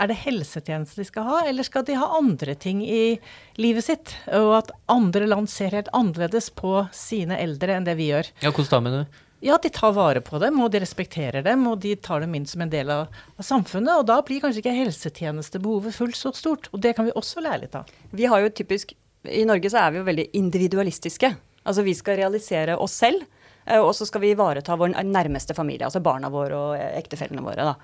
Er 0.00 0.10
det 0.10 0.18
helsetjeneste 0.26 1.00
de 1.00 1.06
skal 1.08 1.24
ha, 1.24 1.42
eller 1.48 1.64
skal 1.64 1.84
de 1.88 1.96
ha 1.96 2.08
andre 2.18 2.54
ting 2.54 2.82
i 2.84 3.18
livet 3.60 3.86
sitt? 3.86 4.16
Og 4.28 4.50
at 4.58 4.72
andre 4.92 5.28
land 5.28 5.48
ser 5.52 5.72
helt 5.76 5.92
annerledes 5.96 6.50
på 6.52 6.82
sine 6.96 7.38
eldre 7.40 7.76
enn 7.76 7.88
det 7.88 7.96
vi 7.96 8.10
gjør. 8.10 8.28
Ja, 8.44 8.52
Hvordan 8.52 8.74
da, 8.74 8.82
mener 8.84 9.06
du? 9.06 9.22
Ja, 9.44 9.58
de 9.62 9.68
tar 9.68 9.92
vare 9.92 10.22
på 10.24 10.40
dem, 10.40 10.58
og 10.64 10.70
de 10.72 10.80
respekterer 10.80 11.44
dem, 11.44 11.66
og 11.68 11.80
de 11.84 11.92
tar 12.00 12.22
dem 12.24 12.34
inn 12.34 12.46
som 12.48 12.62
en 12.64 12.72
del 12.72 12.88
av, 12.92 13.08
av, 13.36 13.44
samfunnet. 13.44 13.92
Og 14.00 14.06
da 14.08 14.20
blir 14.24 14.40
kanskje 14.42 14.62
ikke 14.62 14.76
helsetjenestebehovet 14.78 15.96
fullt 15.96 16.16
så 16.16 16.32
stort. 16.36 16.70
Og 16.72 16.80
det 16.84 16.94
kan 16.96 17.08
vi 17.08 17.16
også 17.16 17.44
lære 17.44 17.64
litt 17.66 17.76
av. 17.76 17.90
Vi 18.16 18.28
har 18.32 18.44
jo 18.44 18.52
typisk 18.52 18.96
i 19.28 19.44
Norge 19.48 19.70
så 19.72 19.80
er 19.82 19.94
vi 19.94 20.00
jo 20.00 20.08
veldig 20.08 20.26
individualistiske. 20.38 21.32
Altså 21.66 21.84
vi 21.86 21.94
skal 21.98 22.20
realisere 22.20 22.76
oss 22.78 22.98
selv, 23.02 23.24
eh, 23.64 23.80
og 23.80 23.92
så 23.96 24.06
skal 24.08 24.22
vi 24.22 24.34
ivareta 24.34 24.76
vår 24.78 24.94
nærmeste 25.04 25.56
familie, 25.56 25.86
altså 25.88 26.02
barna 26.04 26.30
våre 26.32 26.58
og 26.58 26.76
ektefellene 26.76 27.44
våre. 27.44 27.72
da. 27.72 27.74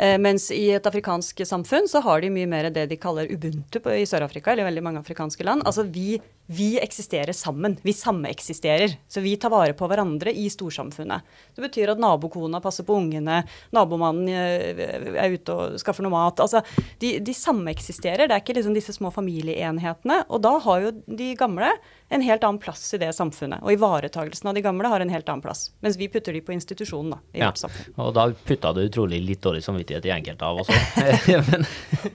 Eh, 0.00 0.16
mens 0.16 0.46
i 0.54 0.70
et 0.72 0.86
afrikansk 0.88 1.42
samfunn 1.44 1.88
så 1.90 2.00
har 2.00 2.22
de 2.22 2.30
mye 2.32 2.48
mer 2.48 2.70
det 2.72 2.86
de 2.88 2.96
kaller 2.96 3.28
ubuntu 3.28 3.82
i 3.92 4.06
Sør-Afrika, 4.08 4.54
eller 4.54 4.64
veldig 4.70 4.84
mange 4.86 5.02
afrikanske 5.02 5.44
land. 5.44 5.66
Altså 5.68 5.84
vi, 5.84 6.14
vi 6.48 6.70
eksisterer 6.80 7.36
sammen. 7.36 7.76
Vi 7.84 7.92
sameksisterer. 7.92 8.96
Så 9.12 9.20
vi 9.20 9.34
tar 9.36 9.52
vare 9.52 9.76
på 9.76 9.88
hverandre 9.90 10.32
i 10.32 10.46
storsamfunnet. 10.48 11.28
Det 11.52 11.66
betyr 11.66 11.92
at 11.92 12.00
nabokona 12.00 12.62
passer 12.64 12.88
på 12.88 12.96
ungene, 12.96 13.42
nabomannen 13.76 14.32
eh, 14.32 15.14
er 15.20 15.36
ute 15.36 15.58
og 15.58 15.76
skaffer 15.82 16.06
noe 16.06 16.16
mat. 16.16 16.40
Altså 16.40 16.64
de, 17.02 17.18
de 17.20 17.36
sameksisterer. 17.36 18.24
Det 18.24 18.38
er 18.38 18.44
ikke 18.44 18.56
liksom 18.56 18.78
disse 18.78 18.96
små 18.96 19.12
familieenhetene. 19.12 20.22
Og 20.32 20.40
da 20.48 20.56
har 20.64 20.86
jo 20.86 20.94
de 21.04 21.34
gamle 21.36 21.74
en 22.12 22.22
helt 22.22 22.44
annen 22.44 22.58
plass 22.58 22.94
i 22.94 22.98
det 22.98 23.12
samfunnet. 23.14 23.62
Og 23.62 23.76
ivaretagelsen 23.76 24.48
av 24.50 24.56
de 24.56 24.62
gamle 24.64 24.88
har 24.90 25.02
en 25.02 25.12
helt 25.12 25.28
annen 25.30 25.42
plass. 25.44 25.68
Mens 25.84 25.94
vi 25.98 26.08
putter 26.10 26.34
de 26.34 26.40
på 26.42 26.50
institusjonen, 26.56 27.12
da. 27.14 27.18
I 27.30 27.42
ja. 27.42 27.50
vårt 27.52 27.60
samfunn. 27.60 27.92
Og 28.02 28.08
da 28.16 28.24
putta 28.48 28.72
du 28.74 28.80
utrolig 28.82 29.20
litt 29.22 29.42
dårlig 29.44 29.62
samvittighet 29.62 30.08
i 30.08 30.12
enkelte 30.16 30.48
av 30.48 30.58
oss 30.58 30.72
òg. 30.74 30.80
men, 31.52 31.66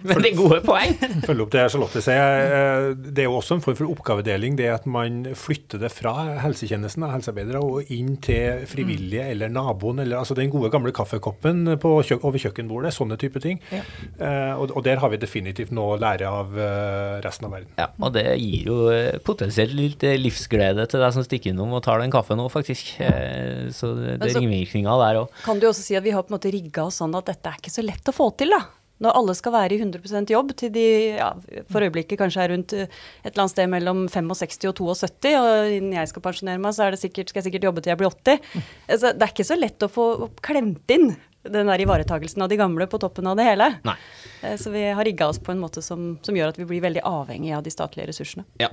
men, 0.01 0.19
det 0.19 0.33
er 0.33 0.35
gode 0.35 0.59
poeng. 0.65 0.97
Følg 1.27 1.45
opp 1.45 1.53
det 1.55 1.63
Charlotte 1.71 2.03
sier. 2.03 2.43
Eh, 2.43 2.87
det 3.07 3.23
er 3.23 3.29
jo 3.29 3.37
også 3.37 3.55
en 3.55 3.63
form 3.63 3.77
for 3.79 3.93
oppgavedeling. 3.93 4.57
Det 4.59 4.67
at 4.73 4.89
man 4.97 5.21
flytter 5.39 5.79
det 5.85 5.93
fra 5.95 6.13
helsetjenesten 6.43 7.07
av 7.07 7.15
helsearbeidere 7.15 7.63
og 7.63 7.95
inn 7.95 8.17
til 8.25 8.67
frivillige 8.67 9.23
mm. 9.23 9.31
eller 9.31 9.55
naboen. 9.55 10.03
Eller 10.03 10.19
altså 10.19 10.35
den 10.35 10.51
gode 10.51 10.73
gamle 10.75 10.91
kaffekoppen 10.95 11.63
kjøk 11.79 12.19
over 12.19 12.41
kjøkkenbordet. 12.41 12.91
Sånne 12.97 13.15
type 13.21 13.39
ting. 13.39 13.63
Ja. 13.71 13.85
Uh, 14.19 14.53
og, 14.59 14.75
og, 14.75 14.83
der 14.83 14.99
har 14.99 15.15
vi 15.15 15.23
definitivt 15.23 15.71
noe 15.75 15.95
å 15.95 16.01
lære 16.03 16.27
av 16.27 16.51
uh, 16.51 17.23
resten 17.23 17.47
av 17.47 17.55
verden. 17.55 17.71
Ja, 17.79 17.87
og 17.95 18.11
det 18.19 18.27
gir 18.43 18.67
jo 18.67 18.77
potensielt 19.23 19.84
litt 19.85 20.05
eh, 20.05 20.17
livsglede 20.19 20.87
til 20.91 21.03
deg 21.03 21.13
som 21.15 21.25
stikker 21.25 21.53
innom 21.53 21.73
og 21.77 21.83
tar 21.85 22.01
deg 22.01 22.09
en 22.09 22.15
kaffe 22.17 22.37
nå, 22.37 22.47
faktisk. 22.51 22.95
Eh, 23.05 23.69
så 23.75 23.93
det, 23.97 24.17
er 24.19 24.39
ringvirkninger 24.39 25.03
der 25.03 25.21
òg. 25.23 25.43
Kan 25.45 25.61
du 25.61 25.69
også 25.69 25.85
si 25.85 25.97
at 25.97 26.05
vi 26.05 26.13
har 26.15 26.25
på 26.25 26.33
en 26.33 26.37
måte 26.39 26.53
rigga 26.53 26.87
oss 26.87 27.01
sånn 27.01 27.15
at 27.17 27.29
dette 27.29 27.51
er 27.51 27.61
ikke 27.61 27.73
så 27.73 27.85
lett 27.85 28.11
å 28.11 28.15
få 28.15 28.31
til, 28.39 28.55
da? 28.55 28.63
Når 29.03 29.17
alle 29.19 29.33
skal 29.35 29.51
være 29.51 29.75
i 29.75 29.79
100% 29.81 30.31
jobb 30.31 30.53
til 30.55 30.71
de 30.71 30.85
ja, 31.17 31.33
for 31.71 31.83
øyeblikket 31.83 32.19
kanskje 32.21 32.45
er 32.45 32.51
rundt 32.53 32.75
eh, 32.77 32.87
et 33.25 33.33
eller 33.33 33.43
annet 33.43 33.53
sted 33.53 33.71
mellom 33.71 34.05
65 34.11 34.69
og 34.71 34.95
72, 34.95 35.33
og 35.35 35.75
innen 35.75 35.97
jeg 35.97 36.11
skal 36.13 36.23
pensjonere 36.23 36.63
meg, 36.63 36.77
så 36.77 36.87
sikkert, 36.99 37.31
skal 37.31 37.41
jeg 37.41 37.49
sikkert 37.49 37.67
jobbe 37.69 37.83
til 37.83 37.91
jeg 37.91 37.99
blir 37.99 38.13
80. 38.13 38.51
Altså, 38.87 39.11
det 39.11 39.27
er 39.27 39.33
ikke 39.33 39.47
så 39.51 39.59
lett 39.59 39.87
å 39.87 39.91
få 39.91 40.09
klemt 40.45 40.95
inn 40.95 41.11
den 41.51 41.69
der 41.69 41.83
ivaretakelsen 41.83 42.41
av 42.41 42.49
de 42.51 42.59
gamle 42.59 42.87
på 42.89 42.99
toppen 43.01 43.27
av 43.27 43.37
det 43.39 43.47
hele. 43.47 43.71
Nei. 43.85 43.97
Eh, 44.45 44.57
så 44.57 44.69
vi 44.69 44.83
har 44.91 45.05
rigga 45.05 45.27
oss 45.27 45.39
på 45.39 45.51
en 45.51 45.61
måte 45.61 45.81
som, 45.85 46.15
som, 46.25 46.35
gjør 46.35 46.53
at 46.53 46.59
vi 46.59 46.67
blir 46.69 46.83
veldig 46.83 47.03
avhengig 47.05 47.53
av 47.55 47.63
de 47.65 47.73
statlige 47.73 48.09
ressursene. 48.09 48.45
Ja, 48.61 48.69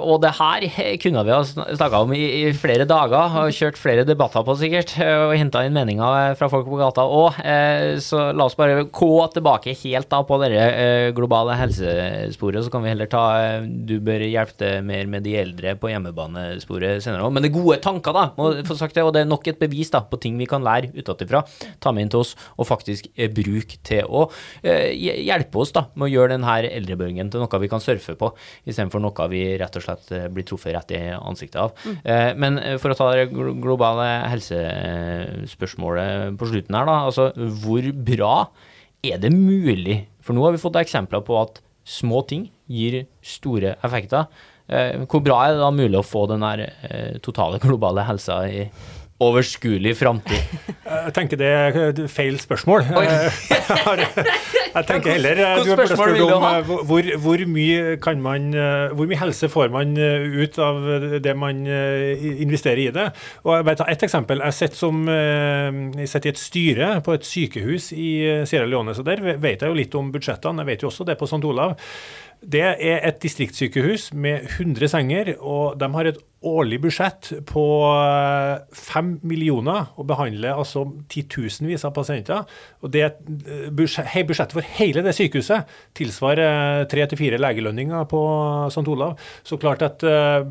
Og 0.00 0.20
det 0.22 0.32
her 0.38 0.66
kunne 1.02 1.24
vi 1.26 1.34
ha 1.34 1.40
snakka 1.46 2.02
om 2.04 2.14
i, 2.16 2.22
i, 2.40 2.52
flere 2.56 2.86
dager, 2.88 3.36
og 3.42 3.54
kjørt 3.54 3.80
flere 3.80 4.06
debatter 4.08 4.44
på 4.46 4.56
sikkert, 4.58 4.94
og 5.02 5.36
henta 5.36 5.64
inn 5.66 5.76
meninger 5.76 6.36
fra 6.38 6.50
folk 6.52 6.68
på 6.68 6.80
gata 6.80 7.04
òg. 7.06 7.40
Eh, 7.44 7.96
så 8.02 8.30
la 8.36 8.48
oss 8.48 8.58
bare 8.58 8.86
gå 8.86 9.12
tilbake 9.34 9.76
helt 9.84 10.10
da 10.12 10.22
på 10.26 10.38
det 10.42 10.52
globale 11.16 11.56
helsesporet, 11.58 12.64
så 12.64 12.72
kan 12.72 12.84
vi 12.84 12.92
heller 12.92 13.10
ta 13.10 13.24
Du 13.66 13.98
bør 14.04 14.22
hjelpe 14.24 14.56
til 14.60 14.84
mer 14.86 15.08
med 15.10 15.24
de 15.26 15.34
eldre 15.38 15.74
på 15.80 15.90
hjemmebanesporet 15.90 17.04
senere 17.04 17.26
òg. 17.26 17.34
Men 17.34 17.44
det 17.44 17.50
er 17.50 17.58
gode 17.58 17.80
tanker, 17.84 18.14
da, 18.16 18.28
må 18.38 18.52
få 18.66 18.78
sagt 18.78 18.96
det, 18.96 19.04
og 19.06 19.12
det 19.16 19.24
er 19.24 19.30
nok 19.30 19.46
et 19.50 19.60
bevis 19.60 19.92
da, 19.92 20.02
på 20.06 20.20
ting 20.22 20.38
vi 20.40 20.48
kan 20.48 20.64
lære 20.64 20.92
utenfra. 20.96 21.42
Ta 21.82 21.92
med 21.96 22.06
inn 22.06 22.12
til 22.12 22.22
oss, 22.22 22.34
og 22.56 22.68
faktisk 22.68 23.08
bruke 23.34 23.80
til 23.86 24.06
å 24.06 24.26
hjelpe 24.62 25.62
oss 25.62 25.72
da, 25.74 25.86
med 25.94 26.08
å 26.08 26.12
gjøre 26.12 26.34
denne 26.34 26.56
eldrebølgen 26.68 27.30
til 27.32 27.42
noe 27.42 27.60
vi 27.62 27.70
kan 27.70 27.82
surfe 27.82 28.14
på, 28.18 28.30
istedenfor 28.68 29.00
noe 29.02 29.28
vi 29.32 29.42
rett 29.60 29.76
og 29.78 29.84
slett 29.84 30.10
eh, 30.14 30.28
blir 30.32 30.46
truffet 30.46 30.74
rett 30.76 30.90
i 30.96 31.00
ansiktet 31.16 31.60
av. 31.62 31.70
Mm. 31.84 31.96
Eh, 32.02 32.32
men 32.42 32.52
eh, 32.62 32.76
for 32.82 32.88
å 32.92 32.98
ta 32.98 33.06
det 33.14 33.30
globale 33.30 34.08
helsespørsmålet 34.32 36.38
på 36.38 36.50
slutten 36.50 36.78
her, 36.78 36.88
da. 36.88 36.96
Altså, 37.08 37.24
hvor 37.62 37.84
bra 38.10 38.34
er 39.06 39.16
det 39.22 39.32
mulig? 39.34 39.98
For 40.24 40.32
nå 40.36 40.40
har 40.46 40.52
vi 40.56 40.62
fått 40.62 40.80
eksempler 40.80 41.20
på 41.26 41.34
at 41.40 41.52
små 41.86 42.18
ting 42.26 42.42
gir 42.66 43.04
store 43.22 43.76
effekter. 43.86 44.22
Hvor 45.06 45.22
bra 45.22 45.36
er 45.44 45.52
det 45.54 45.62
da 45.62 45.70
mulig 45.70 45.94
å 46.00 46.02
få 46.02 46.26
den 46.26 46.42
totale 47.22 47.60
globale 47.62 48.02
helsa 48.08 48.40
i 48.50 48.66
overskuelig 49.22 49.96
framtid? 49.96 50.56
Jeg 50.86 51.12
tenker 51.16 51.40
det 51.40 51.48
er 51.48 52.06
feil 52.12 52.36
spørsmål. 52.40 52.84
Jeg 54.76 54.84
tenker 54.84 55.14
heller 55.14 55.38
eh, 55.40 55.58
du 55.64 55.70
burde 55.72 55.96
spørre 55.96 56.24
om 56.34 56.44
eh, 56.44 56.72
hvor, 56.88 57.06
hvor, 57.24 57.42
mye 57.48 57.96
kan 58.02 58.20
man, 58.20 58.50
eh, 58.52 58.92
hvor 58.92 59.08
mye 59.08 59.20
helse 59.20 59.48
får 59.48 59.70
man 59.72 59.96
ut 59.96 60.58
av 60.60 60.82
det 61.24 61.32
man 61.38 61.62
investerer 61.66 62.82
i 62.82 62.90
det. 62.92 63.06
Og 63.46 63.56
jeg 63.56 63.80
tar 63.80 63.92
Et 63.94 64.04
eksempel. 64.06 64.42
Jeg 64.44 64.56
sitter, 64.58 64.76
som, 64.76 65.08
jeg 65.08 66.10
sitter 66.10 66.28
i 66.28 66.34
et 66.34 66.42
styre 66.42 66.90
på 67.06 67.16
et 67.16 67.24
sykehus 67.24 67.88
i 67.96 68.10
Sierra 68.44 68.68
Leone. 68.68 68.94
så 68.94 69.02
Der 69.06 69.22
vet 69.24 69.62
jeg 69.62 69.70
jo 69.70 69.78
litt 69.78 69.94
om 69.96 70.12
budsjettene. 70.12 70.60
Jeg 70.64 70.72
vet 70.74 70.84
jo 70.84 70.92
også 70.92 71.08
det 71.08 71.16
på 71.16 71.28
St. 71.30 71.40
Olav. 71.44 71.76
Det 72.42 72.62
er 72.62 73.00
et 73.08 73.18
distriktssykehus 73.22 74.10
med 74.14 74.44
100 74.58 74.90
senger, 74.92 75.32
og 75.40 75.78
de 75.80 75.88
har 75.94 76.08
et 76.10 76.18
årlig 76.46 76.78
budsjett 76.84 77.30
på 77.48 77.64
5 78.76 79.08
eh, 79.08 79.26
millioner 79.26 79.90
og 79.96 80.06
behandler 80.10 80.54
altså 80.54 80.84
titusenvis 81.10 81.86
av 81.88 81.94
pasienter. 81.96 82.44
Og 82.84 82.92
det 82.94 83.04
eh, 83.08 83.66
Budsjettet 83.76 84.54
for 84.54 84.76
hele 84.78 85.02
det 85.06 85.16
sykehuset 85.16 85.66
tilsvarer 85.96 86.86
tre 86.92 87.08
til 87.08 87.20
fire 87.20 87.40
legelønninger 87.40 88.06
på 88.10 88.22
St. 88.70 88.86
Olav. 88.92 89.16
Så 89.42 89.58
klart 89.60 89.82
at 89.86 90.06
eh, 90.06 90.46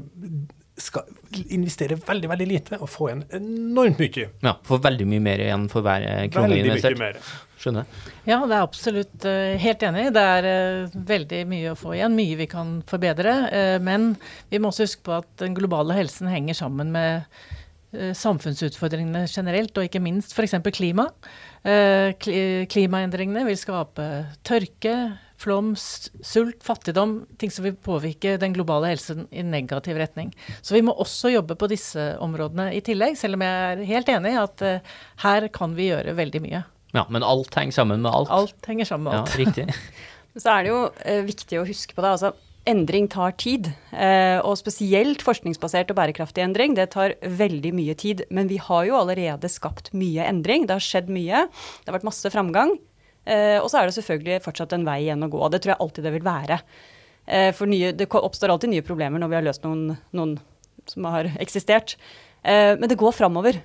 skal 0.76 1.08
investere 1.56 1.96
veldig 2.04 2.30
veldig 2.32 2.46
lite 2.50 2.78
og 2.82 2.90
få 2.92 3.10
igjen 3.10 3.24
enormt 3.38 4.02
mye. 4.02 4.28
Ja, 4.44 4.56
Få 4.68 4.80
veldig 4.84 5.08
mye 5.08 5.24
mer 5.24 5.44
igjen 5.46 5.68
for 5.72 5.86
hver 5.86 6.06
krone 6.34 6.60
investert. 6.60 7.22
Skjønner. 7.56 7.88
Ja, 8.28 8.42
det 8.44 8.58
er 8.58 8.62
absolutt 8.62 9.26
uh, 9.26 9.56
helt 9.62 9.84
enig. 9.88 10.10
Det 10.14 10.24
er 10.36 10.48
uh, 10.48 10.96
veldig 11.08 11.42
mye 11.50 11.72
å 11.72 11.78
få 11.80 11.96
igjen. 11.96 12.18
Mye 12.18 12.40
vi 12.42 12.48
kan 12.52 12.78
forbedre. 12.90 13.36
Uh, 13.48 13.78
men 13.84 14.14
vi 14.52 14.60
må 14.60 14.74
også 14.74 14.90
huske 14.90 15.06
på 15.08 15.16
at 15.22 15.30
den 15.42 15.56
globale 15.58 15.96
helsen 15.98 16.32
henger 16.32 16.58
sammen 16.66 16.92
med 16.96 17.44
samfunnsutfordringene 17.96 19.22
generelt, 19.32 19.78
og 19.80 19.86
ikke 19.88 20.02
minst 20.04 20.34
f.eks. 20.36 20.58
klima. 20.76 21.06
Klimaendringene 21.64 23.46
vil 23.48 23.56
skape 23.56 24.08
tørke, 24.44 24.96
flom, 25.42 25.74
sult, 25.78 26.62
fattigdom. 26.64 27.18
Ting 27.42 27.52
som 27.52 27.68
vil 27.68 27.76
påvirke 27.76 28.38
den 28.42 28.56
globale 28.56 28.94
helsen 28.94 29.26
i 29.32 29.44
negativ 29.46 30.00
retning. 30.00 30.32
Så 30.62 30.78
vi 30.78 30.84
må 30.86 30.96
også 30.96 31.34
jobbe 31.34 31.58
på 31.60 31.70
disse 31.72 32.14
områdene 32.24 32.70
i 32.76 32.84
tillegg, 32.86 33.18
selv 33.20 33.40
om 33.40 33.44
jeg 33.46 33.74
er 33.74 33.84
helt 33.90 34.12
enig 34.14 34.34
i 34.36 34.40
at 34.42 34.66
her 35.26 35.50
kan 35.54 35.76
vi 35.78 35.92
gjøre 35.92 36.16
veldig 36.18 36.44
mye. 36.46 36.64
Ja, 36.96 37.06
Men 37.10 37.24
alt 37.28 37.56
henger 37.56 37.76
sammen 37.76 38.02
med 38.02 38.12
alt? 38.12 38.32
Alt 38.32 38.68
henger 38.70 38.88
sammen 38.88 39.10
med 39.10 39.20
alt. 39.20 39.36
Ja, 39.36 39.46
riktig. 39.46 39.68
Så 40.42 40.52
er 40.52 40.66
det 40.66 40.72
jo 40.72 40.82
uh, 40.90 41.22
viktig 41.28 41.60
å 41.60 41.68
huske 41.68 41.96
på 41.96 42.04
det. 42.04 42.16
altså 42.16 42.36
Endring 42.66 43.06
tar 43.14 43.36
tid, 43.38 43.68
eh, 43.94 44.40
og 44.42 44.56
spesielt 44.58 45.22
forskningsbasert 45.22 45.92
og 45.94 46.00
bærekraftig 46.00 46.42
endring. 46.42 46.74
Det 46.74 46.88
tar 46.96 47.14
veldig 47.22 47.70
mye 47.78 47.94
tid. 47.94 48.24
Men 48.34 48.50
vi 48.50 48.58
har 48.58 48.88
jo 48.88 48.96
allerede 48.98 49.52
skapt 49.54 49.92
mye 49.94 50.26
endring. 50.26 50.66
Det 50.66 50.74
har 50.74 50.82
skjedd 50.82 51.12
mye. 51.14 51.44
Det 51.46 51.92
har 51.92 52.00
vært 52.00 52.08
masse 52.10 52.32
framgang. 52.34 52.74
Eh, 53.26 53.58
og 53.60 53.70
så 53.72 53.80
er 53.80 53.90
det 53.90 53.96
selvfølgelig 53.98 54.44
fortsatt 54.46 54.76
en 54.78 54.86
vei 54.88 55.00
igjen 55.06 55.26
å 55.26 55.32
gå. 55.32 55.40
og 55.42 55.52
Det 55.54 55.64
tror 55.64 55.74
jeg 55.74 55.82
alltid 55.86 56.08
det 56.08 56.14
vil 56.16 56.28
være. 56.28 56.60
Eh, 57.26 57.50
for 57.58 57.70
nye, 57.70 57.94
det 57.98 58.10
oppstår 58.10 58.54
alltid 58.54 58.76
nye 58.76 58.86
problemer 58.86 59.22
når 59.22 59.32
vi 59.32 59.40
har 59.40 59.48
løst 59.48 59.66
noen, 59.66 59.98
noen 60.16 60.38
som 60.90 61.08
har 61.10 61.32
eksistert. 61.42 61.96
Eh, 62.46 62.76
men 62.78 62.86
det 62.92 63.00
går 63.02 63.16
framover, 63.18 63.58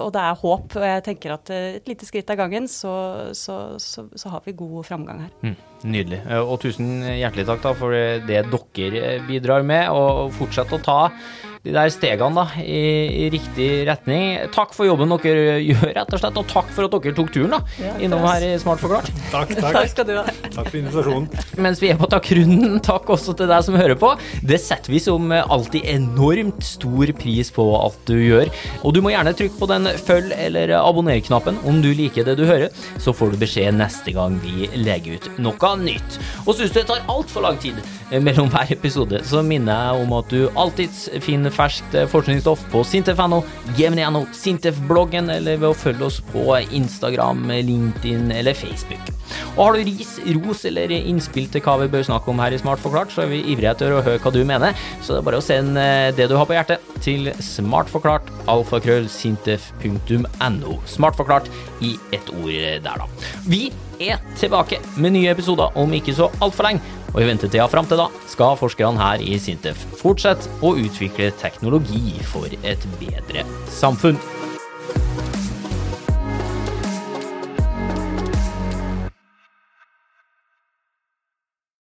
og 0.00 0.08
det 0.14 0.22
er 0.22 0.40
håp. 0.40 0.78
Og 0.78 0.86
jeg 0.88 1.04
tenker 1.10 1.36
at 1.36 1.52
et 1.52 1.90
lite 1.90 2.08
skritt 2.08 2.32
av 2.32 2.40
gangen, 2.40 2.68
så, 2.70 2.94
så, 3.36 3.58
så, 3.82 4.08
så 4.16 4.32
har 4.32 4.44
vi 4.46 4.56
god 4.56 4.88
framgang 4.88 5.26
her. 5.26 5.34
Mm, 5.44 5.58
nydelig. 5.84 6.22
Og 6.42 6.58
tusen 6.62 7.00
hjertelig 7.04 7.46
takk 7.48 7.64
da 7.64 7.74
for 7.78 7.94
det 8.28 8.44
dere 8.52 9.16
bidrar 9.28 9.64
med, 9.66 9.88
og 9.90 10.34
fortsett 10.36 10.72
å 10.72 10.82
ta 10.82 11.00
de 11.62 11.70
der 11.70 11.90
stegene 11.94 12.34
da, 12.34 12.44
i, 12.58 12.78
i, 13.22 13.26
riktig 13.30 13.68
retning. 13.86 14.48
Takk 14.54 14.72
for 14.74 14.88
jobben 14.88 15.12
dere 15.22 15.60
gjør, 15.62 15.92
rett 15.94 16.14
og 16.16 16.18
slett, 16.18 16.38
og 16.40 16.48
takk 16.50 16.72
for 16.74 16.88
at 16.88 16.96
dere 16.96 17.14
tok 17.14 17.30
turen 17.34 17.54
da, 17.54 17.60
ja, 17.78 17.92
innom 18.02 18.24
her 18.26 18.42
i 18.48 18.50
Smart 18.58 18.82
forklart. 18.82 19.10
Takk, 19.32 19.54
takk. 19.56 19.76
takk 19.76 19.90
skal 19.92 20.06
du 20.08 20.12
ha. 20.18 20.24
Takk 20.52 20.66
for 20.68 20.78
invitasjonen. 20.80 21.28
Mens 21.62 21.80
vi 21.80 21.92
er 21.92 22.00
på 22.00 22.08
takkrunden, 22.10 22.80
takk 22.84 23.08
også 23.14 23.34
til 23.38 23.48
deg 23.50 23.62
som 23.64 23.78
hører 23.78 23.96
på. 23.98 24.10
Det 24.44 24.58
setter 24.60 24.92
vi 24.92 25.00
som 25.02 25.30
alltid 25.32 25.86
enormt 25.88 26.66
stor 26.66 27.14
pris 27.16 27.52
på 27.54 27.64
at 27.78 27.96
du 28.10 28.16
gjør. 28.18 28.50
Og 28.82 28.96
du 28.96 29.00
må 29.04 29.14
gjerne 29.14 29.32
trykke 29.38 29.56
på 29.60 29.70
den 29.70 29.88
følg- 30.02 30.34
eller 30.36 30.74
abonner-knappen 30.80 31.62
om 31.68 31.80
du 31.84 31.92
liker 31.96 32.26
det 32.26 32.36
du 32.40 32.44
hører, 32.48 32.74
så 33.00 33.14
får 33.16 33.32
du 33.32 33.40
beskjed 33.44 33.78
neste 33.78 34.12
gang 34.16 34.36
vi 34.42 34.68
legger 34.82 35.16
ut 35.16 35.30
noe 35.46 35.71
nytt. 35.80 36.18
Og 36.46 36.56
syns 36.56 36.74
du 36.74 36.80
det 36.80 36.86
tar 36.90 37.04
altfor 37.12 37.46
lang 37.46 37.58
tid 37.62 37.78
mellom 38.22 38.50
hver 38.52 38.72
episode, 38.74 39.22
så 39.24 39.42
minner 39.46 39.72
jeg 39.72 40.04
om 40.04 40.14
at 40.18 40.32
du 40.32 40.48
alltids 40.58 41.06
finner 41.24 41.54
ferskt 41.54 41.96
forskningsstoff 42.12 42.66
på 42.72 42.84
sintef.no, 42.84 43.42
gemini.no, 43.78 44.26
Sintef-bloggen 44.36 45.32
eller 45.32 45.60
ved 45.62 45.70
å 45.72 45.78
følge 45.78 46.08
oss 46.08 46.20
på 46.32 46.44
Instagram, 46.74 47.46
LinkedIn 47.48 48.30
eller 48.34 48.58
Facebook. 48.58 49.21
Og 49.56 49.62
har 49.64 49.72
du 49.76 49.80
ris, 49.90 50.12
ros 50.38 50.60
eller 50.68 50.88
innspill 50.98 51.48
til 51.52 51.62
hva 51.64 51.74
vi 51.82 51.92
bør 51.92 52.08
snakke 52.08 52.28
om 52.32 52.42
her 52.42 52.52
i 52.54 52.62
Smart 52.62 52.80
forklart, 52.82 53.10
så 53.14 53.18
er 53.24 53.28
vi 53.32 53.48
ivrige 53.52 53.72
etter 53.74 53.88
å 53.92 54.04
høre 54.04 54.22
hva 54.22 54.30
du 54.34 54.42
mener. 54.48 54.70
Så 55.00 55.08
det 55.14 55.20
er 55.20 55.28
bare 55.28 55.42
å 55.42 55.44
sende 55.44 55.80
eh, 55.82 56.14
det 56.16 56.26
du 56.30 56.34
har 56.38 56.48
på 56.48 56.56
hjertet 56.56 56.78
til 57.02 57.22
smartforklart 57.42 58.26
alfakrøllsintef.no. 58.52 60.72
Smart 60.88 61.14
forklart 61.18 61.46
i 61.82 61.90
ett 62.14 62.28
ord 62.38 62.54
der, 62.84 62.96
da. 63.02 63.06
Vi 63.48 63.62
er 64.02 64.18
tilbake 64.38 64.76
med 64.96 65.12
nye 65.16 65.32
episoder 65.34 65.68
om 65.78 65.92
ikke 65.96 66.14
så 66.16 66.26
altfor 66.42 66.64
lenge. 66.68 66.82
Og 67.12 67.20
i 67.20 67.28
ventetida 67.28 67.66
fram 67.68 67.88
til 67.88 68.00
da 68.00 68.08
skal 68.30 68.56
forskerne 68.56 69.00
her 69.00 69.20
i 69.20 69.36
Sintef 69.40 69.82
fortsette 70.00 70.48
å 70.64 70.72
utvikle 70.80 71.28
teknologi 71.40 72.16
for 72.24 72.48
et 72.64 72.86
bedre 73.00 73.44
samfunn. 73.72 74.16